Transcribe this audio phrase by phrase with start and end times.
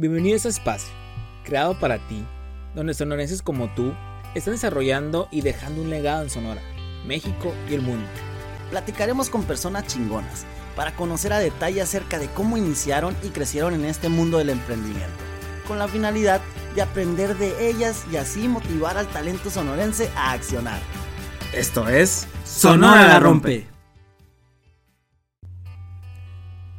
[0.00, 0.94] Bienvenido a este espacio,
[1.42, 2.24] creado para ti,
[2.72, 3.92] donde sonorenses como tú
[4.36, 6.62] están desarrollando y dejando un legado en Sonora,
[7.04, 8.06] México y el mundo.
[8.70, 13.86] Platicaremos con personas chingonas para conocer a detalle acerca de cómo iniciaron y crecieron en
[13.86, 15.18] este mundo del emprendimiento,
[15.66, 16.40] con la finalidad
[16.76, 20.78] de aprender de ellas y así motivar al talento sonorense a accionar.
[21.52, 23.77] Esto es Sonora la rompe.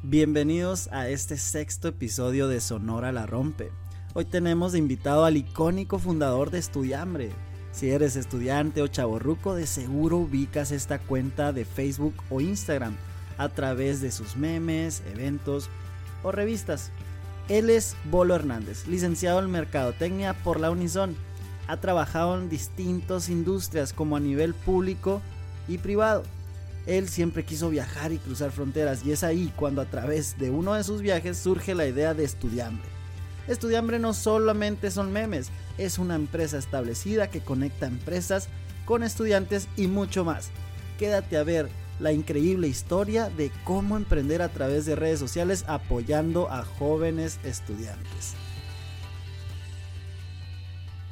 [0.02, 3.70] Bienvenidos a este sexto episodio de Sonora la rompe.
[4.14, 7.32] Hoy tenemos de invitado al icónico fundador de Estudiambre.
[7.74, 12.96] Si eres estudiante o chaborruco, de seguro ubicas esta cuenta de Facebook o Instagram
[13.38, 15.70] a través de sus memes, eventos
[16.24, 16.92] o revistas.
[17.50, 21.14] Él es Bolo Hernández, licenciado en Mercadotecnia por la Unison.
[21.68, 25.22] Ha trabajado en distintas industrias como a nivel público
[25.68, 26.24] y privado.
[26.90, 30.74] Él siempre quiso viajar y cruzar fronteras y es ahí cuando a través de uno
[30.74, 32.90] de sus viajes surge la idea de Estudiambre.
[33.48, 38.50] Estudiambre no solamente son memes, es una empresa establecida que conecta empresas
[38.86, 40.50] con estudiantes y mucho más.
[40.98, 46.50] Quédate a ver la increíble historia de cómo emprender a través de redes sociales apoyando
[46.50, 48.34] a jóvenes estudiantes.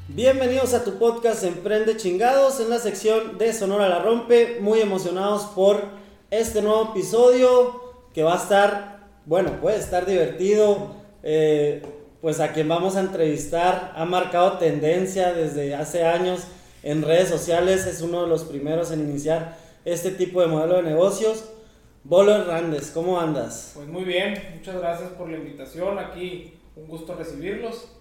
[0.09, 4.58] Bienvenidos a tu podcast Emprende Chingados en la sección de Sonora la Rompe.
[4.61, 5.83] Muy emocionados por
[6.31, 7.81] este nuevo episodio
[8.13, 10.95] que va a estar, bueno, puede estar divertido.
[11.23, 11.81] Eh,
[12.22, 16.47] pues a quien vamos a entrevistar ha marcado tendencia desde hace años
[16.83, 17.85] en redes sociales.
[17.85, 21.50] Es uno de los primeros en iniciar este tipo de modelo de negocios.
[22.05, 23.73] Bolo Hernández, ¿cómo andas?
[23.75, 26.00] Pues muy bien, muchas gracias por la invitación.
[26.00, 27.97] Aquí un gusto recibirlos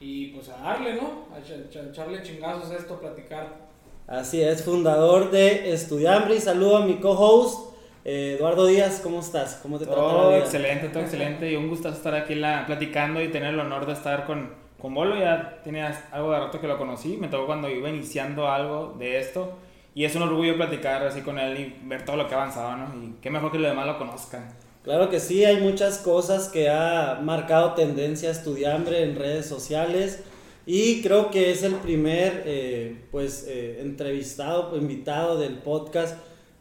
[0.00, 1.26] y pues a darle, ¿no?
[1.34, 3.68] A echarle chingazos a esto, a platicar.
[4.06, 7.74] Así es, fundador de Estudiambre y saludo a mi co-host.
[8.04, 9.56] eh, Eduardo Díaz, ¿cómo estás?
[9.62, 10.38] ¿Cómo te trata la Todo vida?
[10.38, 13.92] excelente, todo excelente y un gusto estar aquí la, platicando y tener el honor de
[13.92, 15.16] estar con, con Bolo.
[15.18, 19.18] Ya tenía algo de rato que lo conocí, me tocó cuando iba iniciando algo de
[19.18, 19.58] esto
[19.94, 22.76] y es un orgullo platicar así con él y ver todo lo que ha avanzado,
[22.76, 22.94] ¿no?
[23.04, 24.48] Y qué mejor que los demás lo conozcan.
[24.88, 30.20] Claro que sí, hay muchas cosas que ha marcado tendencia Estudiambre en redes sociales
[30.64, 36.16] y creo que es el primer eh, pues eh, entrevistado, invitado del podcast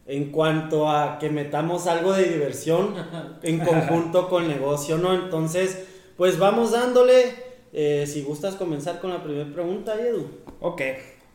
[0.08, 2.96] en cuanto a que metamos algo de diversión
[3.44, 5.14] en conjunto con negocio, ¿no?
[5.14, 5.86] Entonces,
[6.18, 7.34] pues vamos dándole,
[7.72, 10.30] eh, si gustas comenzar con la primera pregunta, Edu.
[10.60, 10.82] Ok,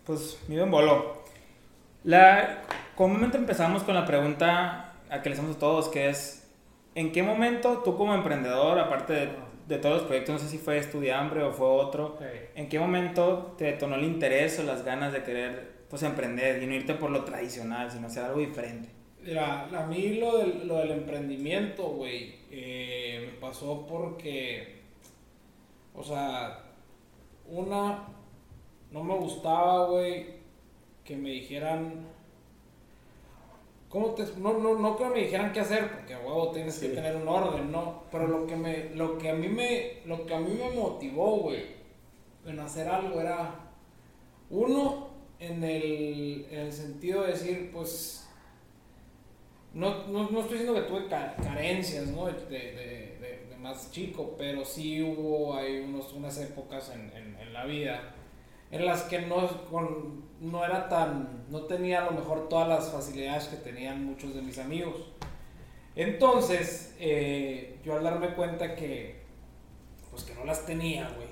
[0.04, 1.22] pues mi buen Bolo.
[2.04, 2.64] La,
[2.97, 6.41] comúnmente empezamos con la pregunta a que le hacemos a todos, que es,
[6.94, 9.28] ¿en qué momento tú como emprendedor, aparte de,
[9.69, 12.19] de todos los proyectos, no sé si fue Estudiambre o fue otro,
[12.54, 16.66] ¿en qué momento te detonó el interés o las ganas de querer pues emprender y
[16.66, 18.88] no irte por lo tradicional, sino hacer algo diferente?
[19.22, 24.81] Mira, a mí lo del, lo del emprendimiento, güey, eh, me pasó porque,
[25.94, 26.58] o sea,
[27.47, 28.08] una,
[28.91, 30.26] no me gustaba, güey,
[31.04, 32.06] que me dijeran,
[33.92, 37.14] ¿cómo te, no, no, no que me dijeran qué hacer, porque, huevo, tienes que tener
[37.14, 38.04] un orden, ¿no?
[38.10, 41.36] Pero lo que me, lo que a mí me, lo que a mí me motivó,
[41.41, 41.62] güey,
[42.47, 43.54] en hacer algo era,
[44.50, 45.08] uno,
[45.38, 48.26] en el, en el sentido de decir, pues,
[49.75, 52.26] no, no, no estoy diciendo que tuve ca- carencias, ¿no?
[52.26, 52.72] De, de,
[53.20, 57.64] de- de más chico, pero sí hubo hay unos, unas épocas en, en, en la
[57.64, 58.14] vida
[58.70, 62.91] en las que no, con, no era tan, no tenía a lo mejor todas las
[62.91, 64.97] facilidades que tenían muchos de mis amigos.
[65.94, 69.22] Entonces, eh, yo al darme cuenta que,
[70.10, 71.28] pues que no las tenía, güey,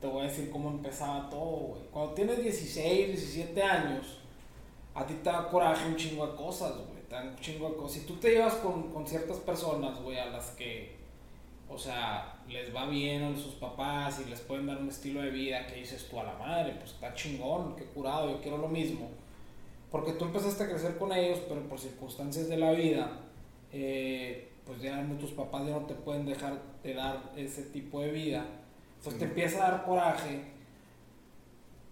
[0.00, 1.82] te voy a decir cómo empezaba todo, güey.
[1.90, 4.20] Cuando tienes 16, 17 años,
[4.94, 7.02] a ti te da coraje un chingo de cosas, güey.
[7.08, 8.00] Te dan un chingo de cosas.
[8.00, 10.99] Si tú te llevas con, con ciertas personas, güey, a las que,
[11.70, 15.30] o sea, les va bien a sus papás y les pueden dar un estilo de
[15.30, 18.68] vida que dices tú a la madre, pues está chingón, qué curado, yo quiero lo
[18.68, 19.08] mismo.
[19.90, 23.20] Porque tú empezaste a crecer con ellos, pero por circunstancias de la vida,
[23.72, 28.00] eh, pues ya no- tus papás ya no te pueden dejar de dar ese tipo
[28.00, 28.44] de vida.
[28.98, 30.42] Entonces te empieza a dar coraje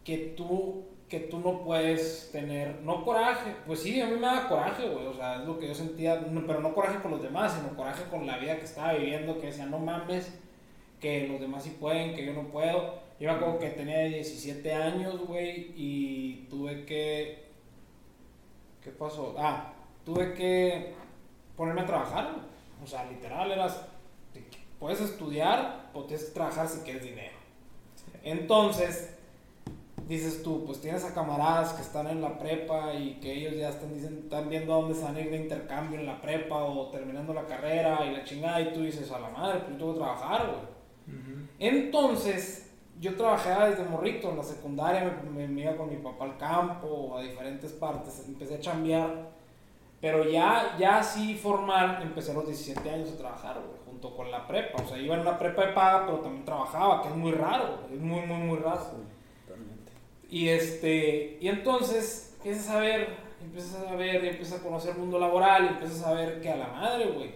[0.04, 4.46] que tú, que tú no puedes tener, no coraje, pues sí, a mí me da
[4.48, 7.22] coraje, güey, o sea, es lo que yo sentía, no- pero no coraje con los
[7.22, 10.30] demás, sino coraje con la vida que estaba viviendo, que decía, no mames,
[11.00, 12.96] que los demás sí pueden, que yo no puedo.
[13.18, 17.44] Yo me acuerdo que tenía 17 años, güey, y tuve que,
[18.82, 19.34] ¿qué pasó?
[19.38, 19.72] Ah,
[20.04, 20.94] tuve que
[21.56, 22.34] ponerme a trabajar,
[22.82, 23.80] o sea, literal, eras,
[24.78, 27.36] puedes estudiar o que trabajar si quieres dinero.
[28.22, 29.17] Entonces,
[30.08, 33.68] dices tú, pues tienes a camaradas que están en la prepa y que ellos ya
[33.68, 36.56] están, dicen, están viendo a dónde se van a ir de intercambio en la prepa
[36.56, 39.78] o terminando la carrera y la chingada y tú dices, a la madre, pues yo
[39.78, 40.78] tengo que trabajar, güey.
[41.58, 42.70] Entonces,
[43.00, 47.16] yo trabajaba desde morrito en la secundaria, me, me, iba con mi papá al campo,
[47.16, 49.38] a diferentes partes, empecé a chambear.
[50.00, 54.30] Pero ya, ya así formal, empecé a los 17 años a trabajar, güey, junto con
[54.30, 54.80] la prepa.
[54.82, 57.80] O sea, iba en una prepa de paga, pero también trabajaba, que es muy raro,
[57.92, 58.80] es muy, muy, muy raro.
[60.30, 65.18] Y este, y entonces empiezas a ver, empiezas a ver, empiezas a conocer el mundo
[65.18, 67.30] laboral, y empiezas a ver que a la madre, güey,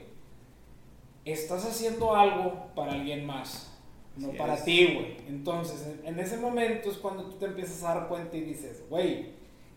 [1.25, 3.73] estás haciendo algo para alguien más,
[4.17, 5.17] no para ti, güey.
[5.29, 9.31] Entonces, en, ese momento es cuando tú te empiezas a dar cuenta y dices, güey,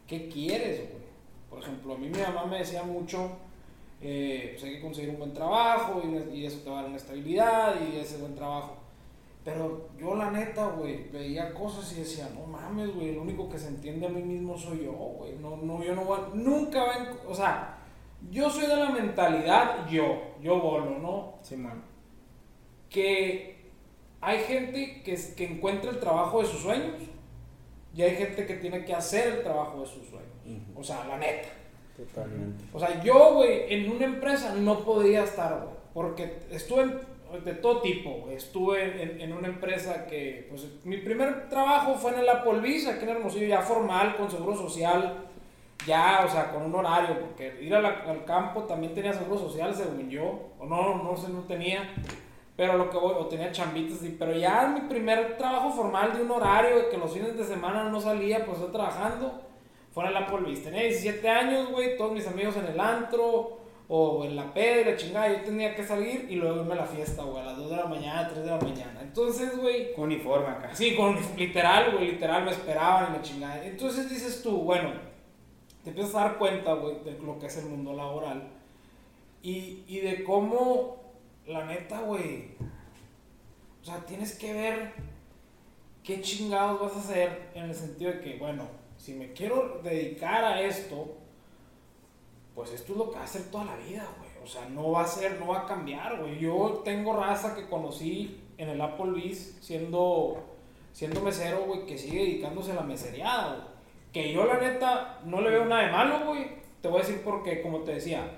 [0.07, 1.05] ¿qué quieres, güey?
[1.49, 3.31] Por ejemplo, a mí mi mamá me decía mucho,
[4.01, 6.89] eh, pues hay que conseguir un buen trabajo y, y eso te va a dar
[6.89, 8.84] una estabilidad y ese buen trabajo.
[9.45, 13.59] Pero yo la neta, güey, veía cosas y decía, no mames, güey, lo único que
[13.59, 15.37] se entiende a mí mismo soy yo, güey.
[15.37, 17.77] No, no, yo no voy, nunca ven, o sea,
[18.31, 21.35] yo soy de la mentalidad yo, yo bolo, ¿no?
[21.43, 21.83] Sí, man.
[22.89, 23.69] Que
[24.19, 26.95] hay gente que, que encuentra el trabajo de sus sueños
[27.93, 30.25] y hay gente que tiene que hacer el trabajo de sus sueños.
[30.75, 31.49] O sea, la neta.
[31.95, 32.63] Totalmente.
[32.73, 37.53] O sea, yo, güey, en una empresa no podría estar, güey, porque estuve en de
[37.53, 38.27] todo tipo.
[38.29, 43.09] Estuve en, una empresa que, pues, mi primer trabajo fue en el Applebee's, aquí en
[43.09, 45.25] Hermosillo, ya formal, con seguro social,
[45.85, 50.09] ya, o sea, con un horario, porque ir al campo también tenía seguro social, según
[50.09, 51.93] yo, o no, no sé, no tenía,
[52.55, 56.31] pero lo que voy, o tenía chambitas, pero ya mi primer trabajo formal de un
[56.31, 59.41] horario, que los fines de semana no salía, pues estoy trabajando,
[59.93, 60.63] fue en el Applebee's.
[60.63, 64.97] Tenía 17 años, güey, todos mis amigos en el antro, o en la pedra, la
[64.97, 67.69] chingada, yo tenía que salir y luego irme a la fiesta, güey, a las 2
[67.69, 68.99] de la mañana, 3 de la mañana.
[69.01, 69.93] Entonces, güey.
[69.93, 70.73] Con uniforme acá.
[70.73, 73.63] Sí, con literal, güey, literal me esperaban y la chingada.
[73.63, 74.91] Entonces dices tú, bueno,
[75.83, 78.55] te empiezas a dar cuenta, güey, de lo que es el mundo laboral
[79.45, 80.97] y, y de cómo,
[81.45, 82.55] la neta, güey,
[83.79, 84.93] o sea, tienes que ver
[86.03, 88.63] qué chingados vas a hacer en el sentido de que, bueno,
[88.97, 91.15] si me quiero dedicar a esto,
[92.55, 94.29] pues esto es lo que va a hacer toda la vida, güey.
[94.41, 96.39] O sea, no va a ser, no va a cambiar, güey.
[96.39, 100.37] Yo tengo raza que conocí en el Applebee's siendo,
[100.93, 103.75] siendo mesero, güey, que sigue dedicándose a la mesereada, güey.
[104.13, 106.47] Que yo, la neta, no le veo nada de malo, güey.
[106.81, 108.31] Te voy a decir porque, como te decía,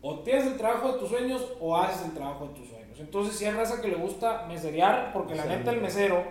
[0.00, 2.98] o tienes el trabajo de tus sueños o haces el trabajo de tus sueños.
[2.98, 6.22] Entonces, si hay raza que le gusta meserear, porque la neta, el mesero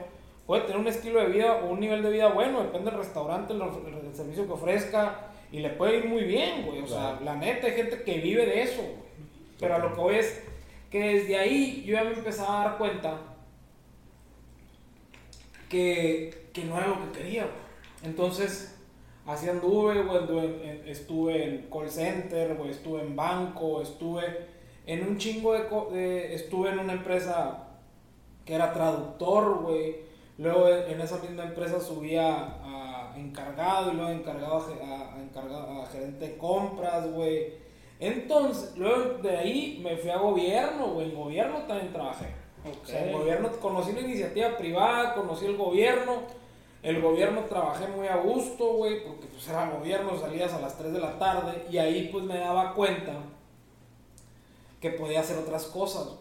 [0.48, 3.54] puede tener un estilo de vida o un nivel de vida bueno, depende del restaurante,
[3.54, 6.82] el, el servicio que ofrezca y le puede ir muy bien, güey.
[6.82, 9.08] O sea, la neta, hay gente que vive de eso, güey.
[9.60, 10.44] Pero a lo que voy es
[10.92, 13.20] que desde ahí yo ya me empezaba a dar cuenta
[15.70, 17.68] que, que no era lo que quería, güey.
[18.04, 18.78] Entonces,
[19.26, 20.90] así anduve, güey.
[20.90, 22.72] Estuve en call center, güey.
[22.72, 24.48] Estuve en banco, estuve
[24.86, 27.68] en un chingo de, Estuve en una empresa
[28.46, 30.08] que era traductor, güey.
[30.38, 32.87] Luego en esa misma empresa subía a
[33.20, 37.54] encargado y luego encargado a, encargado a gerente de compras, güey.
[38.00, 41.10] Entonces, luego de ahí me fui a gobierno, güey.
[41.10, 42.28] En gobierno también trabajé.
[42.84, 46.24] O sea, en gobierno conocí la iniciativa privada, conocí el gobierno.
[46.84, 50.94] El gobierno trabajé muy a gusto, güey, porque pues era gobierno, salías a las 3
[50.94, 53.14] de la tarde y ahí pues me daba cuenta
[54.80, 56.16] que podía hacer otras cosas.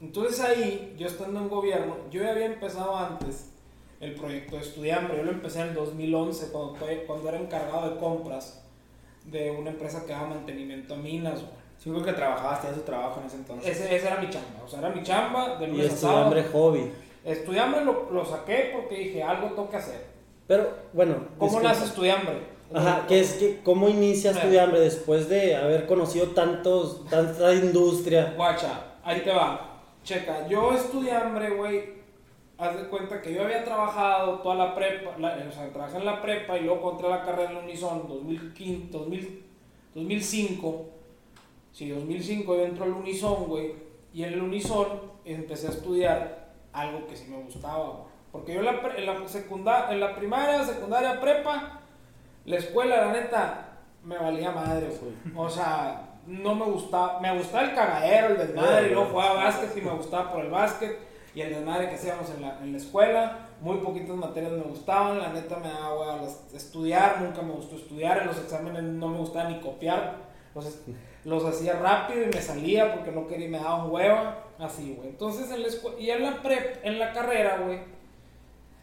[0.00, 3.53] Entonces ahí, yo estando en gobierno, yo ya había empezado antes
[4.00, 5.16] el proyecto de Estudiambre.
[5.16, 8.62] Yo lo empecé en el 2011, cuando, cuando era encargado de compras
[9.24, 11.40] de una empresa que daba mantenimiento a minas.
[11.78, 13.70] Sí, creo que trabajabas, ese trabajo en ese entonces.
[13.70, 16.92] Ese, ese, era mi chamba, o sea, era mi chamba de lunes y Estudiambre hobby.
[17.24, 20.06] Estudiambre lo, lo, saqué porque dije, algo tengo que hacer.
[20.46, 21.16] Pero, bueno.
[21.38, 22.54] ¿Cómo nace Estudiambre?
[22.72, 28.34] Ajá, que es que, ¿cómo inicia Estudiambre después de haber conocido tantos, tanta industria?
[28.36, 29.80] Guacha, ahí te va.
[30.02, 32.03] Checa, yo Estudiambre, güey,
[32.58, 36.22] haz de cuenta que yo había trabajado toda la prepa, o sea, trabajé en la
[36.22, 38.90] prepa y luego entré la carrera en Unison 2015,
[39.94, 40.86] 2005.
[41.72, 43.74] Sí, 2005 yo entro al Unison, güey.
[44.12, 44.86] Y en el Unison
[45.24, 48.14] empecé a estudiar algo que sí me gustaba, güey.
[48.30, 51.80] Porque yo en la, en la, secundaria, en la primaria, secundaria, prepa,
[52.44, 55.14] la escuela, la neta, me valía madre, güey.
[55.36, 59.76] O sea, no me gustaba, me gustaba el cagadero, el desmadre, y luego jugaba básquet
[59.76, 62.78] y me gustaba por el básquet y el desmadre que hacíamos en la, en la
[62.78, 63.48] escuela.
[63.60, 66.20] Muy poquitas materias me gustaban, la neta me daba
[66.54, 70.16] estudiar, nunca me gustó estudiar, en los exámenes no me gustaba ni copiar,
[70.48, 70.82] entonces
[71.24, 75.08] los hacía rápido y me salía porque no quería, me daba un hueva, así, güey.
[75.08, 77.78] Entonces, en la y en la prep, en la carrera, güey,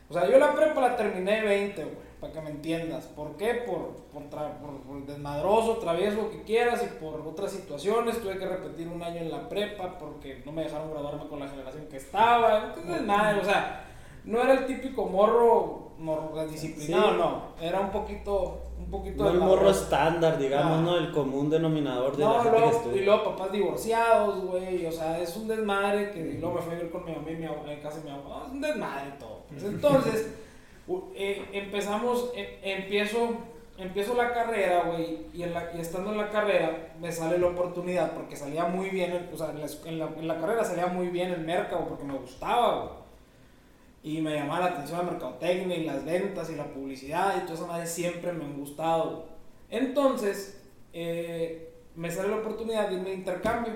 [0.10, 3.06] O sea, yo la prepa la terminé 20, güey, para que me entiendas.
[3.08, 3.63] ¿Por qué?
[3.66, 8.22] Por, por, tra- por- por desmadroso, travieso, lo que quieras, y por otras situaciones.
[8.22, 11.48] Tuve que repetir un año en la prepa porque no me dejaron graduarme con la
[11.50, 12.66] generación que estaba.
[12.75, 13.86] Entonces, nada, o sea,
[14.24, 17.18] no era el típico morro, morro disciplinado, Sí.
[17.18, 17.42] no.
[17.60, 20.82] Era un poquito, un poquito No el morro estándar, digamos, Ah.
[20.82, 20.98] ¿no?
[20.98, 23.06] El común denominador de la No, gente que luego, y estudia.
[23.06, 26.75] luego papás divorciados, güey, o sea, es un desmadre que y luego me fui a
[26.78, 29.12] vivir con mi mamá y mi en casa de mi abuela, no, es un desmadre
[29.20, 29.42] todo.
[29.72, 30.36] Entonces,
[31.15, 33.38] eh, empezamos, eh, empiezo,
[33.77, 38.35] empiezo la carrera, güey, y, y estando en la carrera me sale la oportunidad, porque
[38.35, 41.31] salía muy bien, o sea, en la, en la- en la carrera salía muy bien
[41.31, 43.01] el mercado, porque me gustaba, güey.
[44.03, 47.59] Y me llamaba la atención la mercadotecnia y las ventas y la publicidad y todas
[47.59, 49.25] esas madres siempre me han gustado.
[49.69, 50.59] Entonces,
[50.91, 53.73] eh, me sale la oportunidad de irme intercambio.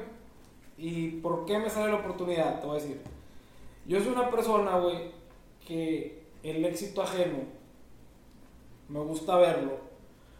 [0.79, 2.59] ¿Y por qué me sale la oportunidad?
[2.59, 3.01] Te voy a decir.
[3.85, 5.11] Yo soy una persona, güey,
[5.67, 7.39] que el éxito ajeno
[8.87, 9.77] me gusta verlo,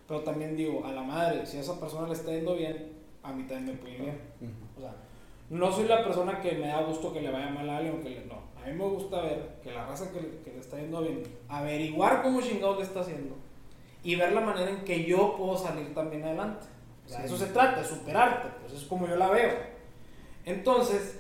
[0.08, 2.94] pero también digo, a la madre, si a esa persona le está yendo bien,
[3.24, 4.20] a mí también me puede ir bien.
[4.78, 4.94] O sea,
[5.50, 8.10] no soy la persona que me da gusto que le vaya mal a alguien que
[8.10, 8.36] le, no.
[8.64, 11.24] A mí me gusta ver que la raza que le, que le está yendo bien,
[11.50, 13.36] averiguar cómo chingado le está haciendo
[14.04, 16.66] y ver la manera en que yo puedo salir también adelante.
[17.06, 17.26] O sea, Sí.
[17.26, 19.54] eso se trata, de superarte, pues es como yo la veo.
[20.46, 21.20] Entonces,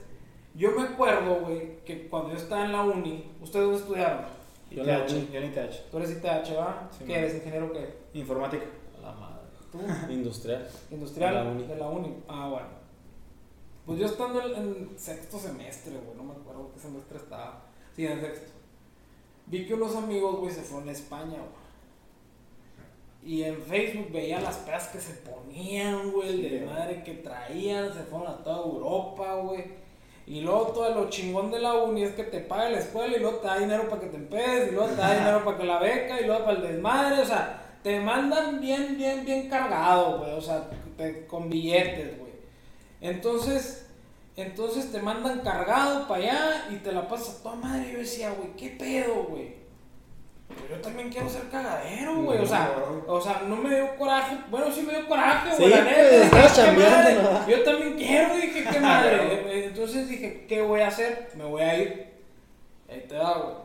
[0.55, 4.25] yo me acuerdo, güey, que cuando yo estaba en la uni, ¿ustedes dónde estudiaron?
[4.71, 5.29] Yo ITH, uni.
[5.31, 5.89] yo en ITH.
[5.91, 6.89] Tú eres ITH, ¿va?
[6.91, 7.17] Sí, ¿Qué man.
[7.17, 7.35] eres?
[7.35, 7.95] ¿Ingeniero qué?
[8.13, 8.65] Informática.
[9.01, 9.35] La madre.
[9.71, 9.79] ¿Tú?
[10.11, 10.67] Industrial.
[10.91, 11.63] Industrial De la uni.
[11.63, 12.15] de la uni.
[12.27, 12.67] Ah, bueno.
[13.85, 17.61] Pues yo estando en, en sexto semestre, güey, no me acuerdo qué semestre estaba.
[17.95, 18.51] Sí, en sexto.
[19.47, 21.65] Vi que unos amigos, güey, se fueron a España, güey.
[23.23, 27.13] Y en Facebook veía las pedas que se ponían, güey, el Sí, de madre que
[27.15, 29.63] traían, se fueron a toda Europa, güey.
[30.27, 33.19] Y luego todo lo chingón de la uni es que te paga la escuela y
[33.19, 35.63] luego te da dinero para que te empedes, y luego te da dinero para que
[35.65, 40.17] la beca y luego para el desmadre, o sea, te mandan bien, bien, bien cargado,
[40.17, 40.67] güey, o sea,
[40.97, 42.31] te- con billetes, güey.
[43.01, 43.85] Entonces,
[44.35, 47.91] entonces te mandan cargado para allá y te la pasas toda madre.
[47.93, 49.53] Yo decía, güey, ¿qué pedo, güey?
[50.47, 52.39] Pero yo también quiero ser cagadero, güey.
[52.39, 52.71] O sea,
[53.07, 54.37] o sea, no me dio coraje.
[54.49, 55.71] Bueno, sí me dio coraje, güey.
[55.71, 56.41] Sí, la pues, neta.
[56.41, 57.39] "Qué chambeando, madre".
[57.39, 57.47] ¿no?
[57.49, 59.65] Yo también quiero, dije, qué madre.
[59.67, 61.29] Entonces dije, ¿qué voy a hacer?
[61.35, 62.13] Me voy a ir.
[62.89, 63.55] Ahí te da, güey.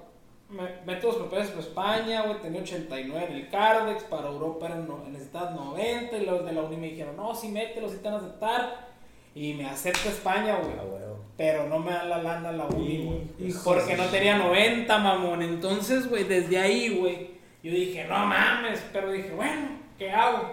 [0.48, 2.40] Me, meto los papeles para España, güey.
[2.40, 4.04] Tenía 89 en el Cardex.
[4.04, 6.16] Para Europa eran necesitas 90.
[6.16, 8.89] Y los de la uni me dijeron, no, sí, mételo, sí te van a aceptar.
[9.34, 10.78] Y me acepta España, güey.
[10.78, 11.24] A huevo.
[11.36, 13.04] Pero no me dan la lana la uni,
[13.38, 13.52] güey.
[13.64, 15.42] Porque no tenía 90, mamón.
[15.42, 17.30] Entonces, güey, desde ahí, güey,
[17.62, 18.82] yo dije, no mames.
[18.92, 19.68] Pero dije, bueno,
[19.98, 20.50] ¿qué hago?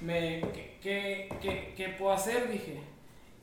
[0.00, 2.50] Me, ¿qué, qué, qué, qué puedo hacer?
[2.50, 2.80] Dije.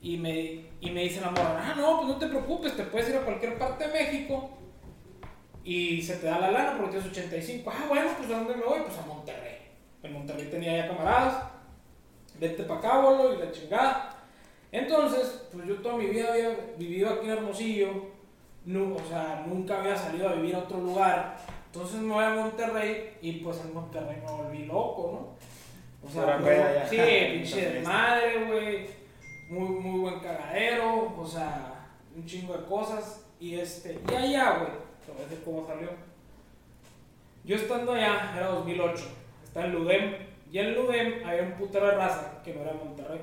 [0.01, 3.09] Y me, y me dice la morra, ah, no, pues no te preocupes, te puedes
[3.09, 4.49] ir a cualquier parte de México
[5.63, 7.69] y se te da la lana porque tienes 85.
[7.71, 8.79] Ah, bueno, pues ¿a dónde me voy?
[8.79, 9.57] Pues a Monterrey.
[10.01, 11.43] En Monterrey tenía ya camaradas.
[12.39, 13.03] Vete para acá,
[13.35, 14.18] y la chingada.
[14.71, 17.89] Entonces, pues yo toda mi vida había vivido aquí en Hermosillo.
[18.67, 21.37] O sea, nunca había salido a vivir a otro lugar.
[21.65, 26.07] Entonces me voy a Monterrey y pues en Monterrey me volví loco, ¿no?
[26.07, 26.87] O sea, ya.
[26.87, 26.97] sí,
[27.33, 28.99] pinche desmadre, güey.
[29.49, 33.25] Muy, muy buen cagadero, o sea, un chingo de cosas.
[33.39, 34.71] Y este, y allá, güey,
[35.05, 35.89] te voy cómo salió.
[37.43, 39.03] Yo estando allá, era 2008,
[39.43, 40.15] estaba en Ludem,
[40.51, 43.21] y en Ludem había un putero de raza que no era de Monterrey.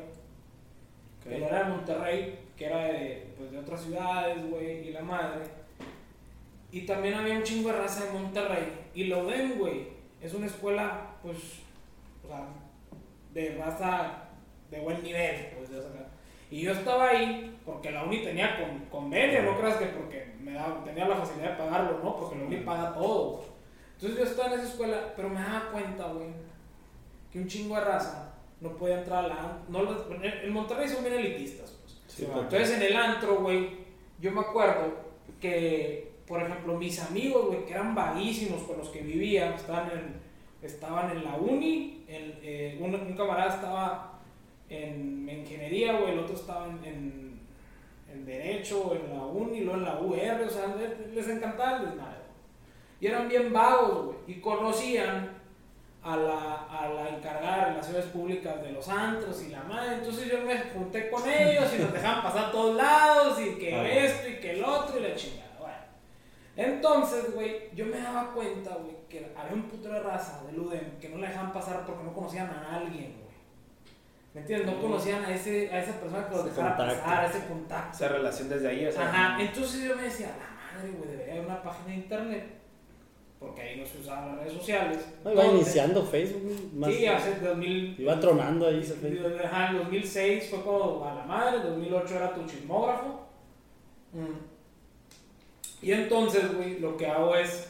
[1.28, 5.02] Que no era de Monterrey, que era de, pues, de otras ciudades, güey, y la
[5.02, 5.42] madre.
[6.70, 8.72] Y también había un chingo de raza de Monterrey.
[8.94, 9.88] Y Ludem, güey,
[10.20, 11.36] es una escuela, pues,
[12.24, 12.46] o sea,
[13.32, 14.24] de raza
[14.70, 16.08] de buen nivel, pues, de cara.
[16.50, 20.52] Y yo estaba ahí porque la uni tenía con, convenio, no creas que porque me
[20.52, 22.16] daba, tenía la facilidad de pagarlo, ¿no?
[22.16, 23.44] Porque la uni paga todo.
[23.94, 26.28] Entonces yo estaba en esa escuela, pero me daba cuenta, güey,
[27.32, 29.58] que un chingo de raza no podía entrar a la...
[29.68, 32.00] No, en, en Monterrey son bien elitistas, pues.
[32.06, 33.70] Sí, Entonces en el antro, güey,
[34.20, 34.94] yo me acuerdo
[35.40, 40.20] que, por ejemplo, mis amigos, güey, que eran vaguísimos con los que vivía, estaban en,
[40.62, 44.20] estaban en la uni, en, eh, un, un camarada estaba
[44.68, 47.40] en ingeniería, güey, el otro estaba en, en,
[48.10, 51.86] en derecho, en la uni, luego en la UR, o sea, les, les encantaba el
[51.86, 52.16] desmadre.
[53.00, 55.35] Y eran bien vagos, güey, y conocían
[56.06, 59.94] a la, a la encargada de relaciones públicas de los antros y la madre.
[59.96, 63.74] Entonces yo me junté con ellos y nos dejaban pasar a todos lados y que
[63.74, 63.88] Ah.
[63.88, 65.50] esto y que el otro y la chingada.
[65.58, 65.76] Bueno.
[66.56, 70.98] Entonces, güey, yo me daba cuenta, güey, que había un puto de raza de Ludem
[71.00, 73.26] que no la dejaban pasar porque no conocían a alguien, güey.
[74.34, 74.66] ¿Me entiendes?
[74.66, 77.02] No conocían a, ese, a esa persona que los dejara contacto.
[77.04, 77.96] pasar, a ese contacto.
[77.96, 79.08] Esa relación desde ahí, o sea.
[79.08, 82.44] Ajá, entonces yo me decía, la madre, güey, debería haber una página de internet
[83.46, 84.98] porque ahí no se usaban las redes sociales.
[85.24, 86.72] No, iba iniciando Facebook.
[86.74, 88.00] Más Sí, hace 2000.
[88.00, 88.82] Iba tronando ahí.
[89.44, 93.20] Ajá, en 2006 fue como a la madre, en 2008 era tu chismógrafo.
[94.12, 94.56] Mm.
[95.82, 97.68] Y entonces, güey, lo que hago es,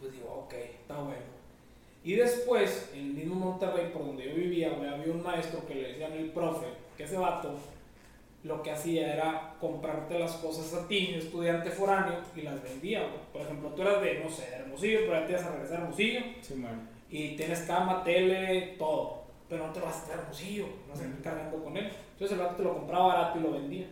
[0.00, 1.32] pues digo, ok, está bueno.
[2.04, 5.74] Y después, en el mismo Monterrey, por donde yo vivía, güey, había un maestro que
[5.74, 7.54] le decían el profe, que ese vato
[8.44, 13.06] lo que hacía era comprarte las cosas a ti, estudiante foráneo, y las vendía.
[13.32, 15.76] Por ejemplo, tú eras de, no sé, de Hermosillo, pero ya te ibas a regresar
[15.76, 16.88] a Hermosillo, Sí, man.
[17.08, 19.22] y tienes cama, tele, todo.
[19.48, 21.90] Pero no te vas a a Hermosillo, no vas a ir cargando con él.
[22.12, 23.86] Entonces el vato te lo compraba barato y lo vendía.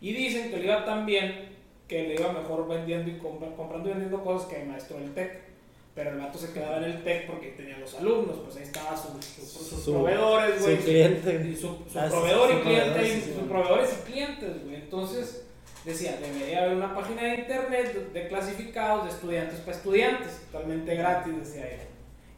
[0.00, 1.50] Y dicen que le iba tan bien
[1.88, 5.14] que le iba mejor vendiendo y compra- comprando y vendiendo cosas que el maestro del
[5.14, 5.51] TEC.
[5.94, 8.96] Pero el vato se quedaba en el TEC porque tenía los alumnos, pues ahí estaban
[8.96, 10.76] sus, sus- sus Su- proveedores, güey.
[10.78, 11.46] su cliente.
[11.50, 14.76] Y su, su Ah, proveedor su y cliente, y sus proveedores y clientes, güey.
[14.76, 15.44] Entonces
[15.84, 20.94] decía, debería haber una página de internet de, de clasificados de estudiantes para estudiantes, totalmente
[20.94, 21.80] gratis, decía él.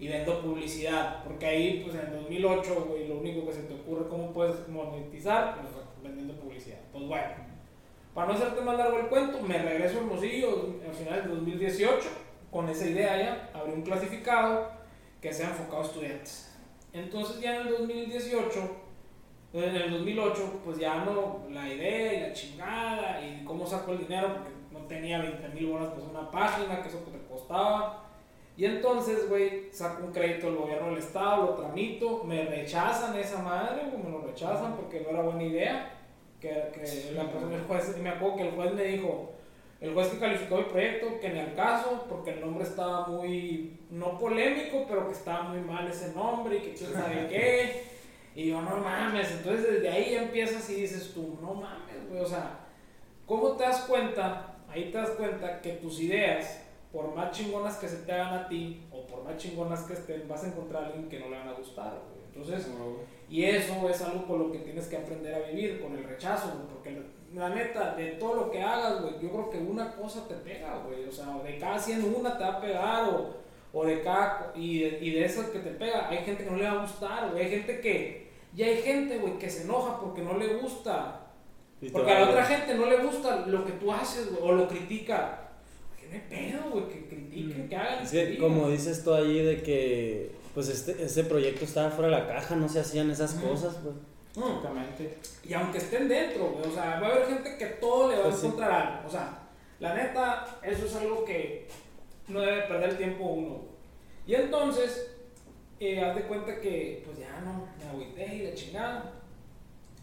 [0.00, 3.74] Y vendo publicidad, porque ahí, pues en el 2008, güey, lo único que se te
[3.74, 5.54] ocurre, ¿cómo puedes monetizar?
[5.60, 5.68] Pues
[6.02, 6.78] vendiendo publicidad.
[6.92, 7.28] Pues bueno,
[8.12, 12.08] para no hacerte más largo el cuento, me regreso a Hermosillo al final del 2018,
[12.54, 14.70] con esa idea ya, abrí un clasificado
[15.20, 16.54] que sea enfocado a estudiantes.
[16.92, 18.84] Entonces ya en el 2018
[19.54, 23.98] en el 2008, pues ya no, la idea y la chingada y cómo saco el
[23.98, 28.04] dinero, porque no tenía 20 mil bolas, pues una página, que eso te costaba.
[28.56, 33.42] Y entonces, güey, saco un crédito del gobierno del estado, lo tramito, me rechazan esa
[33.42, 35.90] madre, me lo rechazan porque no era buena idea.
[36.40, 39.33] Que, que la persona, el juez, y me acuerdo que el juez me dijo,
[39.84, 43.78] el juez que calificó mi proyecto, que ni al caso, porque el nombre estaba muy,
[43.90, 47.84] no polémico, pero que estaba muy mal ese nombre y que quién sabe qué.
[48.34, 52.18] Y yo, no mames, entonces desde ahí ya empiezas y dices tú, no mames, güey,
[52.18, 52.60] o sea,
[53.26, 54.56] ¿cómo te das cuenta?
[54.70, 58.48] Ahí te das cuenta que tus ideas, por más chingonas que se te hagan a
[58.48, 61.36] ti, o por más chingonas que estén, vas a encontrar a alguien que no le
[61.36, 62.23] van a gustar, güey.
[62.34, 62.66] Entonces,
[63.28, 66.48] y eso es algo con lo que tienes que aprender a vivir, con el rechazo,
[66.48, 67.02] güey, porque
[67.34, 70.82] la neta, de todo lo que hagas, güey, yo creo que una cosa te pega,
[70.86, 73.36] güey, o sea, de cada 100 una te va a pegar, o,
[73.72, 76.56] o de cada, y de, y de esas que te pega, hay gente que no
[76.56, 80.00] le va a gustar, güey, hay gente que, y hay gente, güey, que se enoja
[80.00, 81.20] porque no le gusta,
[81.92, 84.68] porque a la otra gente no le gusta lo que tú haces, güey, o lo
[84.68, 85.40] critica.
[86.00, 86.88] ¿Qué me pedo, güey?
[86.88, 88.04] Que critiquen, que hagan.
[88.04, 88.48] Es que digan.
[88.48, 92.54] como dices tú allí de que pues este, ese proyecto estaba fuera de la caja,
[92.56, 93.94] no se hacían esas cosas, pues.
[94.36, 94.48] Mm.
[94.48, 95.18] Exactamente.
[95.44, 98.22] Y aunque estén dentro, güey, o sea, va a haber gente que todo le va
[98.24, 98.46] Pues a sí.
[98.46, 99.08] encontrar algo.
[99.08, 99.38] O sea,
[99.80, 101.68] la neta, eso es algo que
[102.28, 103.48] no debe perder el tiempo uno.
[103.50, 103.68] güey.
[104.26, 105.14] Y entonces,
[105.78, 109.12] eh, haz de cuenta que, pues ya no, me agüité y la chingada.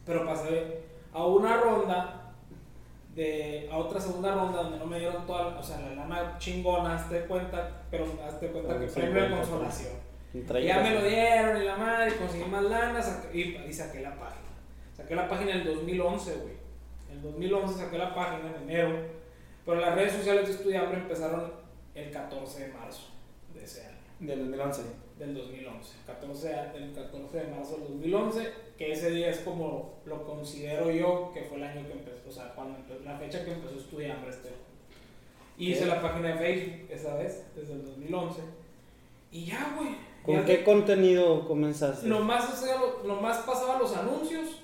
[0.06, 0.84] Pero pasé
[1.14, 2.34] a una ronda,
[3.16, 6.96] de, a otra segunda ronda donde no me dieron toda, o sea, la lana chingona,
[6.96, 9.94] hazte cuenta, pero hazte cuenta que Ok, premio de 50, consolación.
[10.66, 14.16] Ya me lo dieron y la madre, conseguí más lana saqué- y, y saqué la
[14.16, 14.42] página.
[14.96, 16.54] Saqué la página en el 2011, güey.
[17.10, 18.96] En el 2011 saqué la página en enero.
[19.66, 21.52] Pero las redes sociales de Estudiambre empezaron
[21.96, 23.10] el 14 de marzo
[23.54, 24.82] de ese año, Del 2011.
[25.20, 25.94] del 2011.
[26.08, 30.90] 14, de- el 14 de marzo del 2011, que ese día es como lo considero
[30.92, 33.76] yo que fue el año que empezó, o sea, cuando empe- la fecha que empezó
[33.78, 34.50] Estudiambre este.
[35.58, 38.42] Y hice la página de Facebook esa vez, desde el 2011.
[39.32, 39.96] Y ya, güey.
[40.26, 42.08] ¿Con qué contenido comenzaste?
[42.08, 42.64] lo más,
[43.04, 44.62] lo más pasaba los anuncios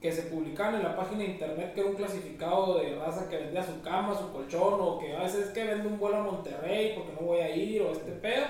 [0.00, 3.36] que se publicaban en la página de internet, que era un clasificado de raza que
[3.36, 6.22] vendía su cama, su colchón, o que a veces es que vende un vuelo a
[6.22, 8.46] Monterrey porque no voy a ir, o este pedo,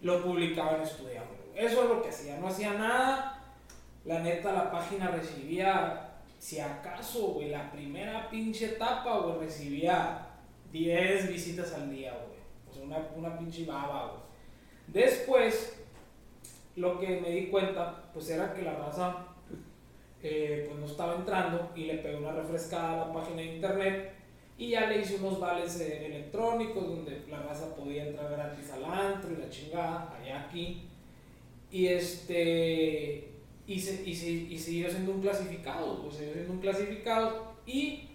[0.00, 1.32] lo publicaban estudiando.
[1.54, 3.40] Eso es lo que hacía, no hacía nada.
[4.04, 10.26] La neta, la página recibía, si acaso, güey, la primera pinche etapa, güey, recibía
[10.72, 12.40] 10 visitas al día, güey.
[12.68, 14.23] O sea, una, una pinche baba, güey.
[14.94, 15.76] Después,
[16.76, 19.26] lo que me di cuenta, pues era que la raza
[20.22, 24.12] eh, pues no estaba entrando y le pegué una refrescada a la página de internet
[24.56, 28.84] y ya le hice unos vales eh, electrónicos donde la raza podía entrar gratis al
[28.84, 30.82] antro y la chingada, allá aquí.
[31.70, 33.30] Y este.
[33.66, 38.08] Y, se, y, se- y siguió siendo un clasificado, pues siguió siendo un clasificado y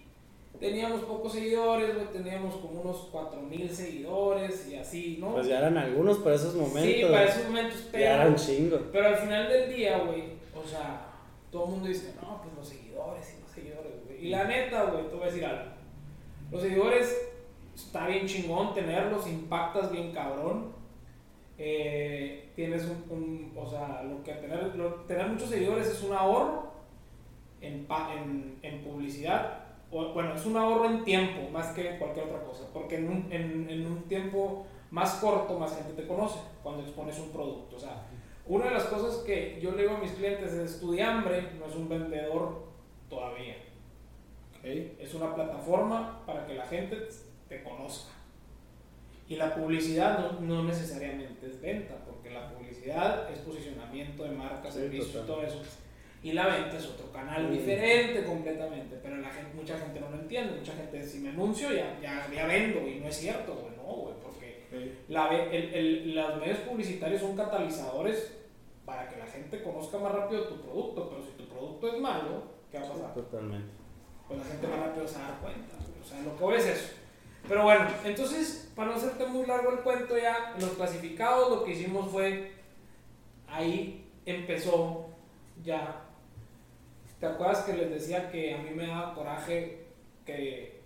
[0.60, 5.32] teníamos pocos seguidores, güey, teníamos como unos 4000 seguidores y así, ¿no?
[5.34, 6.82] Pues ya eran algunos para esos momentos.
[6.82, 8.04] Sí, para esos momentos, pero.
[8.04, 8.80] Ya eran chingos.
[8.92, 10.22] Pero al final del día, güey,
[10.54, 11.06] o sea,
[11.50, 14.26] todo el mundo dice, no, pues los seguidores y los seguidores, güey.
[14.26, 15.70] Y la neta, güey, te voy a decir algo.
[16.52, 17.16] Los seguidores,
[17.74, 20.72] está bien chingón tenerlos, impactas bien cabrón.
[21.58, 26.12] Eh, tienes un, un- o sea, lo que tener, lo- tener muchos seguidores es un
[26.14, 26.70] ahorro
[27.60, 27.86] en,
[28.62, 29.64] en publicidad.
[29.90, 32.64] O, bueno, es un ahorro en tiempo más que cualquier otra cosa.
[32.72, 37.18] Porque en un, en, en un tiempo más corto, más gente te conoce cuando expones
[37.18, 37.76] un producto.
[37.76, 38.06] O sea,
[38.46, 41.76] una de las cosas que yo le digo a mis clientes es estudiambre, no es
[41.76, 42.64] un vendedor
[43.08, 43.56] todavía.
[44.62, 46.96] Es una plataforma para que la gente
[47.48, 48.12] te conozca.
[49.28, 54.70] Y la publicidad no, no, necesariamente es venta, porque la publicidad es posicionamiento de marca,
[54.70, 55.62] servicios y todo eso.
[56.22, 60.16] Y la venta es otro canal diferente completamente, pero la gente, mucha gente no lo
[60.16, 60.58] entiende.
[60.58, 63.94] Mucha gente, si me anuncio, ya, ya, ya vendo, y no es cierto, güey, no,
[64.02, 68.36] güey, porque la, el, el, los medios publicitarios son catalizadores
[68.84, 72.42] para que la gente conozca más rápido tu producto, pero si tu producto es malo,
[72.70, 73.14] ¿qué va a pasar?
[73.14, 73.72] Totalmente.
[74.28, 76.56] Pues la gente más rápido se va a dar cuenta, o sea, lo que voy
[76.56, 76.92] es eso.
[77.48, 81.72] Pero bueno, entonces, para no hacerte muy largo el cuento ya, los clasificados lo que
[81.72, 82.52] hicimos fue,
[83.48, 85.06] ahí empezó
[85.64, 86.09] ya
[87.20, 89.84] ¿Te acuerdas que les decía que a mí me daba coraje
[90.24, 90.80] que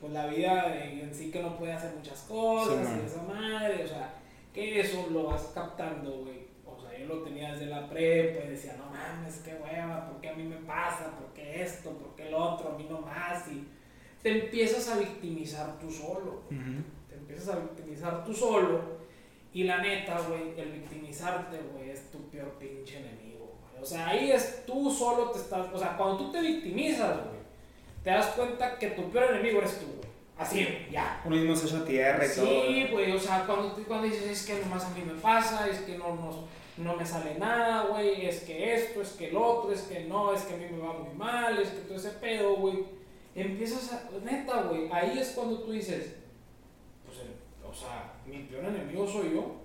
[0.00, 3.88] pues la vida en sí que no puede hacer muchas cosas y esa madre, o
[3.88, 4.14] sea,
[4.52, 6.46] que eso lo vas captando, güey.
[6.64, 10.20] O sea, yo lo tenía desde la prepa y decía, no mames, qué hueva, ¿por
[10.20, 11.16] qué a mí me pasa?
[11.18, 11.90] ¿Por qué esto?
[11.90, 12.72] ¿Por qué el otro?
[12.72, 13.48] A mí no más.
[13.48, 13.66] Y
[14.22, 16.42] te empiezas a victimizar tú solo.
[17.08, 18.98] Te empiezas a victimizar tú solo.
[19.52, 23.27] Y la neta, güey, el victimizarte, güey, es tu peor pinche enemigo.
[23.80, 25.66] O sea, ahí es tú solo te estás.
[25.72, 27.38] O sea, cuando tú te victimizas, güey,
[28.02, 30.08] te das cuenta que tu peor enemigo eres tú, güey.
[30.36, 31.20] Así, ya.
[31.24, 32.66] Uno mismo se echa tierra y sí, todo.
[32.66, 35.80] Sí, güey, o sea, cuando, cuando dices, es que nomás a mí me pasa, es
[35.80, 36.44] que no, no,
[36.76, 40.32] no me sale nada, güey, es que esto, es que el otro, es que no,
[40.32, 42.84] es que a mí me va muy mal, es que todo ese pedo, güey.
[43.34, 44.08] Empiezas a.
[44.24, 46.14] Neta, güey, ahí es cuando tú dices,
[47.04, 47.18] pues,
[47.68, 49.56] o sea, mi peor enemigo soy yo.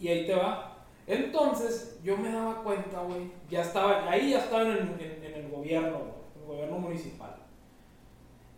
[0.00, 0.73] Y ahí te va
[1.06, 5.50] entonces, yo me daba cuenta, güey, ya estaba, ahí ya estaba en el, en, el
[5.50, 5.98] gobierno,
[6.34, 7.36] en el gobierno municipal.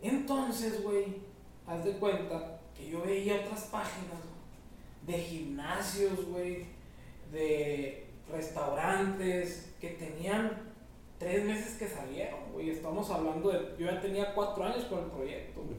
[0.01, 1.17] Entonces, güey,
[1.65, 4.21] haz de cuenta que yo veía otras páginas
[5.05, 6.65] de gimnasios, güey,
[7.31, 10.73] de restaurantes que tenían
[11.17, 12.69] tres meses que salieron, güey.
[12.69, 15.77] Estamos hablando de, yo ya tenía cuatro años con el proyecto, güey.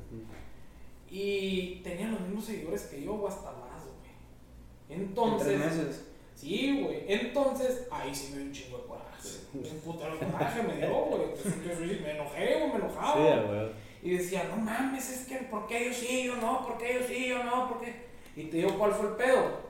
[1.11, 5.01] Y tenían los mismos seguidores que yo, o hasta más, güey.
[5.01, 5.49] Entonces...
[5.49, 6.05] ¿En tres meses?
[6.39, 7.03] Sí, güey.
[7.09, 9.29] Entonces, ahí sí me dio un chingo de coraje.
[9.55, 12.01] Un putero coraje me dio, güey.
[12.01, 13.15] me enojé, güey, me enojaba.
[13.15, 13.69] Sí, güey.
[14.03, 16.65] Y decía, no mames, es que, ¿por qué yo sí, yo no?
[16.65, 17.69] ¿Por qué yo sí, yo no?
[17.69, 17.93] ¿Por qué?
[18.37, 19.61] Y te digo, ¿cuál fue el pedo?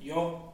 [0.00, 0.52] Yo.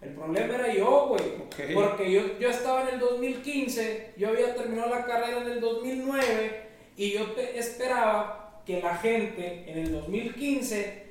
[0.00, 1.74] El problema era yo, güey.
[1.74, 6.62] Porque yo, yo estaba en el 2015, yo había terminado la carrera en el 2009
[6.96, 11.09] y yo esperaba que la gente en el 2015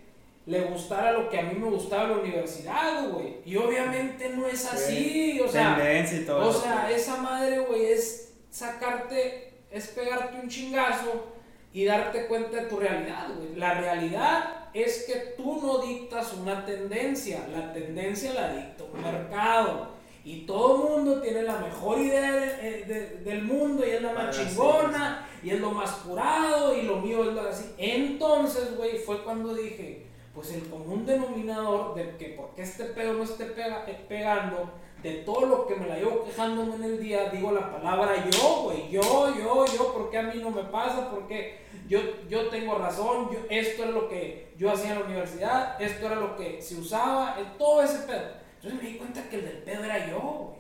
[0.50, 3.36] le gustara lo que a mí me gustaba la universidad, güey.
[3.46, 5.78] Y obviamente no es así, o sea,
[6.12, 11.28] y todo o sea, esa madre, güey, es sacarte, es pegarte un chingazo
[11.72, 13.56] y darte cuenta de tu realidad, güey.
[13.58, 20.00] La realidad es que tú no dictas una tendencia, la tendencia la dicta un mercado.
[20.26, 24.36] Y todo el mundo tiene la mejor idea eh, del mundo y es la más
[24.36, 27.66] chingona y es lo más curado y lo mío es lo así.
[27.78, 30.09] Entonces, güey, fue cuando dije,
[30.40, 34.72] pues el común denominador de que porque este pedo no esté eh, pegando,
[35.04, 38.62] de todo lo que me la llevo quejándome en el día, digo la palabra yo,
[38.64, 42.00] güey, yo, yo, yo, porque a mí no me pasa, porque yo,
[42.30, 46.16] yo tengo razón, yo, esto es lo que yo hacía en la universidad, esto era
[46.16, 48.40] lo que se usaba, todo ese pedo.
[48.56, 50.60] Entonces me di cuenta que el del pedo era yo, güey.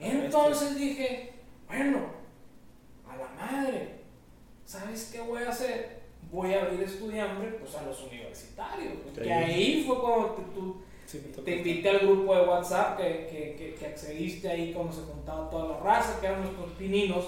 [0.00, 1.32] Entonces dije,
[1.68, 2.06] bueno,
[3.08, 4.00] a la madre,
[4.64, 6.01] ¿sabes qué voy a hacer?
[6.32, 8.94] Voy a abrir estudiante pues a los universitarios.
[9.14, 10.42] Que ahí fue cuando te,
[11.34, 15.50] tú te invité al grupo de WhatsApp que, que, que, accediste ahí cuando se contaba
[15.50, 17.26] toda la raza, que eran nuestros pininos,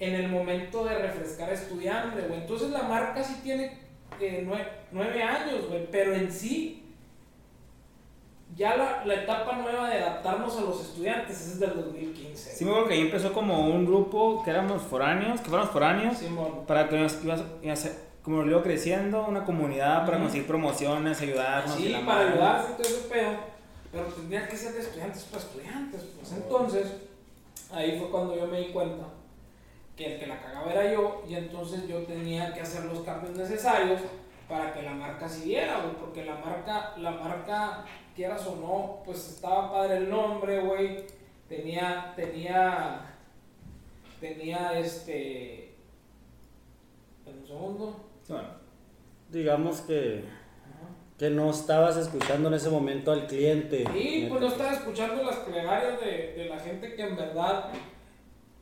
[0.00, 3.78] en el momento de refrescar a estudiante, Entonces la marca sí tiene
[4.20, 4.46] eh,
[4.90, 6.80] nueve, años, güey, pero en sí
[8.56, 12.50] ya la, la, etapa nueva de adaptarnos a los estudiantes es desde el 2015.
[12.50, 16.18] Sí, me acuerdo que ahí empezó como un grupo que éramos foráneos, que fuéramos foráneos,
[16.66, 17.90] para que nos ibas, ibas,
[18.24, 21.76] como lo creciendo, una comunidad para conseguir promociones, ayudarnos.
[21.76, 23.36] Sí, para ayudarse, todo ese pedo.
[23.92, 26.02] Pero tendría que ser de estudiantes para estudiantes.
[26.18, 26.86] Pues entonces,
[27.70, 29.04] ahí fue cuando yo me di cuenta
[29.94, 33.36] que el que la cagaba era yo, y entonces yo tenía que hacer los cambios
[33.36, 34.00] necesarios
[34.48, 37.84] para que la marca siguiera, güey, porque la marca, la marca,
[38.16, 41.04] quieras o no, pues estaba padre el nombre, güey,
[41.46, 43.14] tenía, tenía,
[44.18, 45.74] tenía este,
[47.26, 48.13] un segundo,
[49.30, 50.24] Digamos que,
[51.18, 53.84] que no estabas escuchando en ese momento al cliente.
[53.92, 57.70] Sí, pues no estaba escuchando las plegarias de, de la gente que en verdad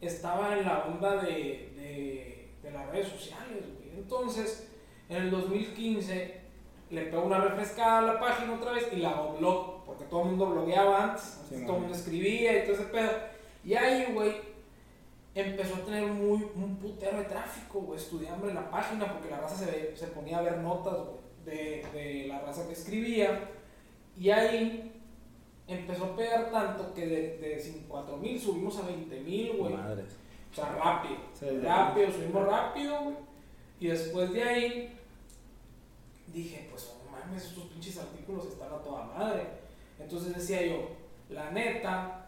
[0.01, 3.64] estaba en la onda de, de, de las redes sociales.
[3.94, 4.68] Entonces,
[5.09, 6.40] en el 2015,
[6.90, 10.29] le pego una refrescada a la página otra vez y la blog, porque todo el
[10.31, 13.11] mundo blogueaba antes, Sí, todo el mundo escribía y todo ese pedo.
[13.64, 14.33] Y ahí, güey,
[15.34, 19.40] empezó a tener muy, un putero de tráfico, güey, estudiando en la página, porque la
[19.40, 23.48] raza se, ve- se ponía a ver notas, güey, de, de la raza que escribía.
[24.18, 24.92] Y ahí
[25.66, 29.72] empezó a pegar tanto que de, de 4 mil subimos a 20 mil, güey.
[29.74, 30.04] Madre.
[30.50, 31.16] O sea, rápido.
[31.32, 33.16] Sí, rápido, subimos rápido, güey.
[33.80, 34.98] Y después de ahí,
[36.32, 39.46] dije, pues no mames, estos pinches artículos están a toda madre.
[39.98, 40.90] Entonces decía yo,
[41.30, 42.26] la neta,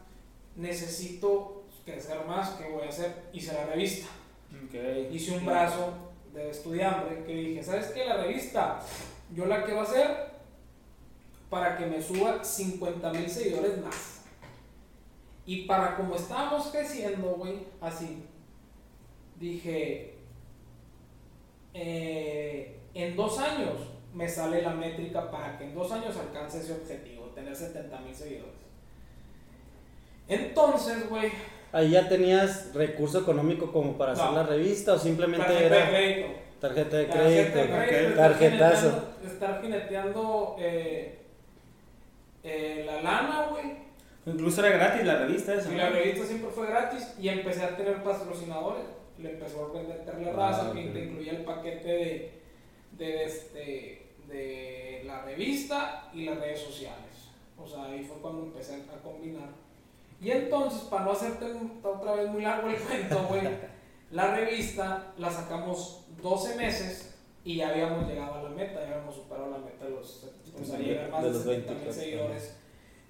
[0.56, 1.53] necesito
[1.84, 3.24] crecer más, ¿qué voy a hacer?
[3.32, 4.08] Hice la revista.
[5.10, 5.92] Hice un brazo
[6.32, 8.04] de estudiante que dije, ¿sabes qué?
[8.04, 8.80] La revista,
[9.32, 10.34] yo la quiero hacer
[11.50, 14.22] para que me suba 50 mil seguidores más.
[15.46, 18.24] Y para como estábamos creciendo, güey, así,
[19.38, 20.14] dije,
[21.74, 23.74] eh, en dos años
[24.12, 28.14] me sale la métrica para que en dos años alcance ese objetivo, tener 70 mil
[28.14, 28.54] seguidores.
[30.26, 31.30] Entonces, güey,
[31.74, 35.88] Ahí ya tenías recurso económico como para hacer la revista o simplemente tarjeta de era
[35.90, 36.28] crédito.
[36.60, 38.90] tarjeta de Tarjeta crédito, de crédito, tarjetazo.
[38.90, 41.18] jineteando- Estar jineteando eh,
[42.44, 43.64] eh, la lana, güey.
[44.26, 45.68] Incluso era gratis la revista esa.
[45.68, 45.78] Y ¿no?
[45.82, 48.84] la revista siempre fue gratis y empecé a tener patrocinadores.
[49.18, 50.92] Le empezó a vender la raza, Ah, que ok.
[50.92, 52.32] te incluía el paquete de,
[52.92, 57.30] de, este, de la revista y las redes sociales.
[57.58, 59.48] O sea, ahí fue cuando empecé a combinar.
[60.20, 61.46] Y entonces, para no hacerte
[61.82, 63.42] otra vez muy largo el cuento, güey,
[64.10, 69.16] la revista la sacamos 12 meses y ya habíamos llegado a la meta, ya habíamos
[69.16, 70.24] superado la meta de los,
[70.60, 72.56] o sea, De- llegar más de de, los 70 mil 24, seguidores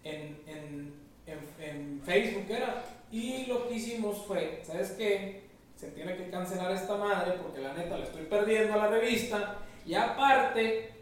[0.02, 0.94] en, en,
[1.26, 2.82] en, en Facebook era.
[3.12, 5.44] Y lo que hicimos fue, ¿sabes qué?
[5.76, 9.58] Se tiene que cancelar esta madre porque la neta le estoy perdiendo a la revista.
[9.86, 10.93] Y aparte,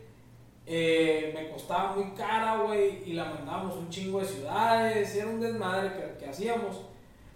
[0.67, 5.19] eh, me costaba muy cara, güey, y la mandábamos a un chingo de ciudades, y
[5.19, 6.83] era un desmadre que, que hacíamos.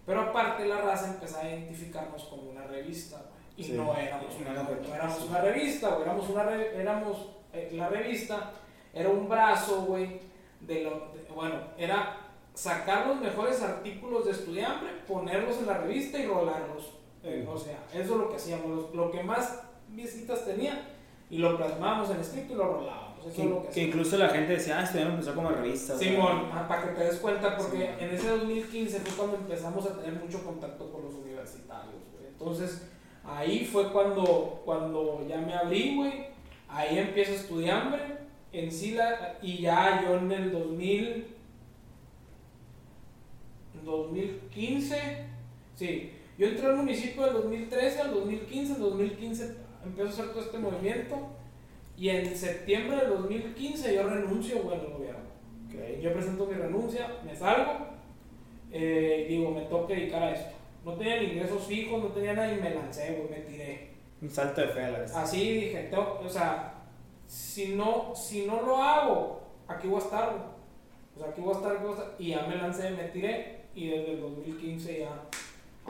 [0.04, 3.36] Pero aparte la raza empezaba a identificarnos como una revista, güey.
[3.56, 3.72] Y Sí.
[3.72, 6.02] no éramos una, no éramos una revista, güey.
[6.02, 8.52] Éramos una re- éramos, eh, la revista
[8.94, 10.20] era un brazo, güey,
[10.60, 12.18] de lo, de- bueno, era
[12.54, 16.92] sacar los mejores artículos de estudiante, ponerlos en la revista y rolarlos.
[17.24, 20.86] Eh, o sea, eso es lo que hacíamos, lo, lo que más visitas tenía
[21.28, 23.05] y lo plasmábamos en escrito y lo rolábamos.
[23.26, 23.88] Eso Que, es lo que que hacíamos.
[23.88, 25.98] incluso la gente decía, ah, estudiante empezó como revista.
[25.98, 29.96] Simón, ah, para que te des cuenta, porque en ese 2015 fue cuando empezamos a
[30.00, 32.26] tener mucho contacto con los universitarios, güey.
[32.28, 32.88] Entonces,
[33.24, 36.26] ahí fue cuando, cuando ya me abrí, güey.
[36.68, 41.26] Ahí empiezo a estudiar, en sí, la- y ya yo en el 2000,
[43.84, 44.96] 2015,
[45.74, 50.40] sí, yo entré al municipio del 2013 al 2015, en 2015 empezó a hacer todo
[50.42, 51.16] este movimiento,
[51.96, 55.26] y en septiembre del 2015 yo renuncio, güey, al gobierno.
[56.02, 57.72] Yo presento mi renuncia, me salgo,
[58.72, 60.54] eh, digo, me toca dedicar a esto.
[60.85, 63.90] No tenía ni ingresos fijos, no tenía nada y me lancé, güey, me tiré.
[64.22, 65.14] Un salto de fe a la vez.
[65.14, 66.74] Así dije, tengo- o sea,
[67.26, 70.42] si no, si no lo hago, aquí voy a estar, güey.
[71.16, 72.14] O sea, aquí voy a estar, voy a estar.
[72.18, 75.22] Y ya me lancé, me tiré y desde el 2015 ya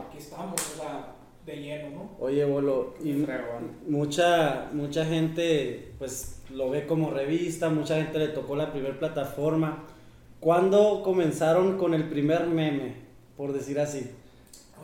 [0.02, 1.12] aquí estamos, o sea,
[1.46, 2.10] de lleno, ¿no?
[2.18, 3.24] Oye, Bolo, y
[3.88, 9.84] mucha, mucha gente pues lo ve como revista, mucha gente le tocó la primera plataforma.
[10.40, 12.94] ¿Cuándo comenzaron con el primer meme,
[13.36, 14.10] por decir así?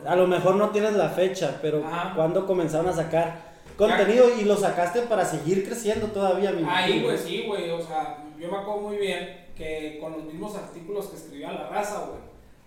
[0.05, 2.15] A lo mejor no tienes la fecha, pero Ajá.
[2.15, 6.51] ¿cuándo comenzaron a sacar contenido y lo sacaste para seguir creciendo todavía?
[6.51, 7.69] me Ahí, güey, sí, güey.
[7.71, 11.69] O sea, yo me acuerdo muy bien que con los mismos artículos que escribía La
[11.69, 12.19] Raza, güey,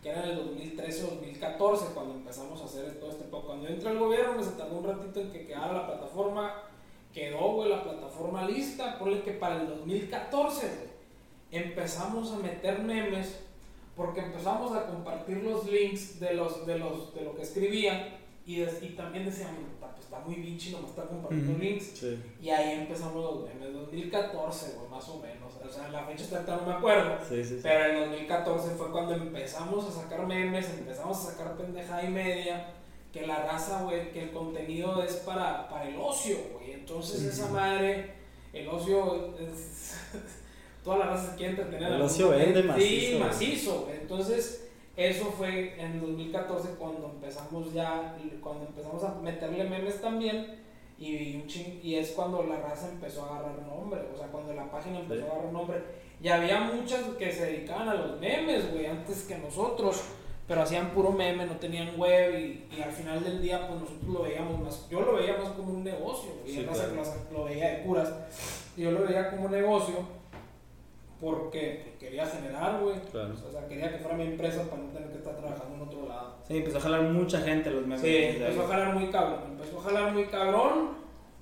[0.07, 3.49] que era en el 2013 o 2014, cuando empezamos a hacer todo este poco.
[3.49, 6.63] Cuando entró el gobierno, se tardó un ratito en que quedara la plataforma.
[7.13, 9.01] Quedó, güey, la plataforma lista.
[9.01, 13.41] Ponle que para el 2014, güey, empezamos a meter memes
[13.97, 18.11] porque empezamos a compartir los links de, los, de, los, de lo que escribían
[18.47, 21.63] y, y también decíamos, "Puta, pues está muy bichi, nomás está compartiendo Ujú.
[21.63, 21.85] links.
[21.95, 22.19] Sí.
[22.41, 25.53] Y ahí empezamos los memes, 2014, güey, más o menos.
[25.67, 27.19] O sea, la fecha exacta no me acuerdo.
[27.29, 27.61] Sí, sí, sí.
[27.63, 32.73] Pero en 2014 fue cuando empezamos a sacar memes, empezamos a sacar pendejada y media.
[33.13, 36.73] Que la raza, güey, que el contenido es para, para el ocio, güey.
[36.73, 38.13] Entonces esa madre,
[38.53, 39.97] el ocio es...
[40.85, 41.89] Toda la raza se quiere entretener.
[41.89, 42.81] El en ocio vende momento.
[42.81, 43.89] Sí, macizo, macizo.
[44.01, 44.66] Entonces
[44.97, 50.65] eso fue en 2014 cuando empezamos ya, cuando empezamos a meterle memes también.
[50.99, 51.47] Y, un
[51.83, 55.21] y es cuando la raza empezó a agarrar nombre, o sea, cuando la página empezó
[55.21, 55.27] Sí.
[55.29, 55.83] a agarrar nombre.
[56.23, 60.03] Y había muchas que se dedicaban a los memes, güey, antes que nosotros.
[60.49, 64.09] pero hacían puro meme, no tenían web y, y al final del día pues nosotros
[64.09, 66.93] lo veíamos más, yo lo veía más como un negocio, y Sí, claro.
[67.33, 68.13] lo, veía de curas,
[68.77, 69.97] yo lo veía como un negocio
[71.21, 73.33] porque quería generar, güey, Claro.
[73.35, 76.07] o sea, quería que fuera mi empresa para no tener que estar trabajando en otro
[76.09, 76.37] lado.
[76.47, 78.01] Sí, empezó a jalar mucha gente los memes.
[78.03, 80.91] Sí, empezó a jalar muy cabrón, empezó a jalar muy cabrón,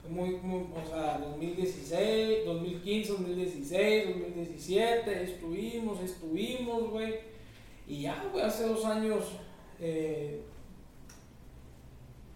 [0.08, 7.14] muy, muy, o sea, 2016, 2015, 2016, 2017, estuvimos, estuvimos, güey,
[7.88, 9.24] y ya, güey, hace dos años,
[9.80, 10.42] eh,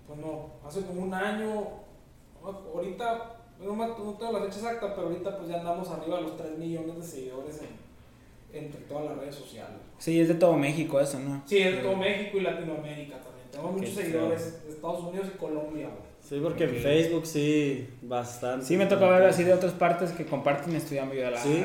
[0.06, 1.68] pues no, hace como un año,
[2.74, 6.22] ahorita, no, me- no tengo la fecha exacta, pero ahorita pues ya andamos arriba de
[6.22, 9.76] los 3 millones de seguidores en, entre todas las redes sociales.
[9.98, 11.42] Sí, es de todo México eso, ¿no?
[11.46, 13.48] Sí, es de todo México y Latinoamérica también.
[13.50, 16.08] Tenemos muchos seguidores de Estados Unidos y Colombia, güey.
[16.20, 16.76] Sí, porque en Ok.
[16.82, 18.66] Facebook sí, bastante.
[18.66, 21.64] Sí, me tocó ver así de otras partes que comparten estudiando y yo, la Sí.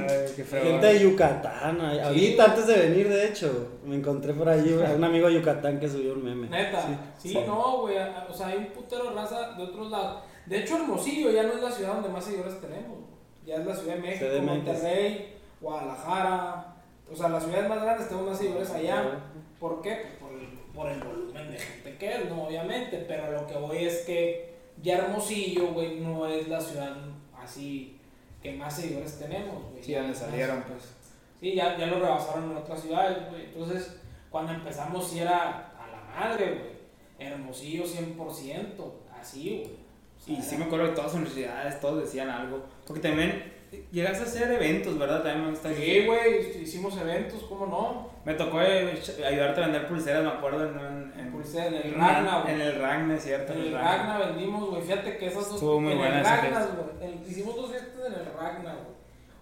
[0.49, 1.81] Gente de Yucatán.
[1.81, 5.33] ahí- Ahorita antes de venir, de hecho, me encontré por ahí a un amigo de
[5.35, 6.47] Yucatán que subió un meme.
[6.49, 6.81] Neta.
[7.19, 7.39] Sí, sí.
[7.45, 7.97] no, güey.
[7.97, 10.23] O sea, hay un putero raza de otros lados.
[10.45, 12.99] De hecho, Hermosillo ya no es la ciudad donde más seguidores tenemos.
[13.45, 14.45] Ya es la Ciudad de México, CDMX.
[14.45, 16.75] Monterrey, Guadalajara.
[17.11, 19.19] O sea, las ciudades más grandes tenemos más seguidores allá.
[19.59, 20.15] ¿Por qué?
[20.19, 23.05] Pues por el, por el volumen de gente que es, no, obviamente.
[23.07, 26.95] Pero lo que voy es que ya Hermosillo, güey, no es la ciudad
[27.37, 27.99] así
[28.41, 29.83] que más seguidores tenemos, güey.
[29.83, 30.95] Sí, donde salieron, pues.
[31.39, 33.45] Sí, ya, ya lo rebasaron en otras ciudades, güey.
[33.45, 36.73] Entonces, cuando empezamos, sí era a la madre, güey.
[37.19, 39.82] Hermosillo 100%, así, güey.
[40.27, 42.63] Y sí me acuerdo que todas las universidades, todos decían algo.
[42.85, 43.53] Porque también
[43.91, 45.23] llegas a hacer eventos, ¿verdad?
[45.23, 45.73] También me gusta.
[45.73, 48.09] Sí, güey, hicimos eventos, ¿cómo no?
[48.23, 51.93] Me tocó eh, ayudarte a vender pulseras, me acuerdo, en, en, en, Pulseras en el
[51.95, 52.53] Ragna, güey.
[52.53, 53.53] En el Ragna, es cierto.
[53.53, 54.81] En el Ragna vendimos, güey.
[54.81, 55.55] Fíjate que esas dos.
[55.55, 56.67] Estuvo muy en buena el Ragna,
[56.99, 57.13] güey.
[57.27, 58.93] Hicimos dos fiestas en el Ragna, güey.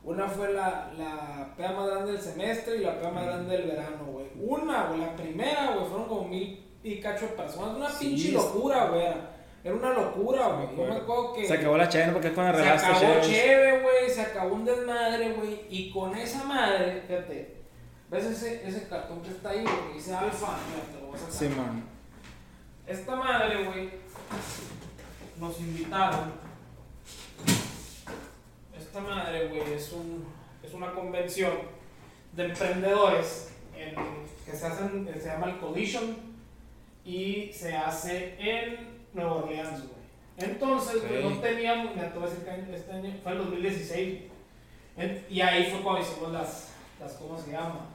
[0.04, 3.68] Una fue la, la peda más grande del semestre y la peda más grande del
[3.68, 4.26] verano, güey.
[4.40, 7.78] Una, güey, la primera, güey, fueron como mil y cacho personas.
[7.78, 9.06] Una Sí, pinche locura, güey.
[9.64, 10.76] Era una locura, güey.
[10.76, 11.34] Yo me acuerdo.
[11.34, 11.48] que.
[11.48, 15.34] Se acabó la chain porque es cuando Se acabó chévere, güey, se acabó un desmadre,
[15.34, 17.58] güey, y con esa madre, fíjate,
[18.10, 20.58] ¿ves ese, ese cartón que está ahí, güey, dice alfa?
[20.68, 21.34] Mira, te lo voy a sacar.
[21.34, 21.84] Simón.
[22.88, 23.90] Esta madre, güey,
[25.40, 26.32] nos invitaron.
[28.78, 30.26] Esta madre, güey, es, un,
[30.64, 31.54] es una convención
[32.34, 33.96] de emprendedores en-
[34.46, 36.18] que se hacen, se llama el Collision
[37.06, 40.02] y se hace en Nueva Orleans, güey.
[40.38, 41.32] Entonces, güey, Ok.
[41.36, 44.22] no teníamos, me atrevo a decir que año- este año fue el 2016.
[44.98, 47.88] En- y ahí fue cuando hicimos las, las ¿cómo se llama?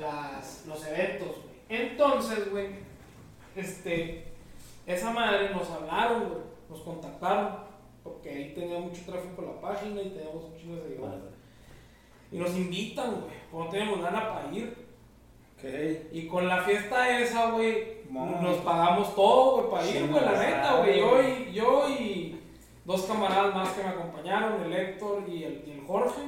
[0.00, 1.56] Las, los eventos, güey.
[1.68, 2.66] Entonces, güey,
[3.54, 4.24] este,
[4.86, 7.56] esa madre nos hablaron, güey, nos contactaron,
[8.02, 11.20] porque ahí tenía mucho tráfico la página y teníamos un chingo de seguidores.
[12.32, 14.86] Y nos invitan, güey, porque no teníamos nada para ir.
[15.58, 15.64] Ok.
[16.12, 18.42] Y con la fiesta esa, güey, Mon.
[18.42, 20.98] nos pagamos todo, güey, para ir, güey, la neta, güey.
[20.98, 22.40] Yo y, yo y
[22.84, 26.22] dos camaradas más que me acompañaron, el Héctor y el, y el Jorge.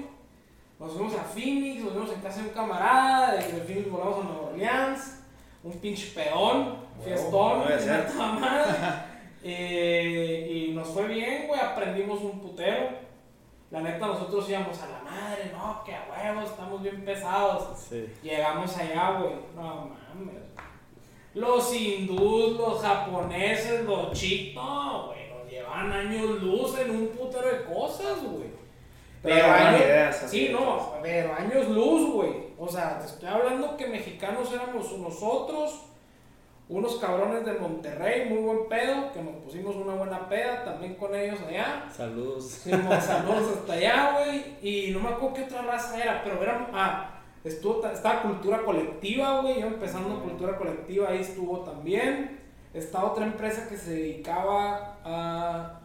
[0.79, 4.29] Nos fuimos a Phoenix, nos fuimos en casa de un camarada, de Phoenix volamos a
[4.29, 5.25] Nueva Orleans,
[5.65, 7.91] un pinche peón, fiestón, ser.
[7.91, 8.79] una toda madre.
[9.41, 12.89] Eh, y nos fue bien, güey, aprendimos un putero.
[13.71, 17.79] La neta, nosotros íbamos a la madre, no, que a huevos, estamos bien pesados.
[17.79, 18.13] Sí.
[18.21, 19.35] Llegamos allá, güey.
[19.55, 20.48] No mames.
[21.35, 25.29] Los hindús, los japoneses, los chinos, no, güey.
[25.31, 28.59] Nos llevan años luz en un putero de cosas, güey.
[29.23, 32.31] Pero Pero años, ideas, así sí, no, pero años luz, güey.
[32.57, 35.87] O sea, te estoy hablando que mexicanos éramos nosotros,
[36.69, 41.15] unos cabrones de Monterrey, muy buen pedo, que nos pusimos una buena peda también con
[41.15, 41.89] ellos allá.
[41.91, 42.61] Saludos.
[42.63, 44.57] Fuimos saludos hasta allá, güey.
[44.63, 46.69] Y no me acuerdo qué otra raza era, pero era.
[46.73, 47.18] Ah,
[47.49, 49.61] estuvo, ta- estaba cultura colectiva, güey.
[49.61, 52.39] Yo empezando cultura colectiva, ahí estuvo también.
[52.75, 55.81] Estaba otra empresa que se dedicaba a.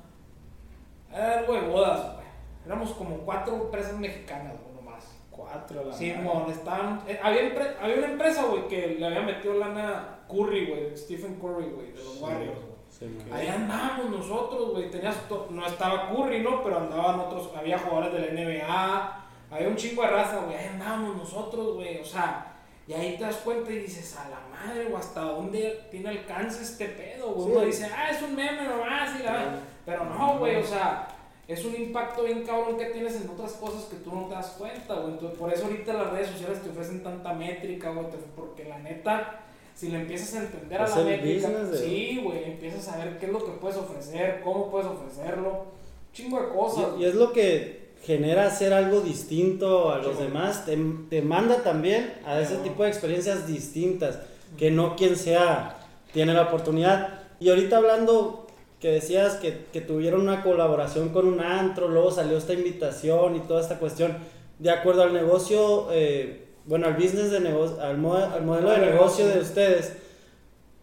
[1.12, 2.26] Era algo de bodas, güey.
[2.66, 5.06] Éramos como cuatro empresas mexicanas, güey, nomás.
[5.32, 7.02] Cuatro, la Sí, mon, estaban.
[7.08, 7.42] eh, había,
[7.82, 12.04] había una empresa, güey, que le había metido lana Curry, güey, Stephen Curry, güey, de
[12.04, 12.74] los Warriors, güey.
[12.90, 13.38] Sí, man.
[13.40, 14.90] Ahí andábamos nosotros, güey.
[14.92, 15.18] Tenías
[15.50, 16.64] no estaba Curry, ¿no?
[16.64, 19.23] Pero andaban otros, había jugadores de la NBA,
[19.54, 20.58] había un chingo de raza, güey.
[20.58, 22.00] Ahí andábamos nosotros, güey.
[22.00, 22.54] O sea,
[22.88, 26.64] y ahí te das cuenta y dices, a la madre, o hasta dónde tiene alcance
[26.64, 27.46] este pedo, güey.
[27.46, 27.52] Sí.
[27.52, 29.60] Uno dice, ah, es un meme nomás, y la...
[29.86, 31.08] Pero no, güey, o sea,
[31.48, 34.56] es un impacto bien cabrón que tienes en otras cosas que tú no te das
[34.58, 35.14] cuenta, güey.
[35.14, 38.08] Entonces, por eso ahorita las redes sociales te ofrecen tanta métrica, güey.
[38.36, 39.42] Porque la neta,
[39.76, 43.28] si le empiezas a entender a la métrica, business sí, güey, empiezas a ver qué
[43.28, 45.66] es lo que puedes ofrecer, cómo puedes ofrecerlo.
[46.12, 46.86] Chingo de cosas.
[46.98, 50.24] Y, y es lo que genera hacer algo distinto a los Sí.
[50.24, 50.78] demás, te,
[51.10, 54.20] te manda también a ese tipo de experiencias distintas.
[54.58, 55.78] que no quien sea
[56.14, 57.22] tiene la oportunidad.
[57.40, 58.46] Y ahorita hablando
[58.80, 63.40] que decías que, que tuvieron una colaboración con un antro, luego salió esta invitación y
[63.40, 64.16] toda esta cuestión,
[64.60, 68.78] de acuerdo al negocio, eh, bueno, al business de negocio, al, mo- al modelo de
[68.78, 69.94] negocio de ustedes,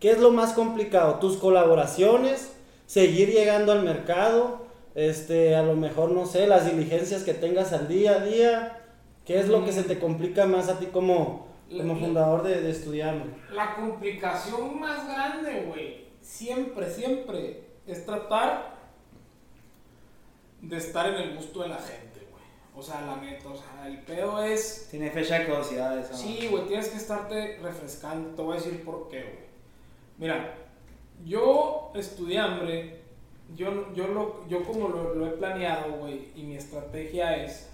[0.01, 1.15] ¿qué es lo más complicado?
[1.21, 2.51] ¿Tus colaboraciones?
[2.87, 4.67] ¿Seguir llegando al mercado?
[5.09, 8.77] Este, a lo mejor, no sé, las diligencias que tengas al día a día.
[9.25, 12.71] ¿Qué es lo que se te complica más a ti como, como fundador de, de
[12.71, 13.31] Estudiambre?
[13.51, 18.75] La complicación más grande, güey, siempre, siempre, es tratar
[20.61, 22.45] de estar en el gusto de la gente, güey.
[22.77, 24.89] O sea, la neta, o sea, el pedo es...
[24.91, 26.15] Tiene fecha de caducidad eso.
[26.15, 28.35] Sí, güey, tienes que estarte refrescando.
[28.35, 29.51] Te voy a decir por qué, güey.
[30.19, 30.55] Mira,
[31.25, 33.00] yo estudié hambre,
[33.57, 37.71] yo, yo, lo, yo como lo, lo he planeado, güey, y mi estrategia es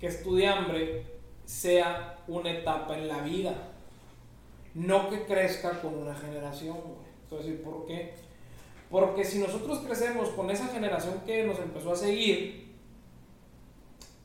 [0.00, 1.04] que estudié hambre
[1.44, 3.54] sea una etapa en la vida,
[4.74, 7.06] no que crezca con una generación, güey.
[7.42, 8.14] Decir por qué.
[8.90, 12.66] Porque si nosotros crecemos con esa generación que nos empezó a seguir,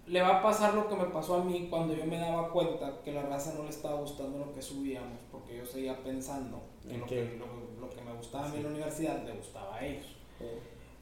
[0.06, 3.02] le va a pasar lo que me pasó a mí cuando yo me daba cuenta
[3.04, 6.98] que la raza no le estaba gustando lo que subíamos, porque yo seguía pensando que
[6.98, 7.10] lo, Ok.
[7.10, 10.16] que, lo, lo que me gustaba a mí en la universidad le gustaba a ellos.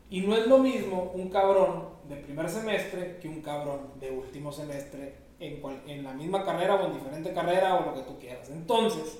[0.09, 4.51] Y no es lo mismo un cabrón de primer semestre que un cabrón de último
[4.51, 8.17] semestre en, cual- en la misma carrera o en diferente carrera o lo que tú
[8.19, 8.49] quieras.
[8.49, 9.19] Entonces,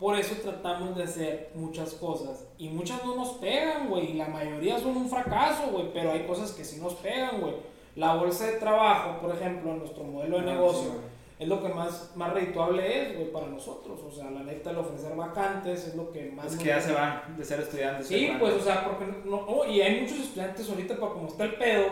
[0.00, 4.10] por eso tratamos de hacer muchas cosas y muchas no nos pegan, güey.
[4.10, 7.54] y La mayoría son un fracaso, güey, pero hay cosas que sí nos pegan, güey.
[7.94, 10.90] La bolsa de trabajo, por ejemplo, en nuestro modelo de Ah, negocio.
[11.38, 14.00] Es lo que más, más redituable es, güey, para nosotros.
[14.02, 16.52] O sea, la neta, el ofrecer vacantes es lo que más...
[16.52, 18.06] Es que ya se van de ser estudiantes.
[18.06, 21.28] Sí, se pues, o sea, porque no, no, y hay muchos estudiantes ahorita, para como
[21.28, 21.86] está el pedo,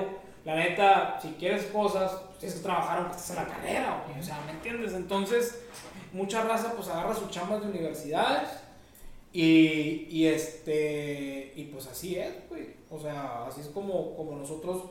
[0.46, 4.18] la neta, si quieres cosas, pues, tienes que trabajar aunque estés en la carrera, güey,
[4.18, 4.94] o sea, ¿me entiendes?
[4.94, 5.62] Entonces,
[6.12, 8.48] mucha raza, pues, agarra sus chambas de universidades
[9.30, 14.84] y, y este, y pues así es, güey, o sea, así es como, como nosotros,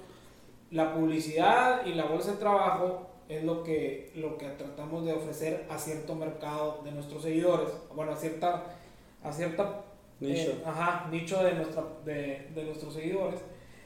[0.70, 5.66] la publicidad y la bolsa de trabajo es lo que, lo que tratamos de ofrecer
[5.70, 8.64] a cierto mercado de nuestros seguidores, bueno, a cierta,
[9.24, 9.82] a cierta
[10.20, 10.52] Nicho.
[10.52, 13.40] eh, ajá, nicho de, nuestra, de, de nuestros seguidores.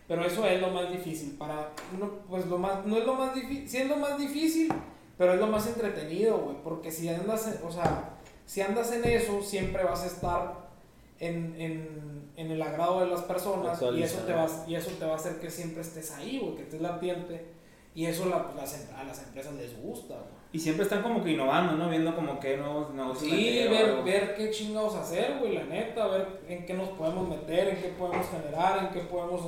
[0.07, 1.35] Pero eso es lo más difícil.
[1.37, 4.71] Para uno, pues lo más, no es lo más difícil, sí es lo más difícil,
[5.17, 6.55] pero es lo más entretenido, güey.
[6.63, 10.67] Porque si andas, en- o sea, si andas en eso, siempre vas a estar
[11.19, 15.05] en, en, en el agrado de las personas y eso, te va, y eso te
[15.05, 17.56] va a hacer que siempre estés ahí, güey, que estés latiente.
[17.97, 20.37] Y eso la- las em- a las empresas les gusta, güey.
[20.53, 21.89] Y siempre están como que innovando, ¿no?
[21.89, 23.31] Viendo como que nuevos negocios.
[23.31, 27.69] Sí, ver, ver qué chingados hacer, güey, la neta, ver en qué nos podemos meter,
[27.69, 29.41] en qué podemos generar, en qué podemos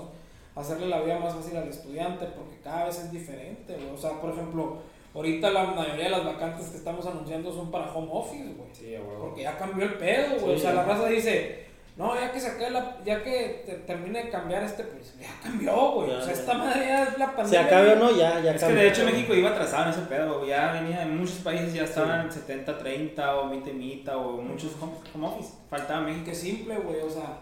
[0.56, 3.90] hacerle la vida más fácil al estudiante, porque cada vez es diferente, güey.
[3.94, 4.78] O sea, por ejemplo,
[5.14, 8.70] ahorita la mayoría de las vacantes que estamos anunciando son para home office, güey.
[8.74, 9.26] Sí, huevo.
[9.28, 10.56] Porque ya cambió el pedo, güey.
[10.56, 11.66] Sí, o sea, la raza dice,
[12.00, 15.92] no, ya que saqué la, ya que te- termine de cambiar este, pues ya cambió,
[15.92, 16.10] güey.
[16.12, 16.40] O sea, ya.
[16.40, 17.66] esta madre ya es la Se pandemia.
[17.66, 18.82] acabe o no, ya, ya Es que cambió.
[18.84, 20.50] de hecho México iba atrasado en ese pedo, güey.
[20.50, 25.54] ya venía en muchos países ya estaban 70-30 o 20-mita o muchos home, home office.
[25.70, 26.26] Faltaba México.
[26.26, 27.38] que simple, güey, o sea,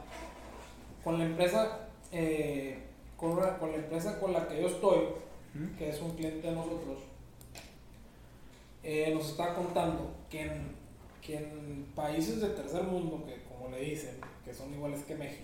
[1.03, 1.79] con la empresa,
[2.11, 2.79] eh,
[3.15, 5.77] con, la, con la empresa con la que yo estoy, Ujú.
[5.77, 6.97] que es un cliente de nosotros,
[8.83, 10.75] eh, nos está contando que en,
[11.27, 15.43] que en países de tercer mundo, que como le dicen, que son iguales que México,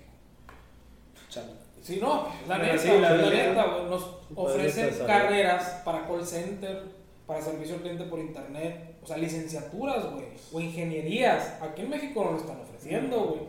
[1.30, 1.52] Chale.
[1.82, 6.84] Sí, no, la neta, sí, la neta, güey, nos ofrecen carreras para call center,
[7.28, 11.62] para servicio al cliente por internet, o sea, licenciaturas, güey, o ingenierías.
[11.62, 13.42] Aquí en México no lo están ofreciendo, güey.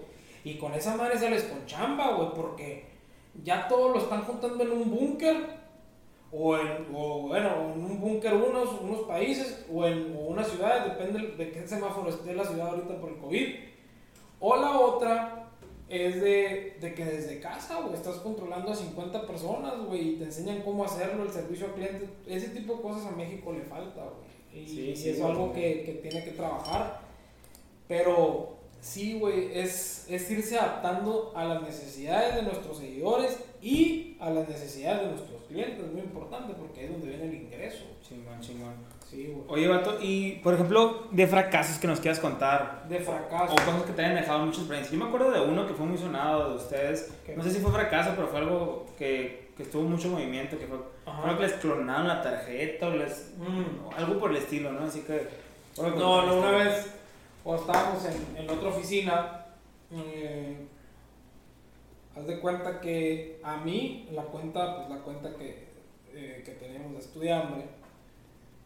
[0.42, 2.86] Y con esa madre se les con chamba, güey, porque
[3.44, 5.36] ya todo lo están juntando en un búnker,
[6.36, 10.84] o en, o, bueno, en un búnker unos, unos países, o en o una ciudad,
[10.84, 13.54] depende de qué semáforo esté la ciudad ahorita por el COVID.
[14.40, 15.50] O la otra
[15.88, 20.24] es de, de que desde casa, güey, estás controlando a 50 personas, güey, y te
[20.24, 22.08] enseñan cómo hacerlo, el servicio al cliente.
[22.26, 24.64] Ese tipo de cosas a México le falta, güey.
[24.64, 27.00] Y, Sí, y sí, es algo que, que tiene que trabajar.
[27.86, 34.28] Pero sí, güey, es, es irse adaptando a las necesidades de nuestros seguidores y a
[34.28, 35.84] las necesidades de nuestros clientes.
[35.86, 37.84] Es muy importante porque ahí es donde viene el ingreso.
[38.06, 38.74] Chingón, chingón.
[39.08, 39.44] Sí, güey.
[39.48, 42.84] Oye, Vato, y por ejemplo, de fracasos que nos quieras contar.
[42.86, 43.54] De fracaso.
[43.54, 44.92] O cosas que te hayan dejado mucha experiencia.
[44.92, 47.10] Yo me acuerdo de uno que fue muy sonado de ustedes.
[47.24, 47.34] ¿Qué?
[47.34, 50.58] No sé si fue fracaso, pero fue algo que, que estuvo mucho movimiento.
[50.58, 50.78] Que fue
[51.22, 53.32] creo que les clonaron la tarjeta o les.
[53.38, 53.96] Mm.
[53.96, 54.84] algo por el estilo, ¿no?
[54.84, 55.26] Así que.
[55.78, 56.93] No, no, una vez,
[57.44, 59.46] cuando estábamos en, en otra oficina,
[59.92, 60.66] eh,
[62.16, 65.68] haz de cuenta que a mí, la cuenta, pues la cuenta que,
[66.12, 67.66] eh, que teníamos de estudiambre,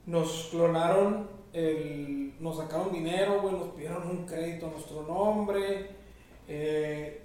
[0.07, 5.91] nos clonaron el, nos sacaron dinero, güey, nos pidieron un crédito a nuestro nombre,
[6.47, 7.22] eh,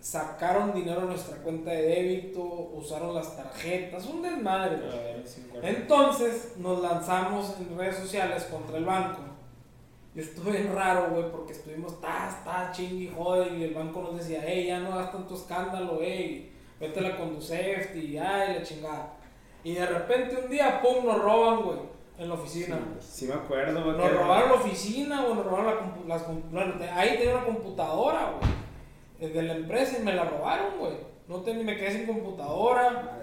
[0.00, 2.42] sacaron dinero a nuestra cuenta de débito,
[2.74, 4.78] usaron las tarjetas, un desmadre.
[5.62, 9.27] Entonces nos lanzamos en redes sociales contra el banco.
[10.14, 14.18] Y estuvo bien raro, güey, porque estuvimos, ta, ta, chingui, joder, y el banco nos
[14.18, 18.62] decía, hey, ya no hagas tanto escándalo, hey, vete a la Conduceft y ay, la
[18.62, 19.14] chingada.
[19.62, 21.78] Y de repente un día, pum, nos roban, güey,
[22.18, 22.78] en la oficina.
[23.00, 23.96] Sí me acuerdo, güey.
[23.96, 25.66] Nos robaron la oficina, güey, nos robaron
[26.06, 26.24] la las
[26.96, 28.50] ahí tenía una computadora, güey,
[29.20, 30.94] eh, de la empresa y me la robaron, güey.
[31.28, 33.20] No tenía, me quedé sin computadora.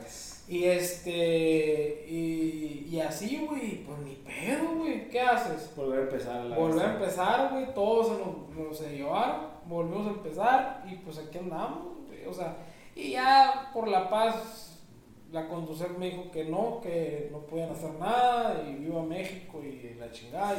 [0.48, 5.72] Y este, y, y así, güey, pues ni pedo, güey, ¿qué haces?
[5.76, 10.12] Volver a empezar la Volver a empezar, güey, todos se nos, se llevaron, volvimos a
[10.12, 12.58] empezar y pues aquí andamos, güey, o sea,
[12.96, 14.84] y ya por la paz,
[15.32, 19.96] la conducir me dijo que no, que no podían hacer nada y viva México y
[20.00, 20.56] la chingada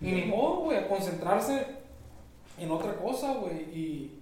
[0.00, 1.66] y, y ni modo, güey, a concentrarse
[2.58, 4.21] en otra cosa, güey, y...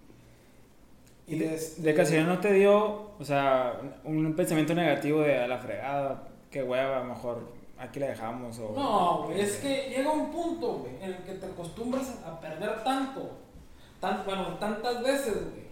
[1.31, 5.59] Y de, de casualidad no te dio, o sea, un pensamiento negativo de a la
[5.59, 8.73] fregada, qué hueva, mejor aquí la dejamos o...
[8.75, 12.83] No, güey, es que llega un punto, güey, en el que te acostumbras a perder
[12.83, 13.39] tanto,
[14.01, 15.71] tan, bueno, tantas veces, güey,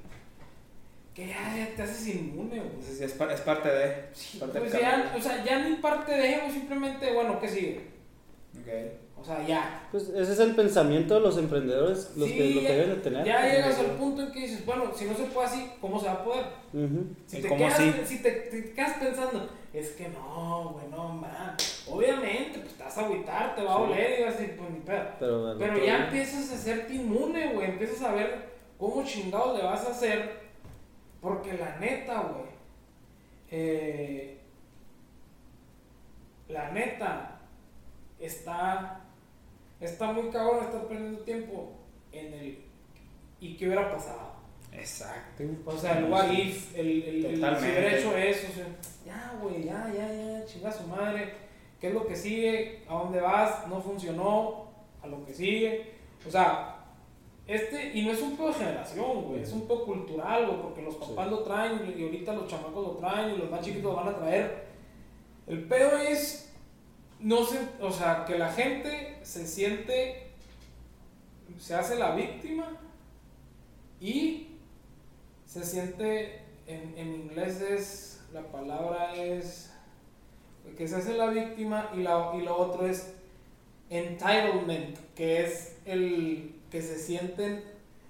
[1.12, 2.60] que ya, ya te haces inmune, güey.
[2.60, 4.04] Entonces, es, es parte de...
[4.12, 7.90] Sí, parte pues ya, o sea, ya ni parte de ego, simplemente, bueno, ¿qué sigue?
[8.60, 8.68] Ok.
[9.20, 9.88] O sea, ya.
[9.90, 12.96] Pues ese es el pensamiento de los emprendedores, los Sí, que lo que deben de
[12.96, 13.24] tener.
[13.26, 16.06] Ya llegas al punto en que dices, bueno, si no se puede así, ¿cómo se
[16.06, 16.44] va a poder?
[17.26, 17.92] Si ¿Y te, cómo quedas, sí?
[18.06, 21.56] si te, te quedas pensando, es que no, güey, no, man.
[21.90, 24.70] Obviamente, pues te vas a agüitar, te va a oler y vas a decir, pues
[24.70, 25.04] ni pedo.
[25.18, 26.06] Pero, bueno, Pero todo ya bien.
[26.06, 27.70] empiezas a hacerte inmune, güey.
[27.70, 28.48] Empiezas a ver
[28.78, 30.38] cómo chingados le vas a hacer.
[31.20, 32.48] Porque la neta, güey.
[33.50, 34.38] eh,
[36.48, 37.40] la neta
[38.18, 39.00] está.
[39.80, 41.72] Está muy cabrón estar perdiendo tiempo
[42.12, 42.64] en el.
[43.40, 44.32] ¿Y qué hubiera pasado?
[44.72, 45.44] Exacto.
[45.64, 47.78] O sea, el what if, el, el, el si Totalmente.
[47.78, 48.66] hubiera hecho eso, o sea,
[49.06, 51.32] ya, güey, ya, ya, ya, chinga su madre,
[51.80, 52.82] ¿qué es lo que sigue?
[52.88, 53.66] ¿A dónde vas?
[53.68, 54.68] ¿No funcionó?
[55.02, 55.94] ¿A lo que sigue?
[56.26, 56.74] O sea,
[57.46, 60.82] este, y no es un pedo de generación, güey, es un pedo cultural, güey, porque
[60.82, 61.30] los papás Sí.
[61.30, 64.16] lo traen y ahorita los chamacos lo traen y los más chiquitos lo van a
[64.16, 64.64] traer.
[65.46, 66.47] El pedo es,
[67.20, 70.28] no sé, o sea, que la gente se siente,
[71.58, 72.78] se hace la víctima
[74.00, 74.48] y
[75.46, 79.72] se siente, en, en inglés es, la palabra es,
[80.76, 83.14] que se hace la víctima y, la, y lo otro es
[83.90, 87.64] entitlement, que es el que se sienten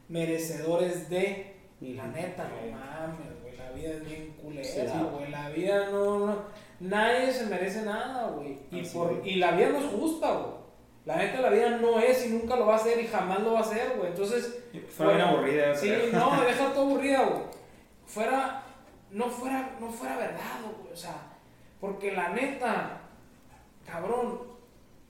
[0.08, 4.98] merecedores de, y la neta, no mames, güey, la vida es bien culera, Sí, sí.
[5.12, 6.36] güey, la vida no, no,
[6.80, 10.58] nadie se merece nada, güey, y, por, y la vida no es justa, güey.
[11.04, 13.54] La neta, la vida no es y nunca lo va a ser y jamás lo
[13.54, 14.10] va a ser, güey.
[14.10, 15.74] Entonces, Fue bien Bueno, aburrida.
[15.74, 16.12] Sí, creo.
[16.12, 17.42] no, deja todo aburrida, güey.
[18.04, 18.62] Fuera,
[19.10, 20.92] no fuera, no fuera verdad, güey.
[20.92, 21.14] O sea,
[21.80, 23.00] porque la neta,
[23.86, 24.40] cabrón,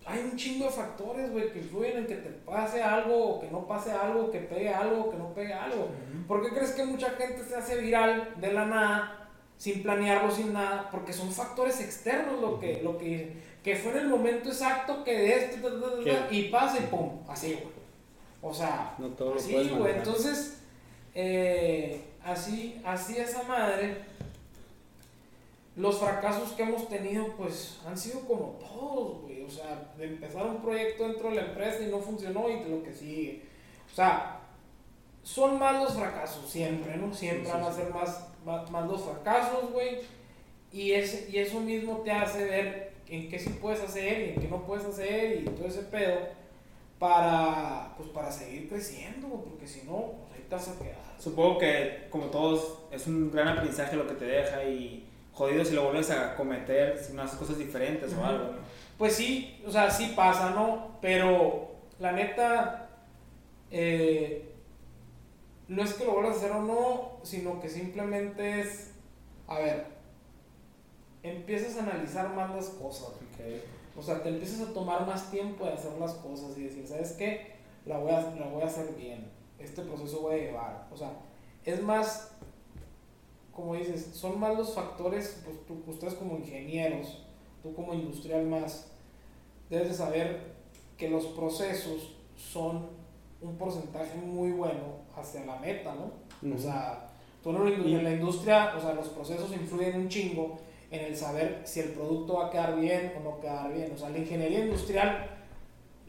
[0.06, 3.48] hay un chingo de factores, güey, que influyen en que te pase algo, o que
[3.48, 5.88] no pase algo, que pegue algo, que no pegue algo.
[6.28, 9.17] ¿Por qué crees que mucha gente se hace viral de la nada,
[9.58, 10.88] sin planearlo, sin nada?
[10.90, 15.12] Porque son factores externos lo que, lo que, que fue en el momento exacto que
[15.18, 15.68] de esto,
[16.30, 17.78] y pasa y pum, así, güey.
[18.40, 19.68] O sea, No todo lo así, güey.
[19.68, 19.96] manejar.
[19.98, 20.58] Entonces,
[21.14, 23.96] eh, así, así esa madre,
[25.76, 29.42] los fracasos que hemos tenido, pues, han sido como todos, güey.
[29.42, 32.82] O sea, de empezar un proyecto dentro de la empresa y no funcionó y lo
[32.82, 33.42] que sigue.
[33.90, 34.40] O sea,
[35.22, 37.12] son más los fracasos, siempre, ¿no?
[37.12, 40.00] Siempre Sí, sí, van a ser más, más, más los fracasos, güey.
[40.72, 44.48] Y, y eso mismo te hace ver en qué sí puedes hacer y en qué
[44.48, 46.18] no puedes hacer y todo ese pedo
[46.98, 50.98] para, pues, para seguir creciendo, porque si no, pues ahí te vas a quedar.
[51.18, 55.74] Supongo que, como todos, es un gran aprendizaje lo que te deja y jodido si
[55.74, 58.58] lo vuelves a cometer, si no haces cosas diferentes o algo, ¿no?
[58.98, 60.98] Pues sí, o sea, sí pasa, ¿no?
[61.00, 61.70] Pero
[62.00, 62.90] la neta,
[63.70, 64.52] eh,
[65.68, 68.92] no es que lo vuelvas a hacer o no, sino que simplemente es,
[69.46, 69.86] a ver,
[71.22, 73.10] empiezas a analizar más las cosas.
[73.96, 77.12] O sea, te empiezas a tomar más tiempo de hacer las cosas y decir, ¿sabes
[77.12, 77.52] qué?
[77.84, 79.30] La voy a, la voy a hacer bien.
[79.58, 80.88] Este proceso voy a llevar.
[80.92, 81.12] O sea,
[81.64, 82.30] es más,
[83.52, 87.26] como dices, son más los factores, pues tú, ustedes como ingenieros,
[87.62, 88.92] tú como industrial más,
[89.68, 90.54] debes de saber
[90.96, 92.86] que los procesos son
[93.40, 96.54] un porcentaje muy bueno hacia la meta, ¿no?
[96.54, 97.07] O sea,
[97.42, 100.58] tú en la, en la industria, o sea, los procesos influyen un chingo
[100.90, 103.92] en el saber si el producto va a quedar bien o no quedar bien.
[103.94, 105.26] O sea, la ingeniería industrial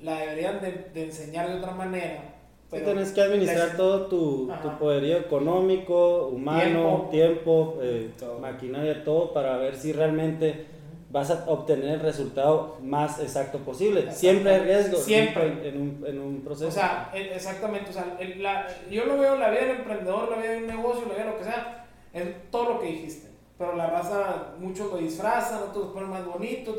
[0.02, 2.36] la deberían de, de enseñar de otra manera.
[2.70, 9.58] Pero tienes que administrar todo tu, tu, poderío económico, humano, tiempo, eh, maquinaria, todo para
[9.58, 10.68] ver si realmente
[11.10, 14.12] vas a obtener el resultado más exacto posible.
[14.12, 16.68] Siempre hay riesgo, siempre, en, un, en, un, proceso.
[16.68, 20.52] O sea, exactamente, o sea, la, yo lo veo, la vida del emprendedor, la vida
[20.52, 23.30] de un negocio, la vida de lo que sea, es todo lo que dijiste.
[23.58, 26.76] Pero la raza, muchos lo disfrazan, otros lo ponen más bonito.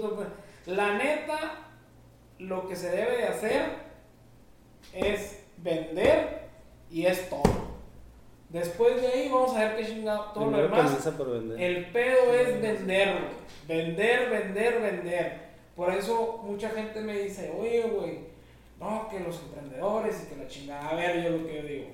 [0.67, 1.39] La neta,
[2.39, 3.63] lo que se debe de hacer
[4.95, 6.49] es vender
[6.91, 7.70] y es todo.
[8.51, 11.07] Después de ahí vamos a ver qué chingado todo lo demás.
[11.57, 13.29] El pedo es venderlo.
[13.69, 15.51] Vender, vender, vender.
[15.77, 18.19] Por eso mucha gente me dice, oye, güey,
[18.81, 20.89] no, que los emprendedores y que la chingada.
[20.89, 21.87] A ver, yo lo que yo digo.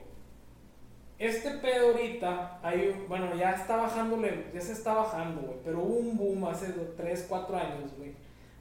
[1.18, 4.18] Este pedo ahorita, hay, bueno, ya está bajando,
[4.52, 8.12] ya se está bajando, güey, pero hubo un boom hace 3, 4 años, güey,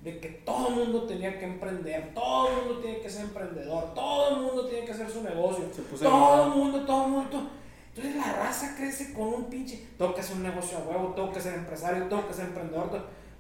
[0.02, 3.94] de que todo el mundo tenía que emprender, todo el mundo tiene que ser emprendedor,
[3.94, 5.66] todo el mundo tiene que hacer su negocio,
[6.02, 7.50] todo el mundo, todo el mundo.
[7.96, 11.32] Entonces la raza crece con un pinche, tengo que hacer un negocio a huevo, tengo
[11.32, 12.90] que ser empresario, tengo que ser emprendedor.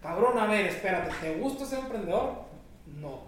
[0.02, 2.32] Cabrón, a ver, espérate, ¿te gusta ser emprendedor?
[2.86, 3.20] No.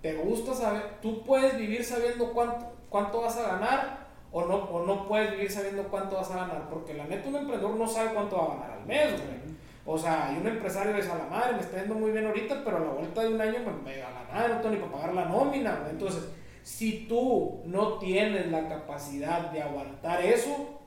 [0.00, 1.00] ¿Te gusta saber?
[1.02, 5.50] ¿Tú puedes vivir sabiendo cuánto, cuánto vas a ganar o no, o no puedes vivir
[5.50, 6.68] sabiendo cuánto vas a ganar?
[6.70, 9.54] Porque la neta un emprendedor no sabe cuánto va a ganar al mes, güey.
[9.86, 12.62] O sea, y un empresario dice a la madre, me está yendo muy bien ahorita,
[12.64, 14.80] pero a la vuelta de un año me, me a la madre, no tengo ni
[14.80, 15.90] para pagar la nómina, güey.
[15.90, 16.28] Entonces,
[16.64, 20.80] si tú no tienes la capacidad de aguantar eso,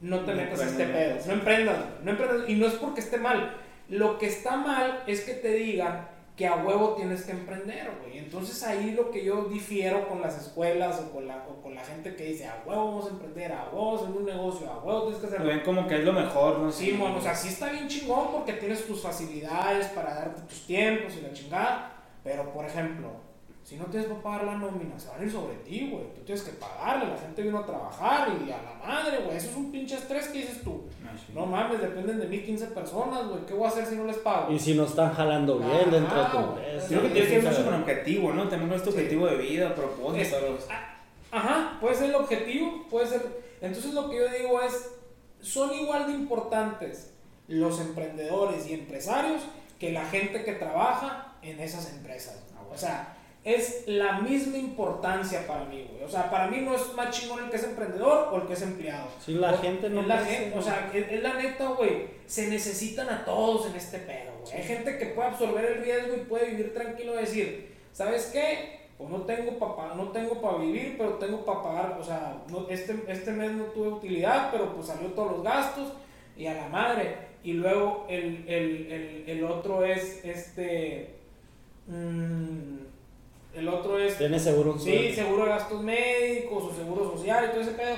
[0.00, 1.18] no te metas este pedo.
[1.26, 2.48] No emprendas, no emprendas.
[2.48, 3.54] Y no es porque esté mal.
[3.90, 8.16] Lo que está mal es que te digan que a huevo tienes que emprender, güey.
[8.16, 12.16] Entonces ahí lo que yo difiero con las escuelas o con la, con la gente
[12.16, 15.20] que dice, a huevo vamos a emprender, a huevo hacer un negocio, a huevo tienes
[15.20, 15.42] que hacer...
[15.42, 16.72] ven como que es lo mejor, ¿no?
[16.72, 20.66] Sí, bueno, o sea, sí está bien chingón porque tienes tus facilidades para darte tus
[20.66, 21.92] tiempos y la chingada,
[22.24, 23.27] pero por ejemplo,
[23.68, 26.04] si no tienes que pagar la nómina, se van a ir sobre ti, güey.
[26.14, 29.36] Tú tienes que pagarle, la gente vino a trabajar y a la madre, güey.
[29.36, 30.84] Eso es un pinche estrés que dices tú.
[31.06, 33.44] Ah, no mames, dependen de mí 15 personas, güey.
[33.44, 34.50] ¿Qué voy a hacer si no les pago?
[34.50, 36.88] Y si no están jalando bien dentro de tu empresa.
[36.88, 38.48] Creo que tienes que ver mucho con objetivo, ¿no?
[38.48, 40.36] También nuestro objetivo de vida, propósito.
[40.70, 40.96] Ah,
[41.30, 43.42] ajá, puede ser el objetivo, puede ser.
[43.60, 44.94] Entonces lo que yo digo es,
[45.42, 47.12] son igual de importantes
[47.48, 49.42] los emprendedores y empresarios
[49.78, 52.42] que la gente que trabaja en esas empresas.
[52.72, 53.17] O sea,
[53.48, 56.04] es la misma importancia para mí, güey.
[56.04, 58.52] O sea, para mí no es más chingón el que es emprendedor o el que
[58.52, 59.08] es empleado.
[59.24, 62.08] Sí, la gente no es la gente, O sea, es, la neta, güey.
[62.26, 64.54] Se necesitan a todos en este pedo, güey.
[64.54, 68.80] Hay gente que puede absorber el riesgo y puede vivir tranquilo y decir, ¿sabes qué?
[68.98, 72.68] Pues no tengo para no tengo para vivir, pero tengo para pagar, o sea, no,
[72.68, 75.94] este, este mes no tuve utilidad, pero pues salió todos los gastos
[76.36, 77.16] y a la madre.
[77.42, 81.14] Y luego el, el, el, el otro es este...
[81.86, 82.88] Mmm,
[83.54, 84.16] el otro es.
[84.18, 87.96] Tiene seguro Sí, seguro de gastos médicos o seguro social y todo ese pedo.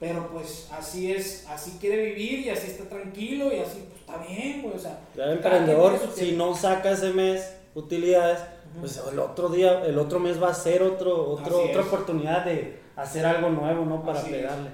[0.00, 4.16] Pero pues así es, así quiere vivir y así está tranquilo y así pues está
[4.18, 4.76] bien, güey.
[4.76, 8.38] O sea, el emprendedor, si no saca ese mes utilidades,
[8.78, 12.78] pues el otro día, el otro mes va a ser otro, otro otra oportunidad de
[12.94, 14.04] hacer algo nuevo, ¿no?
[14.04, 14.70] Para pegarle.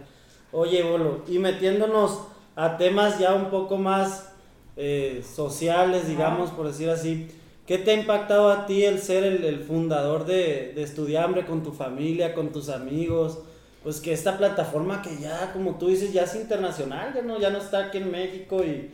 [0.53, 2.21] Oye, Bolo, y metiéndonos
[2.55, 4.31] a temas ya un poco más
[4.77, 7.29] eh, sociales, digamos, por decir así.
[7.67, 11.73] ¿Qué te ha impactado a ti el ser el, fundador de, de Estudiambre con tu
[11.73, 13.39] familia, con tus amigos?
[13.83, 17.51] Pues que esta plataforma que ya, como tú dices, ya es internacional, ya no, ya
[17.51, 18.91] no está aquí en México y,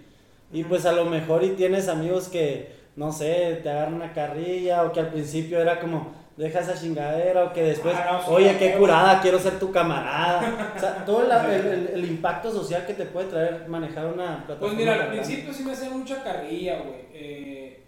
[0.52, 4.84] y pues a lo mejor y tienes amigos que, no sé, te agarran una carrilla
[4.84, 8.74] o que al principio era como, deja esa chingadera o que después, ah, oye, qué
[8.74, 10.72] curada, quiero ser tu camarada.
[10.76, 14.58] o sea, todo el, el, impacto social que te puede traer manejar una plataforma.
[14.60, 17.00] Pues mira, al principio sí me hacía mucha carrilla, güey.
[17.12, 17.79] Eh,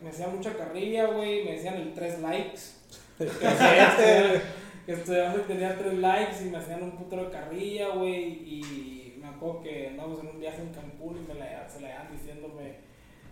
[0.00, 2.60] me hacían mucha carrilla, güey, me decían el 3 likes.
[4.86, 9.28] que estudiando tenía 3 likes y me hacían un puto de carrilla, güey, y me
[9.28, 12.74] acuerdo que andábamos en un viaje en Cancún y me la, se la iban diciéndome,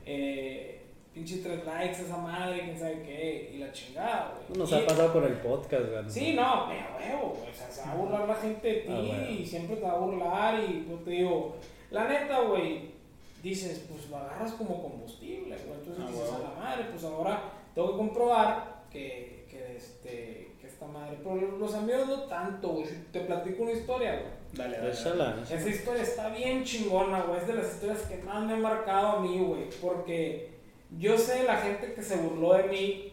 [0.05, 0.83] eh,
[1.13, 4.59] pinche 3 likes esa madre, quién sabe qué, y la chingada, güey.
[4.59, 6.11] Nos ha pasado con el podcast, güey.
[6.11, 9.27] Sí, no, me huevo, güey, o sea, se va a burlar la gente de ah,
[9.29, 11.57] ti y siempre te va a burlar y yo te digo,
[11.91, 12.94] la neta, güey,
[13.45, 17.43] dices, pues lo agarras como combustible, Entonces ah, dices, a la madre, pues ahora
[17.75, 21.19] tengo que comprobar que, que, este, que esta madre.
[21.23, 22.87] Pero los amigos no tanto, güey.
[23.13, 24.33] Te platico una historia, güey.
[24.55, 27.41] Dale, dale, Esa historia está bien chingona, güey.
[27.41, 29.69] Es de las historias que más me han marcado a mí, güey.
[29.83, 30.49] Porque
[30.99, 33.13] yo sé la gente que se burló de mí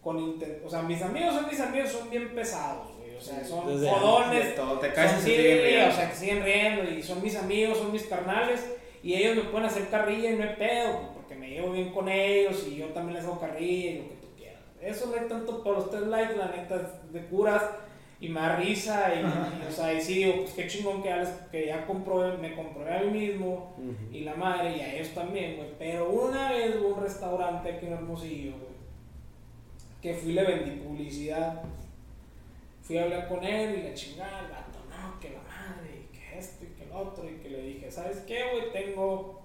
[0.00, 0.64] con intent...
[0.64, 3.16] O sea, mis amigos son mis amigos, son bien pesados, güey.
[3.16, 4.54] O sea, son jodones.
[4.54, 5.88] Todo, te caes y siguen riendo.
[5.88, 8.60] O sea, que siguen riendo y son mis amigos, son mis carnales
[9.02, 11.90] Y ellos me pueden hacer carrilla y no hay pedo, pues, porque me llevo bien
[11.92, 14.60] con ellos y yo también les hago carrilla y lo que tú quieras.
[14.80, 17.62] Eso no hay tanto por los tres likes, la neta, es de curas
[18.20, 21.08] y me da risa y, y, o sea, y sí digo, pues qué chingón que
[21.08, 23.74] ya, les- que ya comprobé, me comprobé a mí mismo
[24.12, 25.70] y la madre y a ellos también, güey.
[25.78, 28.72] Pero una vez hubo un restaurante aquí en Hermosillo, güey,
[30.00, 31.62] que fui y le vendí publicidad.
[32.82, 36.06] Fui a hablar con él y le chingaba el vato, no, que la madre,
[36.38, 38.72] esto y que el otro, y que le dije, ¿sabes qué, güey?
[38.72, 39.40] Tengo.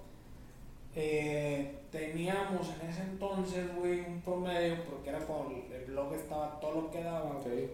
[0.96, 6.82] eh, teníamos en ese entonces, güey, un promedio, porque era cuando el- blog estaba todo
[6.82, 7.70] lo que daba, güey.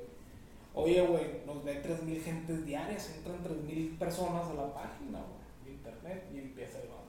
[0.75, 5.71] Oye, güey, nos ve 3.000 gentes diarias, entran 3.000 personas a la página, güey, de
[5.71, 7.03] internet, y empieza el vato.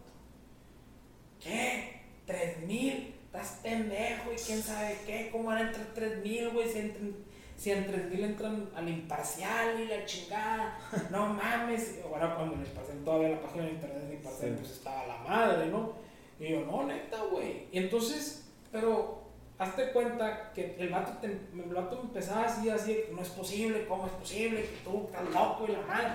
[1.42, 2.00] ¿Qué?
[2.26, 3.12] ¿3.000?
[3.26, 6.68] Estás pendejo y quién sabe qué, ¿cómo van a entrar 3.000, güey?
[6.68, 7.16] Si, entran-
[7.64, 10.78] si en 3.000 entran al imparcial y la chingada,
[11.10, 12.00] no mames.
[12.04, 14.56] Ahora cuando el imparcial todavía la página de internet de imparcial, Sí.
[14.58, 15.92] pues estaba la madre, ¿no?
[16.38, 17.68] Y yo, no, neta, güey.
[17.72, 19.22] Y entonces, pero
[19.58, 24.06] hazte cuenta que el vato, te, el vato empezaba así, así, no es posible, ¿cómo
[24.08, 24.60] es posible?
[24.60, 26.12] Que tú estás loco y la madre.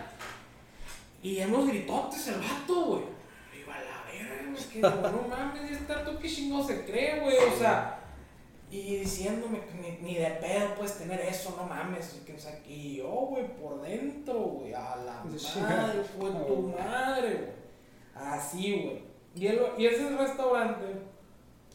[1.24, 3.04] Y hemos gritotes el vato, güey.
[3.56, 7.22] Digo, a la verga, güey, que digo, no mames, este vato que chingo se cree,
[7.22, 7.99] güey, o sea.
[8.72, 12.20] Y diciéndome que ni, ni de pedo puedes tener eso, no mames.
[12.22, 16.74] Y, que, o sea, y yo, güey, por dentro, güey, a la madre, fue tu
[16.78, 17.60] madre, güey.
[18.14, 19.04] Así, güey.
[19.36, 20.86] Y, el- y ese restaurante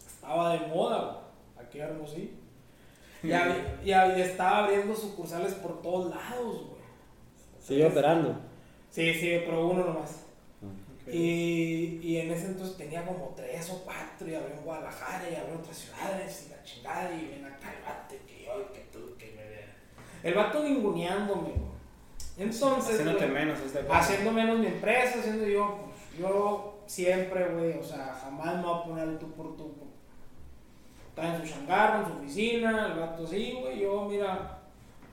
[0.06, 0.98] estaba de moda,
[1.56, 2.30] güey, aquí Hermosillo.
[3.22, 3.28] Y,
[3.88, 6.82] y estaba abriendo sucursales por todos lados, güey.
[7.60, 8.36] Sigue operando.
[8.90, 10.23] Sí, sí, pero uno nomás.
[11.06, 15.34] Y, y en ese entonces tenía como tres o cuatro, y abrió en Guadalajara, y
[15.34, 18.80] abrió en otras ciudades, y la chingada, y ven acá el vato, que yo, que
[18.90, 19.74] tú, que me vean.
[20.22, 21.52] El vato ninguneándome.
[22.36, 27.78] Entonces, Haciéndote güey, menos este haciendo menos mi empresa, haciendo yo, pues yo siempre, güey,
[27.78, 29.72] o sea, jamás me voy a poner tú por tú.
[31.10, 34.62] Está en su changarro, en su oficina, el vato así, güey, yo, mira,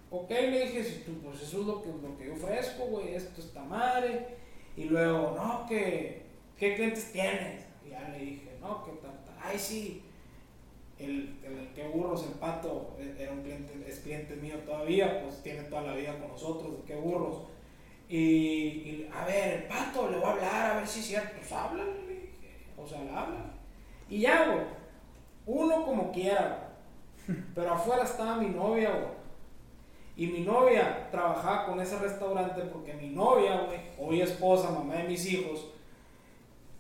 [0.10, 3.14] ok, le dije, si tú, pues eso es lo que, lo que yo ofrezco, güey,
[3.14, 4.41] esto está madre.
[4.78, 6.24] Y luego, no, que,
[6.58, 7.66] ¿qué clientes tienes?
[7.86, 9.12] Y ya le dije, no, que tal.
[9.44, 10.04] Ay, sí,
[11.00, 15.42] el, el que burros, el pato, e- era un cliente, es cliente mío todavía, pues
[15.42, 17.44] tiene toda la vida con nosotros, qué burros.
[18.08, 21.32] Y, y, a ver, el pato, le voy a hablar, a ver si es cierto.
[21.38, 21.52] Pues
[22.08, 22.66] dije.
[22.78, 23.54] O sea, le habla.
[24.10, 24.66] Y ya, güey.
[25.46, 26.74] Uno como quiera.
[27.56, 29.21] Pero afuera estaba mi novia, güey.
[30.22, 35.06] Y mi novia trabajaba con ese restaurante porque mi novia, güey, hoy esposa, mamá de
[35.06, 35.66] mis hijos,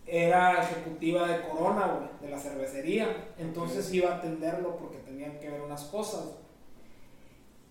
[0.06, 3.34] era ejecutiva de Corona, güey, de la cervecería.
[3.40, 6.38] Entonces iba a atenderlo porque tenían que ver unas cosas.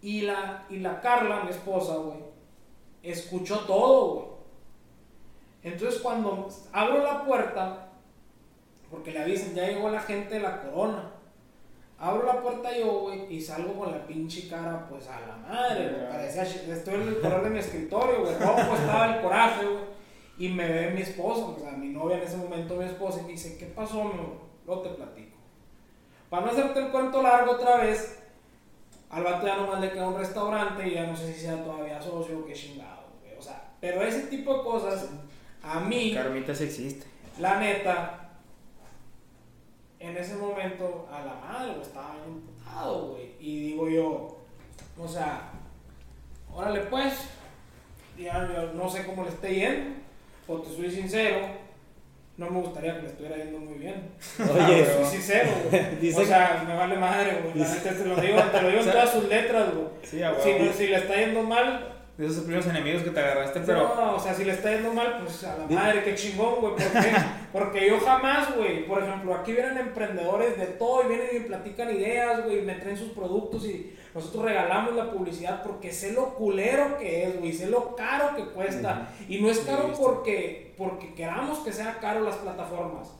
[0.02, 2.18] Y la, y la Carla, mi esposa, güey,
[3.04, 4.26] escuchó todo, güey.
[5.62, 7.92] Entonces cuando abro la puerta,
[8.90, 11.12] porque le avisan, ya llegó la gente de la corona.
[12.00, 15.90] Abro la puerta yo, güey, y salgo con la pinche cara, pues a la madre,
[15.90, 16.08] güey.
[16.08, 18.38] Parecía, estoy en el color de mi escritorio, güey.
[18.38, 19.90] Rojo estaba el coraje, güey.
[20.38, 23.24] Y me ve mi esposo, o sea, mi novia en ese momento, mi esposa, y
[23.24, 24.14] me dice, ¿qué pasó, mi?
[24.64, 25.36] Luego te platico.
[26.30, 28.18] Para no hacerte el cuento largo otra vez,
[29.10, 32.00] al vato ya nomás le queda un restaurante y ya no sé si sea todavía
[32.00, 33.36] socio o qué chingado, güey.
[33.36, 35.08] O sea, pero ese tipo de cosas,
[35.62, 37.06] a mí, Carmitas existe.
[37.38, 38.29] la neta,
[40.00, 43.34] en ese momento, a la madre, güey, estaba bien imputado, güey.
[43.38, 44.38] Y digo yo,
[44.98, 45.50] o sea,
[46.52, 47.28] órale pues,
[48.18, 49.96] ya yo no sé cómo le esté yendo,
[50.46, 51.46] porque soy sincero,
[52.38, 54.10] no me gustaría que le estuviera yendo muy bien.
[54.38, 56.14] Oye, soy sincero, güey.
[56.16, 57.58] O sea, me vale madre, güey.
[57.58, 59.86] La neta, te lo digo, te lo digo en todas sus letras, güey.
[60.02, 63.94] Sí, Si, si le está yendo mal, De esos primeros enemigos que te agarraste, pero.
[63.96, 66.74] no, o sea, si le está yendo mal, pues a la madre, qué chingón, güey.
[66.74, 67.12] ¿Por qué?
[67.52, 71.46] Porque yo jamás, güey, por ejemplo, aquí vienen emprendedores de todo y vienen y me
[71.46, 76.34] platican ideas, güey, me traen sus productos y nosotros regalamos la publicidad porque sé lo
[76.34, 79.08] culero que es, güey, sé lo caro que cuesta.
[79.26, 83.14] Y no es caro porque, porque queramos que sea caro las plataformas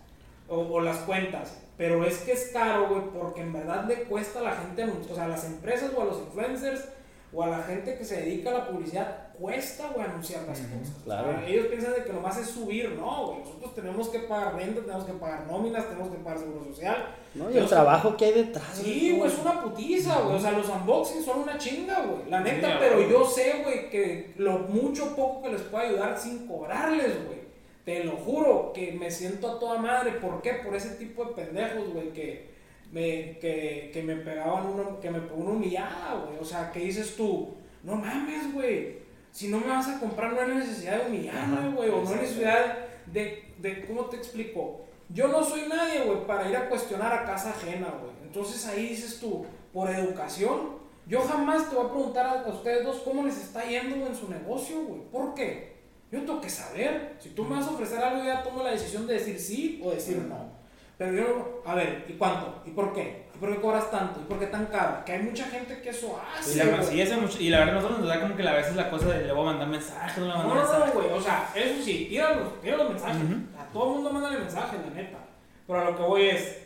[0.46, 1.58] o, o las cuentas.
[1.78, 5.14] Pero es que es caro, güey, porque en verdad le cuesta a la gente, o
[5.14, 6.99] sea, a las empresas o a los influencers
[7.32, 10.94] o a la gente que se dedica a la publicidad, cuesta, güey, anunciar las cosas.
[11.04, 11.30] claro.
[11.30, 13.38] O sea, ellos piensan de que nomás es subir, no, güey.
[13.40, 17.14] Nosotros tenemos que pagar renta, tenemos que pagar nóminas, tenemos que pagar seguro social.
[17.34, 17.50] ¿no?
[17.50, 18.66] Y el trabajo que hay detrás.
[18.74, 20.36] Sí, güey, es una putiza, güey.
[20.36, 22.28] O sea, los unboxings son una chinga, güey.
[22.28, 26.18] La neta, Sí, pero yo sé, güey, que lo mucho poco que les puedo ayudar
[26.18, 27.40] sin cobrarles, güey.
[27.84, 30.12] Te lo juro que me siento a toda madre.
[30.12, 30.54] ¿Por qué?
[30.54, 32.49] Por ese tipo de pendejos, güey, que
[32.92, 36.38] me, que, que me pegaban una, que me pegó una humillada, güey.
[36.40, 38.98] O sea, que dices tú, no mames, güey.
[39.32, 41.88] Si no me vas a comprar, no hay necesidad de humillarme, güey.
[41.88, 44.86] O no hay necesidad de, de, ¿cómo te explico?
[45.08, 48.12] Yo no soy nadie, güey, para ir a cuestionar a casa ajena, güey.
[48.22, 53.00] Entonces ahí dices tú, por educación, yo jamás te voy a preguntar a, ustedes dos
[53.00, 55.00] cómo les está yendo en su negocio, güey.
[55.10, 55.80] ¿Por qué?
[56.12, 57.16] Yo tengo que saber.
[57.18, 59.90] Si tú me vas a ofrecer algo, ya tomo la decisión de decir sí o
[59.90, 60.59] decir no.
[61.00, 62.60] Pero yo, a ver, ¿y cuánto?
[62.66, 63.24] ¿Y por qué?
[63.34, 64.20] ¿Y por qué cobras tanto?
[64.20, 65.02] ¿Y por qué tan caro?
[65.02, 66.52] Que hay mucha gente que eso hace.
[66.52, 68.90] Y la, sí, mucho, y la verdad, nosotros nos da como que a veces la
[68.90, 71.10] cosa de le voy a mandar mensajes, no le voy a mandar No, no, güey,
[71.10, 73.22] o sea, eso sí, tira los, tira los mensajes.
[73.58, 75.18] A todo el mundo manda mensajes, la neta.
[75.66, 76.58] Pero a lo que voy es,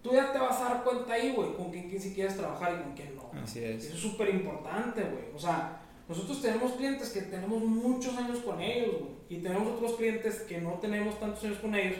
[0.00, 2.72] tú ya te vas a dar cuenta ahí, güey, con quién, quién sí quieres trabajar
[2.72, 3.38] y con quién no.
[3.38, 3.84] Así es.
[3.84, 5.24] Eso es súper importante, güey.
[5.34, 9.10] O sea, nosotros tenemos clientes que tenemos muchos años con ellos, güey.
[9.28, 11.98] Y tenemos otros clientes que no tenemos tantos años con ellos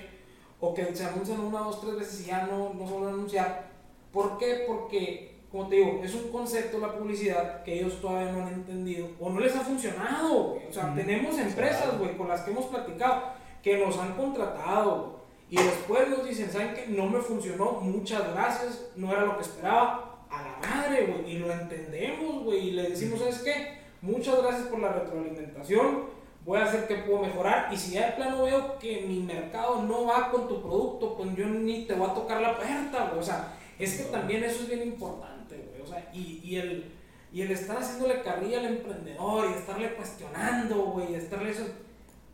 [0.60, 3.66] o que se anuncian una, dos, tres veces y ya no, no vuelven a anunciar.
[4.12, 4.64] ¿Por qué?
[4.66, 9.08] Porque, como te digo, es un concepto la publicidad que ellos todavía no han entendido
[9.20, 10.66] o no les ha funcionado, güey.
[10.68, 13.22] O sea, tenemos empresas, güey, con las que hemos platicado
[13.62, 15.16] que nos han contratado,
[15.48, 16.86] Y después nos dicen, ¿saben qué?
[16.88, 20.24] No me funcionó, muchas gracias, no era lo que esperaba.
[20.28, 21.36] A la madre, güey.
[21.36, 22.68] Y lo entendemos, güey.
[22.68, 23.78] Y le decimos, ¿sabes qué?
[24.02, 26.15] Muchas gracias por la retroalimentación
[26.46, 29.82] voy a hacer que puedo mejorar y si ya de plano veo que mi mercado
[29.82, 33.18] no va con tu producto, pues yo ni te voy a tocar la puerta, güey.
[33.18, 35.82] O sea, es que también eso es bien importante, güey.
[35.82, 36.92] O sea, y, y, el,
[37.32, 41.64] y el estar haciéndole carrilla al emprendedor y estarle cuestionando, güey, y estarle eso...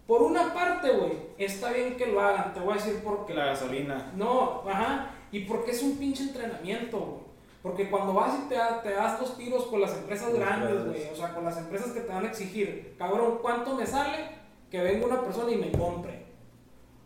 [0.06, 3.32] Por una parte, güey, está bien que lo hagan, te voy a decir por qué.
[3.32, 4.12] La gasolina.
[4.14, 7.21] No, ajá, y porque es un pinche entrenamiento, güey.
[7.62, 11.14] Porque cuando vas y te, te das dos tiros con las empresas grandes, güey, o
[11.14, 14.30] sea, con las empresas que te van a exigir, cabrón, ¿cuánto me sale
[14.68, 16.26] que venga una persona y me compre?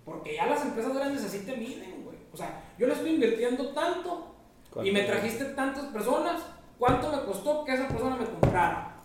[0.04, 2.16] Porque ya las empresas grandes así te miden, güey.
[2.32, 4.34] O sea, yo le estoy invirtiendo tanto
[4.82, 6.42] y me trajiste tantas personas,
[6.78, 8.95] ¿cuánto me costó que esa persona me comprara?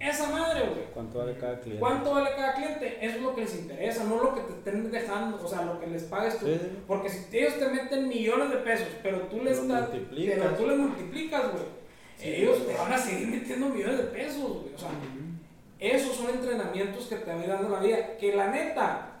[0.00, 0.86] Esa madre, güey.
[0.94, 1.78] ¿Cuánto vale cada cliente?
[1.78, 2.98] ¿Cuánto vale cada cliente?
[3.04, 5.78] Eso es lo que les interesa, no lo que te estén dejando, o sea, lo
[5.78, 6.46] que les pagues tú.
[6.86, 11.52] Porque si ellos te meten millones de pesos, pero tú les, pero tú les multiplicas,
[11.52, 11.64] güey,
[12.22, 14.74] ellos te van a seguir metiendo millones de pesos, güey.
[14.74, 14.88] O sea,
[15.78, 18.16] esos son entrenamientos que te van dando la vida.
[18.18, 19.20] Que la neta,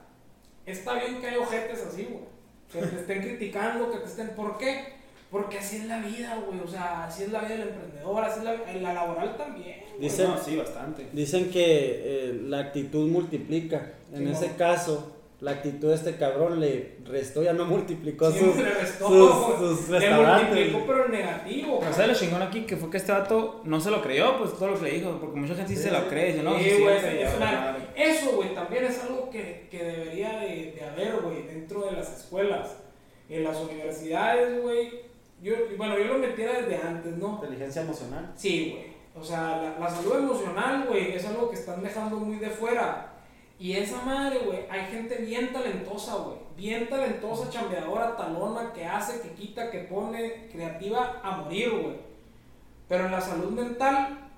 [0.64, 2.24] está bien que hay ojetes así, güey.
[2.72, 4.30] Que te estén criticando, que te estén.
[4.30, 4.99] ¿Por qué?
[5.30, 6.60] Porque así es la vida, güey.
[6.60, 9.76] O sea, así es la vida del emprendedor, así es la, la laboral también.
[10.00, 11.06] Dicen, sí, bastante.
[11.12, 13.92] Dicen que eh, la actitud multiplica.
[14.12, 18.56] En ese caso, la actitud de este cabrón le restó, ya no multiplicó sí, sus,
[18.56, 21.78] le restó, sus, sus Le multiplicó, pero en negativo.
[21.78, 24.54] O sea, lo chingón aquí que fue que este vato no se lo creyó, pues
[24.54, 25.16] todo lo que le dijo.
[25.20, 26.32] Porque mucha gente sí, se lo cree.
[26.32, 27.22] Dice, no, sí, güey.
[27.94, 32.18] eso, güey, también es algo que, que debería de, de haber, güey, dentro de las
[32.18, 32.78] escuelas.
[33.28, 35.09] En las universidades, güey
[35.42, 37.34] yo, bueno, yo lo metiera desde antes, ¿no?
[37.34, 38.30] Inteligencia emocional.
[38.36, 38.90] Sí, güey.
[39.14, 43.14] O sea, la, salud emocional, güey, es algo que están dejando muy de fuera.
[43.58, 46.38] Y esa madre, güey, hay gente bien talentosa, güey.
[46.56, 51.96] Bien talentosa, chambeadora, talona, que hace, que quita, que pone, creativa a morir, güey.
[52.88, 54.30] Pero en la salud mental,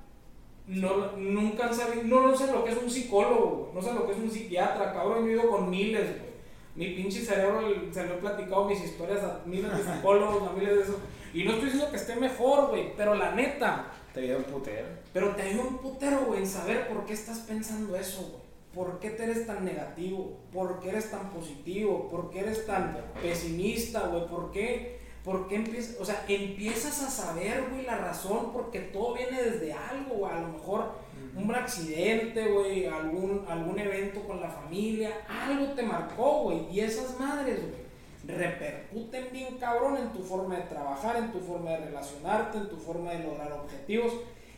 [0.66, 3.74] no, nunca han sabido, no, no sé lo que es un psicólogo, güey.
[3.74, 5.24] No sé lo que es un psiquiatra, cabrón.
[5.24, 6.32] Yo he ido con miles, güey
[6.75, 10.77] mi pinche cerebro se lo he platicado mis historias a miles de psicólogos, a miles
[10.77, 10.99] de eso.
[11.35, 13.93] Y no estoy diciendo que esté mejor, güey, pero la neta.
[14.14, 14.87] Te ayuda un putero.
[15.12, 18.43] Pero te ayuda un putero, güey, en saber por qué estás pensando eso, güey.
[18.75, 20.39] ¿Por qué te eres tan negativo?
[20.51, 22.09] ¿Por qué eres tan positivo?
[22.09, 24.27] ¿Por qué eres tan pesimista, güey?
[24.27, 24.99] ¿Por qué?
[25.25, 25.97] ¿Por qué empiezas?
[26.01, 30.33] O sea, empiezas a saber, güey, la razón porque todo viene desde algo, güey.
[30.33, 30.93] A lo mejor
[31.35, 36.70] un accidente, güey, algún, algún evento con la familia, algo te marcó, güey.
[36.70, 41.70] Y esas madres, güey, repercuten bien cabrón en tu forma de trabajar, en tu forma
[41.70, 44.12] de relacionarte, en tu forma de lograr objetivos.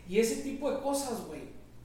[0.09, 1.43] Y ese tipo de cosas, güey,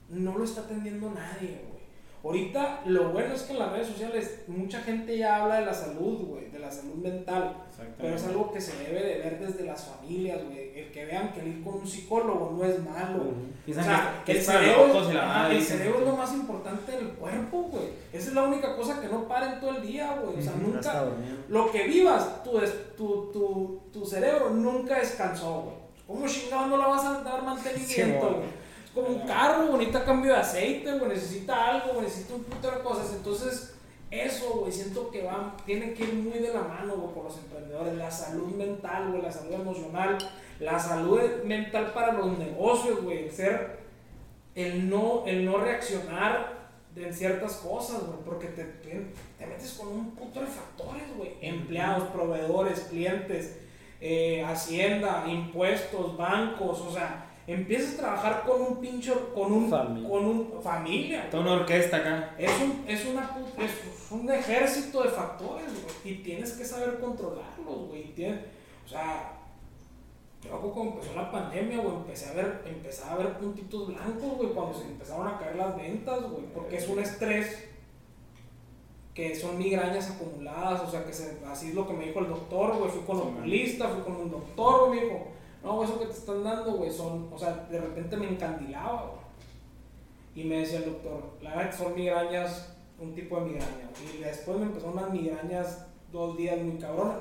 [0.08, 1.80] no lo está atendiendo nadie, güey.
[2.22, 5.72] Ahorita lo bueno es que en las redes sociales mucha gente ya habla de la
[5.72, 7.56] salud, güey, de la salud mental.
[7.98, 10.78] Pero es algo que se debe de ver desde las familias, güey.
[10.78, 13.32] El que vean que ir con un psicólogo no es malo.
[13.68, 15.10] O sea, que el, cerebro,
[15.50, 17.84] el cerebro es lo más importante del cuerpo, güey.
[18.12, 20.38] Esa es la única cosa que no para en todo el día, güey.
[20.38, 21.04] O sea, nunca.
[21.48, 22.58] Lo que vivas, tu,
[22.96, 25.76] tu, tu, tu cerebro nunca descansó, güey.
[26.06, 28.60] ¿Cómo chingado no la vas a dar mantenimiento, güey?
[28.94, 32.80] como un carro, bonita cambio de aceite, güey, necesita algo, güey, necesita un puto de
[32.80, 33.12] cosas.
[33.14, 33.74] Entonces,
[34.10, 37.38] eso, güey, siento que va, tiene que ir muy de la mano, güey, por los
[37.38, 37.94] emprendedores.
[37.94, 40.18] La salud mental, güey, la salud emocional,
[40.58, 43.78] la salud mental para los negocios, güey, el ser,
[44.54, 46.58] el no, el no reaccionar
[46.94, 51.34] de ciertas cosas, güey, porque te, te, metes con un puto de factores, güey.
[51.40, 53.60] Empleados, proveedores, clientes,
[54.00, 60.08] eh, hacienda, impuestos, bancos, o sea empiezas a trabajar con un pincho, con un, Familia.
[60.08, 61.30] con un familia.
[61.30, 62.34] Toda una orquesta acá.
[62.38, 66.14] Es un, es, una, es un ejército de factores, güey.
[66.14, 68.14] Y tienes que saber controlarlos, güey.
[68.14, 68.40] Tienes-
[68.84, 69.32] O sea,
[70.42, 74.50] yo cuando empezó la pandemia, güey, empecé a ver, empezaba a ver puntitos blancos, güey,
[74.50, 76.44] cuando se empezaron a caer las ventas, güey.
[76.54, 77.68] Porque es un estrés
[79.14, 82.28] que son migrañas acumuladas, o sea, que se, así es lo que me dijo el
[82.28, 82.90] doctor, güey.
[82.90, 85.26] Fui con un oculista, fui con un doctor, güey, me dijo,
[85.62, 89.20] no, eso que te están dando, güey, son, o sea, de repente me encandilaba, güey.
[90.34, 93.90] Y me decía el doctor, la verdad que son migrañas, un tipo de migraña.
[94.14, 97.16] Y después me empezaron unas migrañas dos días muy cabronas.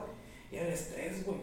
[0.51, 1.39] Y el estrés, güey.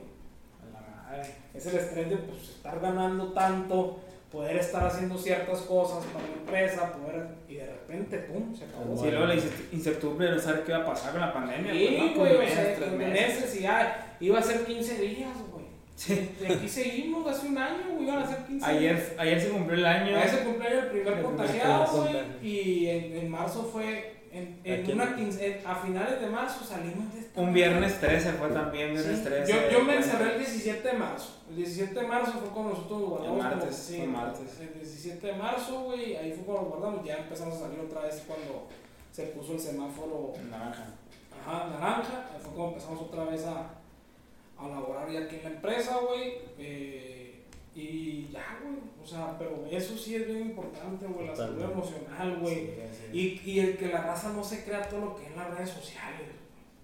[1.54, 3.98] Es el estrés de pues, estar ganando tanto,
[4.30, 7.26] poder estar haciendo ciertas cosas para la empresa, poder.
[7.48, 8.96] Y de repente, pum, se acabó.
[8.96, 11.72] Sí, luego la incer- incertidumbre de no saber qué iba a pasar con la pandemia.
[11.72, 12.20] pues, Sí, ¿no?
[12.20, 15.55] güey, o sea, meses y ya iba a ser 15 días, güey.
[15.96, 16.30] Sí.
[16.48, 18.68] Aquí seguimos, hace un año, güey, iban a ser 15 días.
[18.68, 20.16] Ayer, ayer se cumplió el año.
[20.16, 22.16] A ese cumpleaños el primer El contagiado, güey.
[22.46, 24.14] Y en, en marzo fue.
[24.32, 28.48] En, en una quince- a finales de marzo salimos de esta Un viernes 13 fue
[28.50, 29.24] también, viernes Sí.
[29.24, 29.50] 13.
[29.50, 31.40] Yo, yo me encerré el 17 de marzo.
[31.48, 33.36] El 17 de marzo fue cuando nosotros nos guardamos.
[33.38, 34.60] El como- martes, sí, fue martes.
[34.60, 37.06] El 17 de marzo, güey, ahí fue cuando nos guardamos.
[37.06, 38.68] Ya empezamos a salir otra vez cuando
[39.10, 40.84] se puso el semáforo Naranja.
[41.40, 42.26] ajá, naranja.
[42.34, 43.70] Ahí fue cuando empezamos otra vez a,
[44.58, 46.38] a laborar ya aquí en la empresa, güey.
[46.58, 47.42] Eh,
[47.74, 48.76] y ya, güey.
[49.02, 51.28] O sea, pero eso sí es bien importante, güey.
[51.28, 52.70] La salud emocional, güey.
[53.12, 55.70] Y, y el que la raza no se crea todo lo que es las redes
[55.70, 56.20] sociales.
[56.20, 56.36] güey.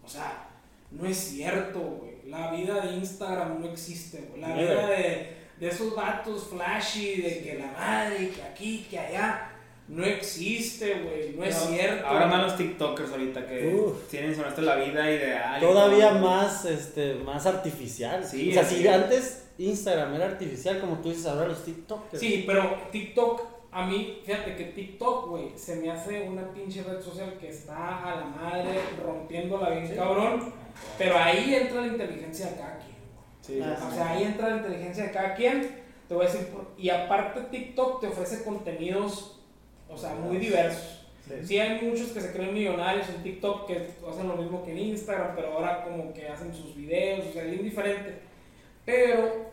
[0.04, 0.48] O sea,
[0.90, 2.12] no es cierto, güey.
[2.26, 4.40] La vida de Instagram no existe, güey.
[4.40, 9.51] La vida de, de esos vatos flashy, de que la madre, que aquí, que allá,
[9.92, 11.34] no existe, güey.
[11.36, 12.06] No es cierto.
[12.06, 14.08] Ahora más los TikTokers ahorita que Uf.
[14.08, 15.60] tienen sobre esto la vida ideal.
[15.60, 16.18] Todavía todo.
[16.20, 18.24] más, este, más artificial.
[18.24, 18.92] Sí, o sea, si es.
[18.92, 22.18] antes Instagram era artificial, como tú dices ahora los TikTokers.
[22.20, 27.00] Sí, pero TikTok, a mí, fíjate que TikTok, güey, se me hace una pinche red
[27.00, 29.94] social que está a la madre rompiéndola bien Sí.
[29.94, 30.52] cabrón.
[30.98, 32.92] Pero ahí entra la inteligencia de cada quien.
[33.42, 33.96] Sí, Ah, sí, O sí.
[33.96, 35.82] sea, ahí entra la inteligencia de cada quien.
[36.08, 39.38] Te voy a decir, por- y aparte TikTok te ofrece contenidos,
[39.92, 40.98] o sea, muy diversos.
[41.28, 41.34] Sí.
[41.46, 44.78] Sí hay muchos que se creen millonarios en TikTok que hacen lo mismo que en
[44.78, 48.18] Instagram, pero ahora como que hacen sus videos, o sea, bien diferente.
[48.84, 49.50] Pero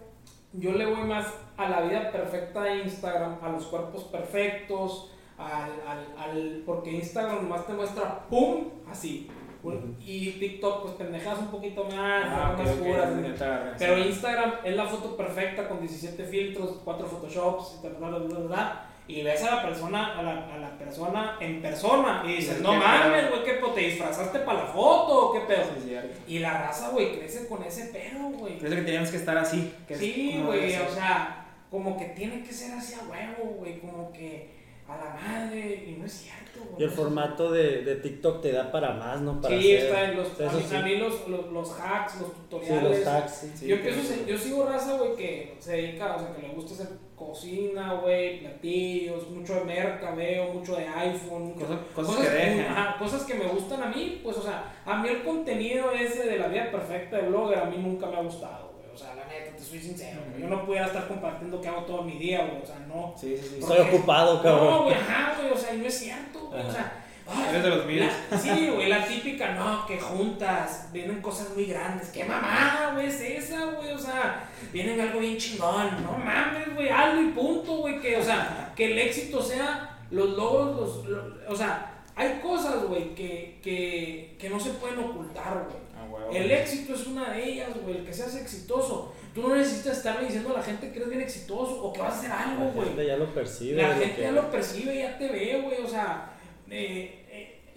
[0.54, 1.28] yo le voy más
[1.58, 7.44] a la vida perfecta de Instagram, a los cuerpos perfectos, al, al, al- porque Instagram
[7.44, 8.70] nomás te muestra ¡pum!
[8.90, 9.30] así.
[9.62, 9.78] Ujú.
[10.04, 13.72] Y TikTok pues pendejas un poquito más, Ah, más ok, ok, puras, ya te agarré,
[13.78, 13.98] pero.
[14.00, 19.24] Instagram es la foto perfecta con 17 filtros, 4 photoshops, bla, bla, bla, bla, y
[19.24, 22.74] ves a la persona, a la, a la persona en persona y dices, Sí, no
[22.76, 23.30] mames, pedo".
[23.32, 23.72] güey, ¿qué pedo?
[23.74, 25.64] ¿Te disfrazaste para la foto o qué pedo?
[25.84, 25.98] Sí.
[26.28, 28.58] Y la raza, güey, crece con ese pedo, güey.
[28.60, 29.74] Parece que teníamos que estar así.
[29.88, 34.12] que Sí, güey, o sea, como que tiene que ser así a huevo, güey, como
[34.14, 34.58] que
[34.88, 36.82] a la madre, y no es cierto, güey.
[36.82, 39.40] Y el formato de, de TikTok te da para más, ¿no?
[39.40, 40.76] Para Sí, hacer- está en los, Eso a mí, sí.
[40.76, 42.90] a mí los, los, los hacks, los Sí, tutoriales.
[42.92, 43.52] los tags, sí.
[43.56, 46.54] Sí, yo, que- pienso, yo sigo raza, güey, que se dedica, o sea, que le
[46.56, 46.88] gusta hacer
[47.20, 51.52] cocina, güey, platillos, mucho de mercadeo, mucho de iPhone.
[51.54, 52.66] Cosas, cosas que dejan.
[52.78, 56.26] ajá, cosas que me gustan a mí, pues, o sea, a mí el contenido ese
[56.26, 58.90] de la vida perfecta de blogger a mí nunca me ha gustado, güey.
[58.94, 60.22] O sea, la neta, te soy sincero.
[60.40, 62.62] Yo no pudiera estar compartiendo qué hago todo mi día, güey.
[62.62, 63.14] O sea, no.
[63.18, 63.60] Sí, sí, sí.
[63.60, 64.84] Estoy ocupado, No, cabrón.
[64.86, 66.62] güey, ajá, güey, o sea, y no es cierto, güey.
[66.66, 67.06] O sea,
[67.50, 68.12] Eres de los míos.
[68.32, 72.10] la- sí, güey, la típica, no, que juntas, vienen cosas muy grandes.
[72.10, 73.92] ¿Qué mamada, güey, es esa, güey?
[73.92, 76.04] O sea, vienen algo bien chingón.
[76.04, 78.00] No mames, güey, algo y punto, güey.
[78.00, 82.84] Que, o sea, que el éxito sea los logros, los, lo- o sea, hay cosas,
[82.84, 85.78] güey, que, que, que no se pueden ocultar, güey.
[85.98, 86.32] Ah, huevo.
[86.34, 89.14] El éxito es una de ellas, güey, el que seas exitoso.
[89.36, 92.16] Tú no necesitas estarle diciendo a la gente que eres bien exitoso o que vas
[92.16, 92.88] a hacer algo, La güey.
[92.88, 93.82] gente ya lo percibe.
[93.82, 95.82] La gente que- ya lo percibe, ya te ve, güey.
[95.84, 96.32] O sea,
[96.70, 97.19] eh,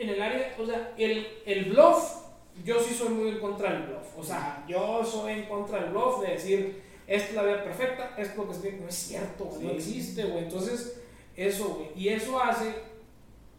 [0.03, 2.23] en el área, o sea, el, el bluff,
[2.65, 4.19] yo sí soy muy en contra del bluff.
[4.19, 8.15] O sea, yo soy en contra del bluff de decir, esta es la vida perfecta,
[8.17, 8.73] esto es lo que estoy.
[8.81, 10.45] No es cierto, no existe, güey.
[10.45, 11.01] Entonces,
[11.37, 11.89] eso, güey.
[11.97, 12.75] Y eso hace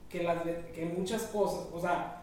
[0.09, 0.37] que, las,
[0.75, 2.19] que muchas cosas, o sea,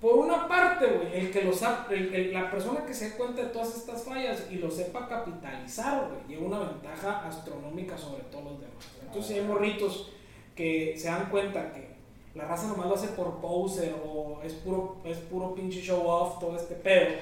[0.00, 3.16] por una parte, güey, el que lo sap- el- el- la persona que se dé
[3.16, 8.22] cuenta de todas estas fallas y lo sepa capitalizar, güey, lleva una ventaja astronómica sobre
[8.24, 8.76] todos los demás.
[9.04, 10.10] Entonces hay morritos
[10.56, 11.89] que se dan cuenta que
[12.34, 16.38] la raza nomás lo hace por poser o es puro, es puro pinche show off,
[16.38, 17.16] todo este pedo,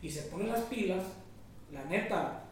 [0.00, 1.02] y se ponen las pilas,
[1.72, 2.44] la neta,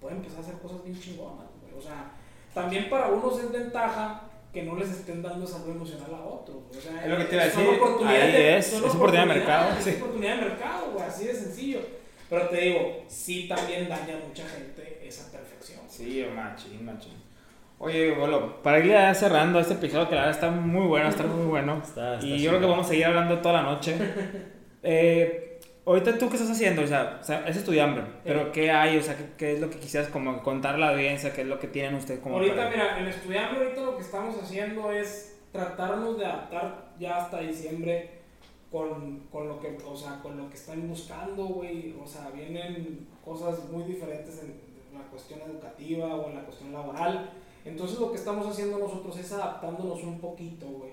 [0.00, 1.72] puede empezar a hacer cosas bien chingonas, güey.
[1.78, 2.10] O sea,
[2.52, 6.58] también para unos es ventaja que no les estén dando salud emocional a otros.
[6.70, 7.60] O sea, Es lo que te iba a decir,
[8.06, 9.90] ahí de- es, es oportunidad de mercado, oportunidades, sí.
[9.90, 11.80] Es oportunidad de mercado, güey, así de sencillo.
[12.30, 15.80] Pero te digo, sí también daña a mucha gente esa perfección.
[15.88, 17.12] Sí, machín, machín.
[17.78, 21.24] Oye, bueno, para ir ya cerrando este episodio que la verdad está muy bueno, está
[21.24, 21.80] muy bueno.
[21.82, 23.96] Está- está y yo creo que vamos a seguir hablando toda la noche.
[24.86, 28.98] Eh, ahorita tú qué estás haciendo, o sea, o sea es estudiante, pero ¿qué hay?
[28.98, 31.32] O sea, ¿qué, qué es lo que quisieras como contar a la audiencia?
[31.32, 34.02] ¿Qué es lo que tienen ustedes como ahorita, para- mira, en estudiando ahorita lo que
[34.02, 38.10] estamos haciendo es tratarnos de adaptar ya hasta diciembre
[38.70, 41.94] con, con lo que, o sea, con lo que están buscando, güey.
[42.02, 46.74] O sea, vienen cosas muy diferentes en, en la cuestión educativa o en la cuestión
[46.74, 47.30] laboral.
[47.64, 50.92] Entonces lo que estamos haciendo nosotros es adaptándonos un poquito, güey,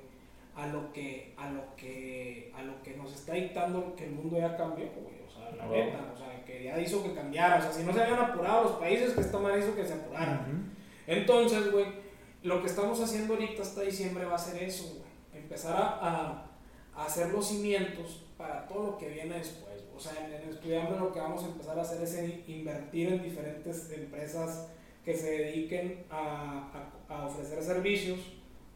[0.56, 4.38] a lo que, a lo que, a lo que nos está dictando que el mundo
[4.38, 5.22] ya cambió, güey.
[5.28, 5.76] O sea, la Wow.
[5.76, 7.58] neta, o sea, que ya hizo que cambiara.
[7.58, 9.94] O sea, si no se habían apurado los países, que esta madre hizo que se
[9.94, 10.74] apuraran.
[11.08, 11.86] Entonces, güey,
[12.44, 15.42] lo que estamos haciendo ahorita hasta diciembre va a ser eso, güey.
[15.44, 15.88] Empezar a,
[16.96, 19.84] a- hacer los cimientos para todo lo que viene después.
[19.96, 23.08] O sea, en, en Estudiambre lo que vamos a empezar a hacer es en- invertir
[23.14, 24.68] en diferentes empresas
[25.06, 26.70] que se dediquen a,
[27.10, 28.20] a- a ofrecer servicios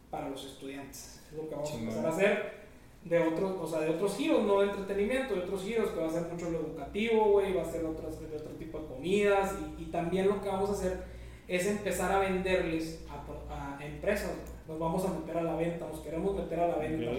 [0.10, 1.22] para los estudiantes.
[1.32, 2.66] Es lo que vamos a empezar a hacer
[3.04, 6.08] de otros, o sea, de otros giros, no de entretenimiento, de otros giros, que va
[6.08, 9.56] a ser mucho lo educativo, güey, va a ser otras, de otro tipo de comidas
[9.78, 11.04] y, y también lo que vamos a hacer
[11.48, 14.32] es empezar a venderles a, a empresas.
[14.68, 17.18] Nos vamos a meter a la venta, nos queremos meter a la venta Ok.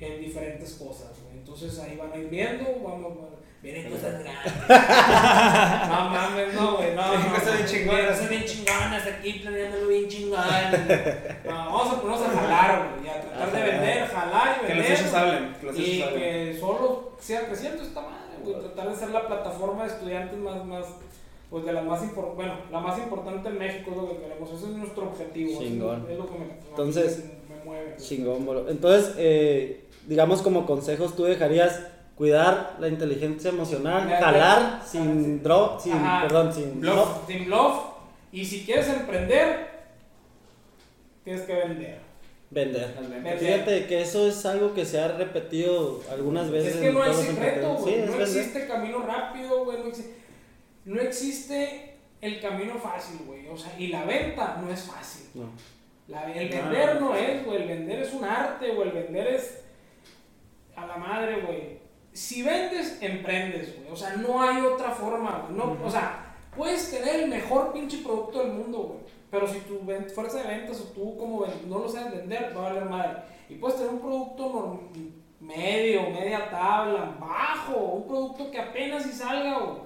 [0.00, 1.18] en diferentes cosas.
[1.24, 1.38] güey.
[1.38, 3.14] Entonces ahí van a ir viendo, vamos,
[3.64, 4.52] vienen cosas grandes.
[5.88, 7.34] no mames, no, güey, no, no.
[7.34, 8.10] Cosas bien chingonas.
[8.10, 10.40] Cosas bien chingonas aquí, planeándolo bien chingón.
[11.44, 14.72] No, vamos a ponernos a jalar, güey, y a tratar de vender, jalar y Que
[14.74, 14.90] vender.
[14.90, 15.22] los hechos güey.
[15.22, 16.20] hablen, que los Y hechos hablen.
[16.22, 18.60] que solo siga creciendo esta madre, güey.
[18.60, 20.84] Tratar de ser la plataforma de estudiantes más, más,
[21.50, 24.50] pues de las más importantes, bueno, la más importante en México es lo que queremos.
[24.50, 25.58] Ese es nuestro objetivo.
[25.60, 26.06] Chingón.
[26.10, 27.96] Es lo que me, Entonces, me, me mueve.
[27.96, 28.68] Chingón, bro.
[28.68, 31.80] Entonces, eh, digamos como consejos, tú dejarías
[32.16, 36.22] cuidar la inteligencia emocional, jalar sin drop, sin, Ajá.
[36.22, 37.26] perdón, sin Bluff.
[37.26, 37.82] Team Love.
[38.32, 39.68] Y si quieres emprender,
[41.24, 41.98] tienes que vender.
[42.50, 42.94] vender.
[43.10, 43.38] Vender.
[43.38, 46.76] Fíjate que eso es algo que se ha repetido algunas veces.
[46.76, 47.80] Es que no emprendedores.
[47.82, 47.94] güey.
[47.94, 49.78] Sí, no existe camino rápido, güey.
[49.78, 50.10] No, exi-
[50.84, 53.48] no existe el camino fácil, güey.
[53.48, 55.26] O sea, y la venta no es fácil.
[55.34, 55.46] No.
[56.08, 57.16] La- el vender no, no no.
[57.16, 57.62] es, güey.
[57.62, 58.88] El vender es un arte, güey.
[58.88, 59.60] El vender es
[60.76, 61.83] a la madre, güey.
[62.14, 63.90] Si vendes, emprendes, güey.
[63.92, 65.58] O sea, no hay otra forma, güey.
[65.58, 69.00] No, O sea, puedes tener el mejor pinche producto del mundo, güey.
[69.30, 69.80] Pero si tu
[70.14, 73.18] fuerza de ventas o tú como no lo sabes vender, va a valer madre.
[73.48, 74.80] Y puedes tener un producto
[75.40, 79.78] medio, media tabla, bajo, un producto que apenas si salga, güey.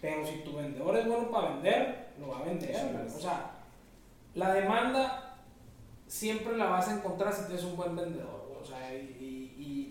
[0.00, 3.08] Pero si tu vendedor es bueno para vender, lo va a vender, Sí, güey.
[3.08, 3.14] sí.
[3.16, 3.50] O sea,
[4.34, 5.36] la demanda
[6.08, 8.60] siempre la vas a encontrar si tienes un buen vendedor, güey.
[8.60, 9.39] O sea, y, y-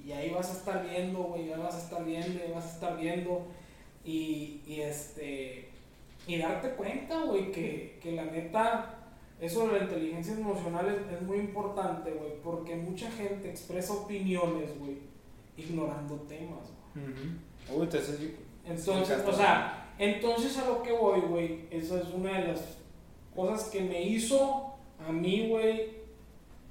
[0.09, 2.73] y ahí vas a estar viendo, güey, ahí vas a estar viendo, y vas a
[2.73, 3.45] estar viendo.
[4.03, 5.69] Y, y este.
[6.25, 8.95] Y darte cuenta, güey, que, que la neta.
[9.39, 14.77] Eso de la inteligencia emocional es, es muy importante, güey, porque mucha gente expresa opiniones,
[14.79, 14.97] güey,
[15.55, 17.05] ignorando temas, güey.
[17.05, 17.77] Ujú.
[17.77, 18.19] Uy, entonces.
[18.65, 22.79] Entonces, o sea, entonces a lo que voy, güey, esa es una de las
[23.35, 24.73] cosas que me hizo
[25.07, 25.99] a mí, güey.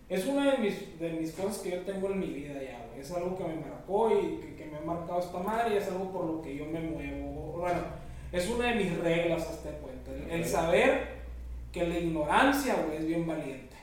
[0.08, 2.87] Es una de mis, de mis cosas que yo tengo en mi vida ya, güey.
[3.00, 5.88] Es algo que me marcó y que, que me ha marcado esta madre y es
[5.88, 7.58] algo por lo que yo me muevo.
[7.58, 7.80] Bueno,
[8.32, 10.12] es una de mis reglas hasta cuenta.
[10.12, 11.18] El, el saber
[11.72, 13.76] que la ignorancia, güey, es bien valiente.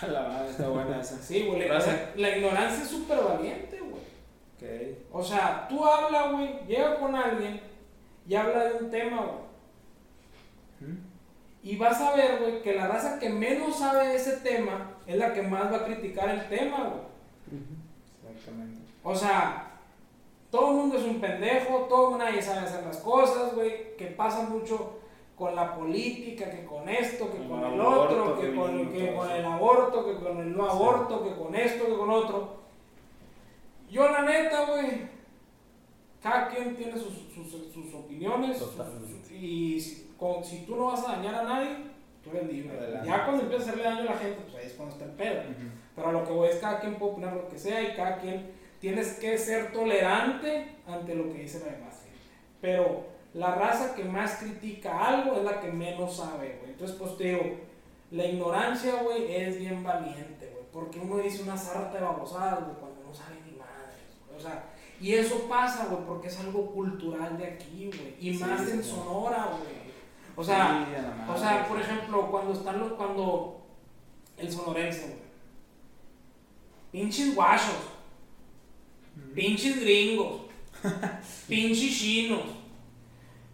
[0.00, 1.20] A la madre, está buena esa.
[1.20, 4.02] Sí, güey, la, ignorancia es súper valiente, güey.
[4.54, 4.98] Ok.
[5.12, 7.60] O sea, tú habla, güey, llega con alguien
[8.26, 9.48] y habla de un tema, güey.
[11.62, 15.16] Y vas a ver, güey, que la raza que menos sabe de ese tema es
[15.16, 17.60] la que más va a criticar el tema, güey.
[19.02, 19.78] O sea,
[20.50, 23.96] todo el mundo es un pendejo, todo nadie sabe hacer las cosas, güey.
[23.96, 24.98] Que pasa mucho
[25.36, 28.66] con la política, que con esto, que Con con el el aborto, otro, que con,
[28.66, 30.70] feminismo, que con el aborto, que con el no Sí.
[30.76, 32.58] aborto, que con esto, que con otro.
[33.90, 35.02] Yo, la neta, güey,
[36.22, 38.58] cada quien tiene sus, sus, sus opiniones.
[38.58, 38.72] sus-
[39.32, 41.76] y si, con- si tú no vas a dañar a nadie,
[42.24, 42.76] tú eres libre.
[42.76, 43.08] Adelante.
[43.08, 45.12] Ya cuando empiezas a hacerle daño a la gente, pues ahí es cuando está el
[45.12, 45.42] pedo.
[45.94, 48.18] Pero a lo que voy es cada quien puede opinar lo que sea y cada
[48.18, 48.50] quien
[48.80, 52.18] tienes que ser tolerante ante lo que dice la demás gente.
[52.60, 56.72] Pero la raza que más critica algo es la que menos sabe, güey.
[56.72, 57.56] Entonces, pues te digo,
[58.10, 60.64] la ignorancia, güey, es bien valiente, güey.
[60.72, 64.38] Porque uno dice una sarta de babosadas, güey, cuando no sabe ni madres, güey.
[64.38, 64.64] O sea,
[65.00, 68.16] y eso pasa, güey, porque es algo cultural de aquí, güey.
[68.18, 68.90] Y Sí, más sí, en sí.
[68.90, 69.88] Sonora, güey.
[70.34, 70.86] O sea,
[71.28, 73.60] o sea, por ejemplo, cuando están los, cuando
[74.36, 75.28] el sonorense, güey.
[76.92, 77.97] Pinches guachos.
[79.34, 80.42] Pinches gringos,
[81.48, 82.42] pinches chinos,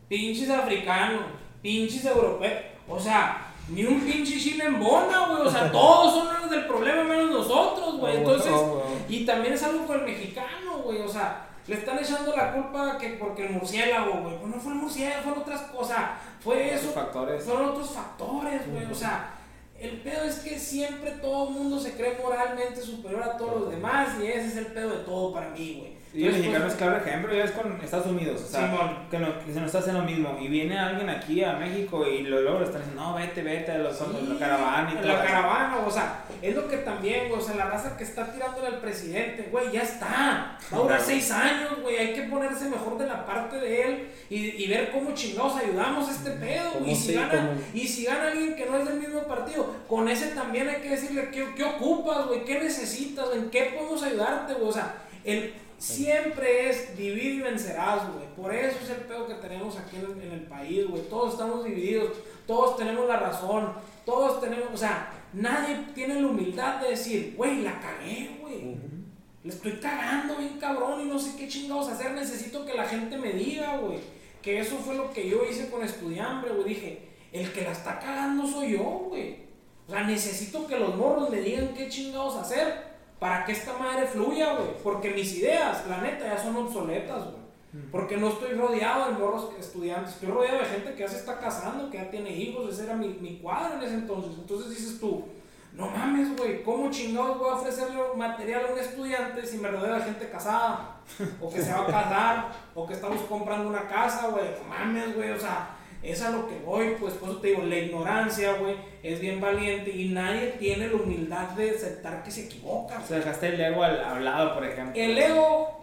[0.08, 1.24] pinches africanos,
[1.62, 2.62] pinches europeos.
[2.88, 5.42] O sea, ni un pinche chile en bona, güey.
[5.42, 8.18] O sea, todos son los del problema menos nosotros, güey.
[8.18, 8.52] Entonces,
[9.08, 11.00] y también es algo con el mexicano, güey.
[11.00, 14.38] O sea, le están echando la culpa que porque el murciélago, güey.
[14.38, 15.98] Pues no fue el murciélago, fueron otras cosas.
[16.40, 16.90] Fue eso.
[16.92, 17.44] factores.
[17.44, 18.84] Fueron otros factores, güey.
[18.90, 19.30] O sea,
[19.84, 23.70] el pedo es que siempre todo el mundo se cree moralmente superior a todos los
[23.70, 25.93] demás y ese es el pedo de todo para mí, güey.
[26.14, 29.44] Y el mexicano es claro ejemplo, ya es con Estados Unidos, o sea, que, no,
[29.44, 30.38] que, se nos está haciendo lo mismo.
[30.40, 33.78] Y viene alguien aquí a México y lo, le están diciendo, no, vete, vete a
[33.78, 35.08] los, la caravana y todo.
[35.08, 38.30] La caravana, o sea, es lo que también, güey, o sea, la raza que está
[38.30, 40.56] tirándole al presidente, güey, ya está.
[40.72, 44.08] Va a durar seis años, güey, hay que ponerse mejor de la parte de él
[44.30, 46.80] y, y ver cómo chingados ayudamos a este pedo.
[46.86, 50.28] Y si, gana, y si gana alguien que no es del mismo partido, con ese
[50.28, 54.68] también hay que decirle qué, qué ocupas, güey, qué necesitas, en qué podemos ayudarte, güey,
[54.68, 55.54] o sea, el
[55.84, 58.24] Siempre es dividir y vencerás, güey.
[58.34, 61.02] Por eso es el pedo que tenemos aquí en, el país, güey.
[61.10, 62.12] Todos estamos divididos,
[62.46, 63.74] todos tenemos la razón,
[64.06, 68.76] todos tenemos, o sea, nadie tiene la humildad de decir, güey, la cagué, güey.
[69.42, 72.12] Le estoy cagando bien cabrón y no sé qué chingados hacer.
[72.12, 73.98] Necesito que la gente me diga, güey.
[74.40, 76.64] Que eso fue lo que yo hice con Estudiambre, güey.
[76.64, 79.36] Dije, el que la está cagando soy yo, güey.
[79.86, 82.93] O sea, necesito que los morros me digan qué chingados hacer
[83.24, 84.76] para que esta madre fluya, güey.
[84.82, 87.86] Porque mis ideas, la neta, ya son obsoletas, güey.
[87.90, 91.38] Porque no estoy rodeado de morros estudiantes, estoy rodeado de gente que ya se está
[91.38, 94.32] casando, que ya tiene hijos, ese era mi, mi cuadro en ese entonces.
[94.38, 95.24] Entonces dices tú,
[95.72, 99.94] no mames, güey, ¿cómo chingados voy a ofrecerle material a un estudiante si me rodeo
[99.94, 101.00] de gente casada?
[101.40, 105.16] O que se va a casar, o que estamos comprando una casa, güey, no mames,
[105.16, 105.73] güey, o sea,
[106.04, 109.40] es a lo que voy, pues por eso te digo, la ignorancia, güey, es bien
[109.40, 113.00] valiente y nadie tiene la humildad de aceptar que se equivoca.
[113.02, 114.92] O sea, dejaste el ego al, lado, por ejemplo.
[114.94, 115.80] El ego...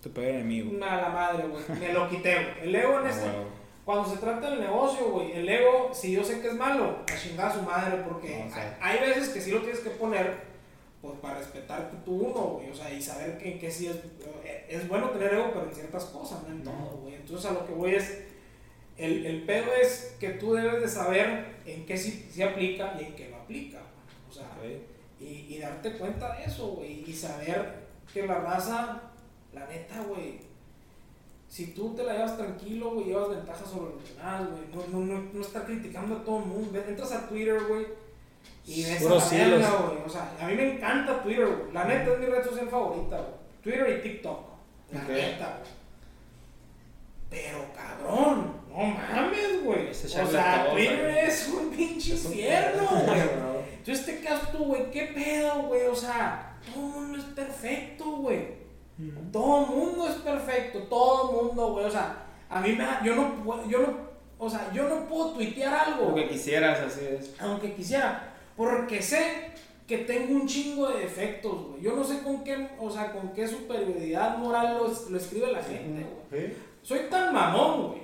[0.00, 0.82] Tu peor enemigo.
[0.84, 2.68] A la madre, güey, me lo quité, güey.
[2.68, 3.26] El ego en este...
[3.84, 7.16] Cuando se trata del negocio, güey, el ego, si yo sé que es malo, a
[7.16, 8.48] chingar a su madre, porque
[8.80, 10.36] hay, veces que sí lo tienes que poner,
[11.02, 13.96] pues para respetar tu uno, güey, o sea, y saber que, que sí es,
[14.68, 17.14] es bueno tener ego, pero en ciertas cosas, no en todo, güey.
[17.16, 18.29] Entonces a lo que voy es
[19.00, 23.04] el, el, pedo es que tú debes de saber en qué sí, sí aplica y
[23.04, 23.80] en qué no aplica.
[24.28, 24.46] O sea,
[25.18, 27.04] y, y, darte cuenta de eso, güey.
[27.08, 29.02] Y saber que la raza,
[29.52, 30.40] la neta, güey,
[31.48, 34.62] si tú te la llevas tranquilo, güey, llevas ventaja sobre los demás, güey.
[34.72, 36.78] No, no, no, no estar criticando a todo el mundo.
[36.78, 37.86] Entras a Twitter, güey.
[38.64, 39.98] Y ves a la güey.
[40.06, 41.72] O sea, a mí me encanta Twitter, güey.
[41.72, 43.34] La neta es mi red social favorita, güey.
[43.62, 44.38] Twitter y TikTok.
[44.92, 45.79] La neta, güey.
[47.30, 49.88] Pero cabrón, no mames, güey.
[49.90, 53.20] O sea, Twitter es un pinche infierno, güey.
[53.78, 55.86] Entonces, este caso tú, güey, ¿qué pedo, güey?
[55.86, 58.60] O sea, todo el mundo es perfecto, güey.
[59.32, 61.86] Todo el mundo es perfecto, todo el mundo, güey.
[61.86, 63.96] O sea, a mí me da, yo no puedo, yo no,
[64.38, 66.06] o sea, yo no puedo tuitear algo.
[66.06, 67.34] Aunque quisieras, así es.
[67.38, 69.52] Aunque quisiera, porque sé
[69.86, 71.82] que tengo un chingo de defectos, güey.
[71.82, 75.62] Yo no sé con qué, o sea, con qué superioridad moral lo, lo escribe la
[75.62, 76.69] gente, güey.
[76.82, 78.02] Soy tan mamón, güey,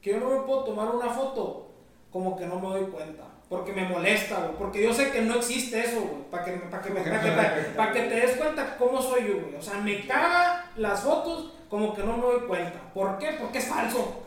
[0.00, 1.68] que yo no me puedo tomar una foto
[2.10, 3.24] como que no me doy cuenta.
[3.48, 4.56] Porque me molesta, güey.
[4.56, 6.22] Porque yo sé que no existe eso, güey.
[6.30, 6.90] Para que, para que,
[7.76, 9.56] para que, te des cuenta cómo soy yo, güey.
[9.56, 12.80] O sea, me caga las fotos como que no me doy cuenta.
[12.94, 13.36] ¿Por qué?
[13.38, 14.22] Porque es falso.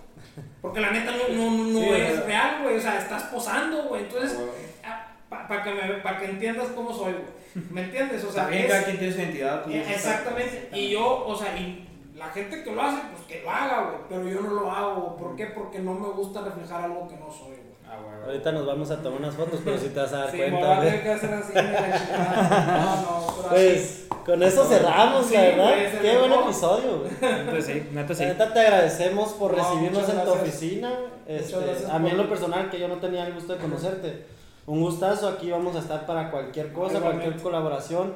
[0.62, 2.78] Porque la neta no, no, no es real, güey.
[2.78, 4.04] O sea, estás posando, güey.
[4.04, 4.38] Entonces,
[4.84, 7.66] ah, para que, me, que entiendas cómo soy, güey.
[7.72, 8.24] ¿Me entiendes?
[8.24, 9.72] O sea, También cada quien tiene su identidad.
[9.72, 10.70] Exactamente.
[10.72, 11.85] Y yo, o sea, y
[12.16, 13.98] la gente que lo hace, pues que lo haga, güey.
[14.08, 15.18] Pero yo no lo hago.
[15.18, 15.48] ¿Por qué?
[15.48, 17.76] Porque no me gusta reflejar algo que no soy, güey.
[17.88, 18.26] Ah, bueno.
[18.26, 20.60] Ahorita nos vamos a tomar unas fotos, pero si te vas a dar sí, cuenta.
[20.60, 25.42] Me va a tener que hacer así, No, no, pero Pues con eso cerramos, la
[25.42, 25.74] verdad.
[26.02, 27.12] Qué buen episodio, güey.
[27.50, 28.26] Pues sí, neta sí.
[28.26, 30.94] Neta te agradecemos por recibirnos en tu oficina.
[31.28, 31.56] Este,
[31.92, 34.26] a mí en lo personal, que yo no tenía el gusto de conocerte.
[34.66, 38.16] Un gustazo, aquí vamos a estar para cualquier cosa, cualquier colaboración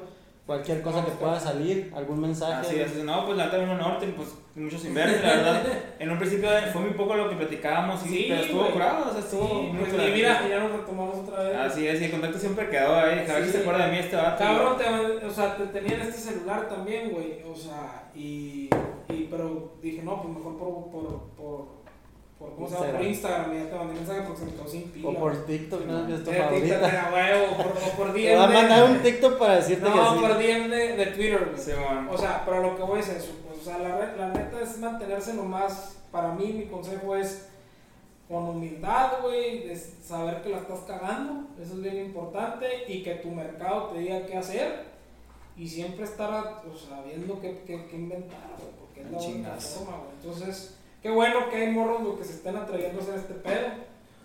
[0.50, 2.68] cualquier cosa que pueda salir, algún mensaje.
[2.68, 5.62] Así es, no, pues la tengo norte, pues muchos inversos, la verdad.
[6.00, 9.20] En un principio fue muy poco lo que platicábamos, sí, pero estuvo curado, o sea,
[9.20, 11.56] estuvo sí, muy pues, Y mira, ya nos retomamos otra vez.
[11.56, 13.98] Así es, y el contacto siempre quedó ahí, cada vez que se acuerda de mí
[14.00, 14.44] este vato.
[14.44, 18.72] Cabrón, te, o sea, te tenía en este celular también, güey, o sea, y,
[19.08, 21.79] y, pero dije, no, pues mejor por, por, por
[22.40, 22.92] por, ¿cómo se llama?
[22.94, 25.10] por Instagram, ya te mandé mensaje porque se me quedó sin pila.
[25.10, 26.82] O por TikTok, no es tu favorita.
[26.82, 28.14] TikTok huevo, por, o por DM.
[28.24, 30.16] Te va a mandar un TikTok para decirte no, que sí.
[30.16, 31.54] No, por DM de, de Twitter.
[31.58, 31.72] Sí,
[32.10, 33.34] o sea, pero lo que voy es eso.
[33.46, 35.98] Pues, o sea, la, la neta es mantenerse nomás.
[36.14, 37.50] Para mí, mi consejo es
[38.30, 41.46] con humildad, güey, de saber que la estás cagando.
[41.62, 42.86] Eso es bien importante.
[42.88, 44.86] Y que tu mercado te diga qué hacer.
[45.58, 48.72] Y siempre estar o sea, viendo qué, qué, qué inventar, güey.
[48.80, 50.12] Porque es la única forma, güey.
[50.22, 53.68] Entonces qué bueno que hay morros que se están atreviendo a hacer este pedo.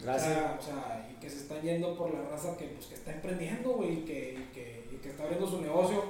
[0.01, 0.31] Gracias.
[0.31, 2.95] O sea, o sea, y que se están yendo por la raza que, pues, que
[2.95, 6.03] está emprendiendo, güey, y que, y que, y que está abriendo su negocio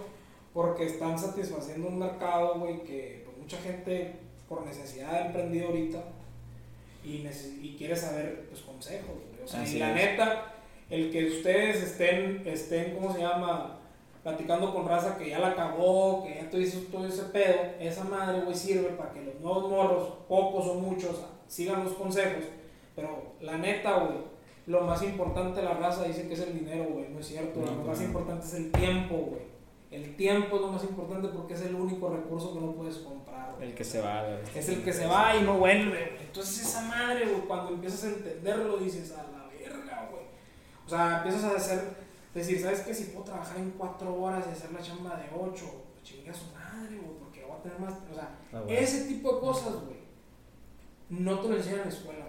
[0.52, 4.12] porque están satisfaciendo un mercado, güey, que pues, mucha gente
[4.48, 6.02] por necesidad ha emprendido ahorita
[7.04, 7.26] y,
[7.62, 9.44] y quiere saber, pues, consejos, güey.
[9.44, 9.94] O sea, Así y la es.
[9.96, 10.54] neta,
[10.90, 13.78] el que ustedes estén, estén, ¿cómo se llama?
[14.24, 18.04] Platicando con raza que ya la acabó, que ya tú hizo todo ese pedo, esa
[18.04, 22.44] madre, güey, sirve para que los nuevos morros, pocos o muchos, sigan los consejos.
[22.96, 24.18] Pero la neta, güey,
[24.66, 27.60] lo más importante la raza dice que es el dinero, güey, no es cierto.
[27.60, 28.06] No, lo más no.
[28.06, 29.42] importante es el tiempo, güey.
[29.90, 33.54] El tiempo es lo más importante porque es el único recurso que no puedes comprar,
[33.56, 33.68] güey.
[33.68, 34.38] El que se va, güey.
[34.54, 35.90] Es el que se va y no vuelve.
[35.90, 36.26] güey.
[36.26, 40.24] Entonces esa madre, güey, cuando empiezas a entenderlo, dices, a la verga, güey.
[40.86, 41.80] O sea, empiezas a hacer,
[42.34, 42.92] decir, ¿sabes qué?
[42.94, 46.34] Si puedo trabajar en cuatro horas y hacer la chamba de ocho, pues chingue a
[46.34, 47.94] su madre, güey, porque voy a tener más...
[48.10, 48.66] O sea, Ah, bueno.
[48.78, 49.98] ese tipo de cosas, güey,
[51.10, 52.26] no te lo enseñan en la escuela.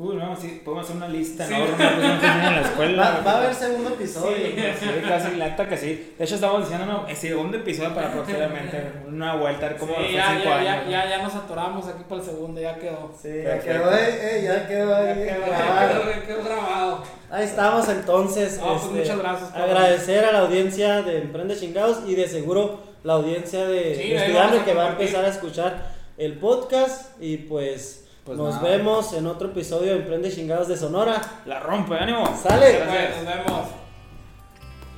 [0.00, 1.54] Uy, no, sí, podemos hacer una lista Sí.
[1.54, 3.02] enorme, pues no en la escuela.
[3.18, 4.36] Va, va a haber segundo episodio.
[4.36, 4.54] Sí.
[4.78, 6.14] Sí, casi que sí.
[6.16, 9.94] De hecho, estamos diciendo no, el segundo episodio para posteriormente una vuelta, a ver cómo
[9.96, 10.84] Sí, ya, cinco ya, años.
[10.88, 13.10] ya, ya, ya nos atoramos aquí para el segundo, ya quedó.
[13.20, 15.06] Sí, ya quedó, eh, eh, ya quedó ahí.
[15.26, 15.80] Ya quedó, grabado.
[15.80, 17.02] ya quedó, ya quedó grabado.
[17.30, 18.60] Ahí estamos entonces.
[18.62, 19.70] Pues, este, muchas gracias, cabrón.
[19.76, 24.62] Agradecer a la audiencia de Emprende Chingados y de seguro la audiencia de, Sí, de
[24.64, 27.20] que va a empezar a escuchar el podcast.
[27.20, 27.97] Y pues,
[28.28, 28.68] Pues nos nada.
[28.68, 31.18] vemos en otro episodio de Emprende Chingados de Sonora.
[31.46, 32.26] La rompe, ánimo.
[32.36, 32.72] Sale.
[32.72, 33.24] Gracias.
[33.24, 33.68] Nos vemos.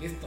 [0.00, 0.26] Listo.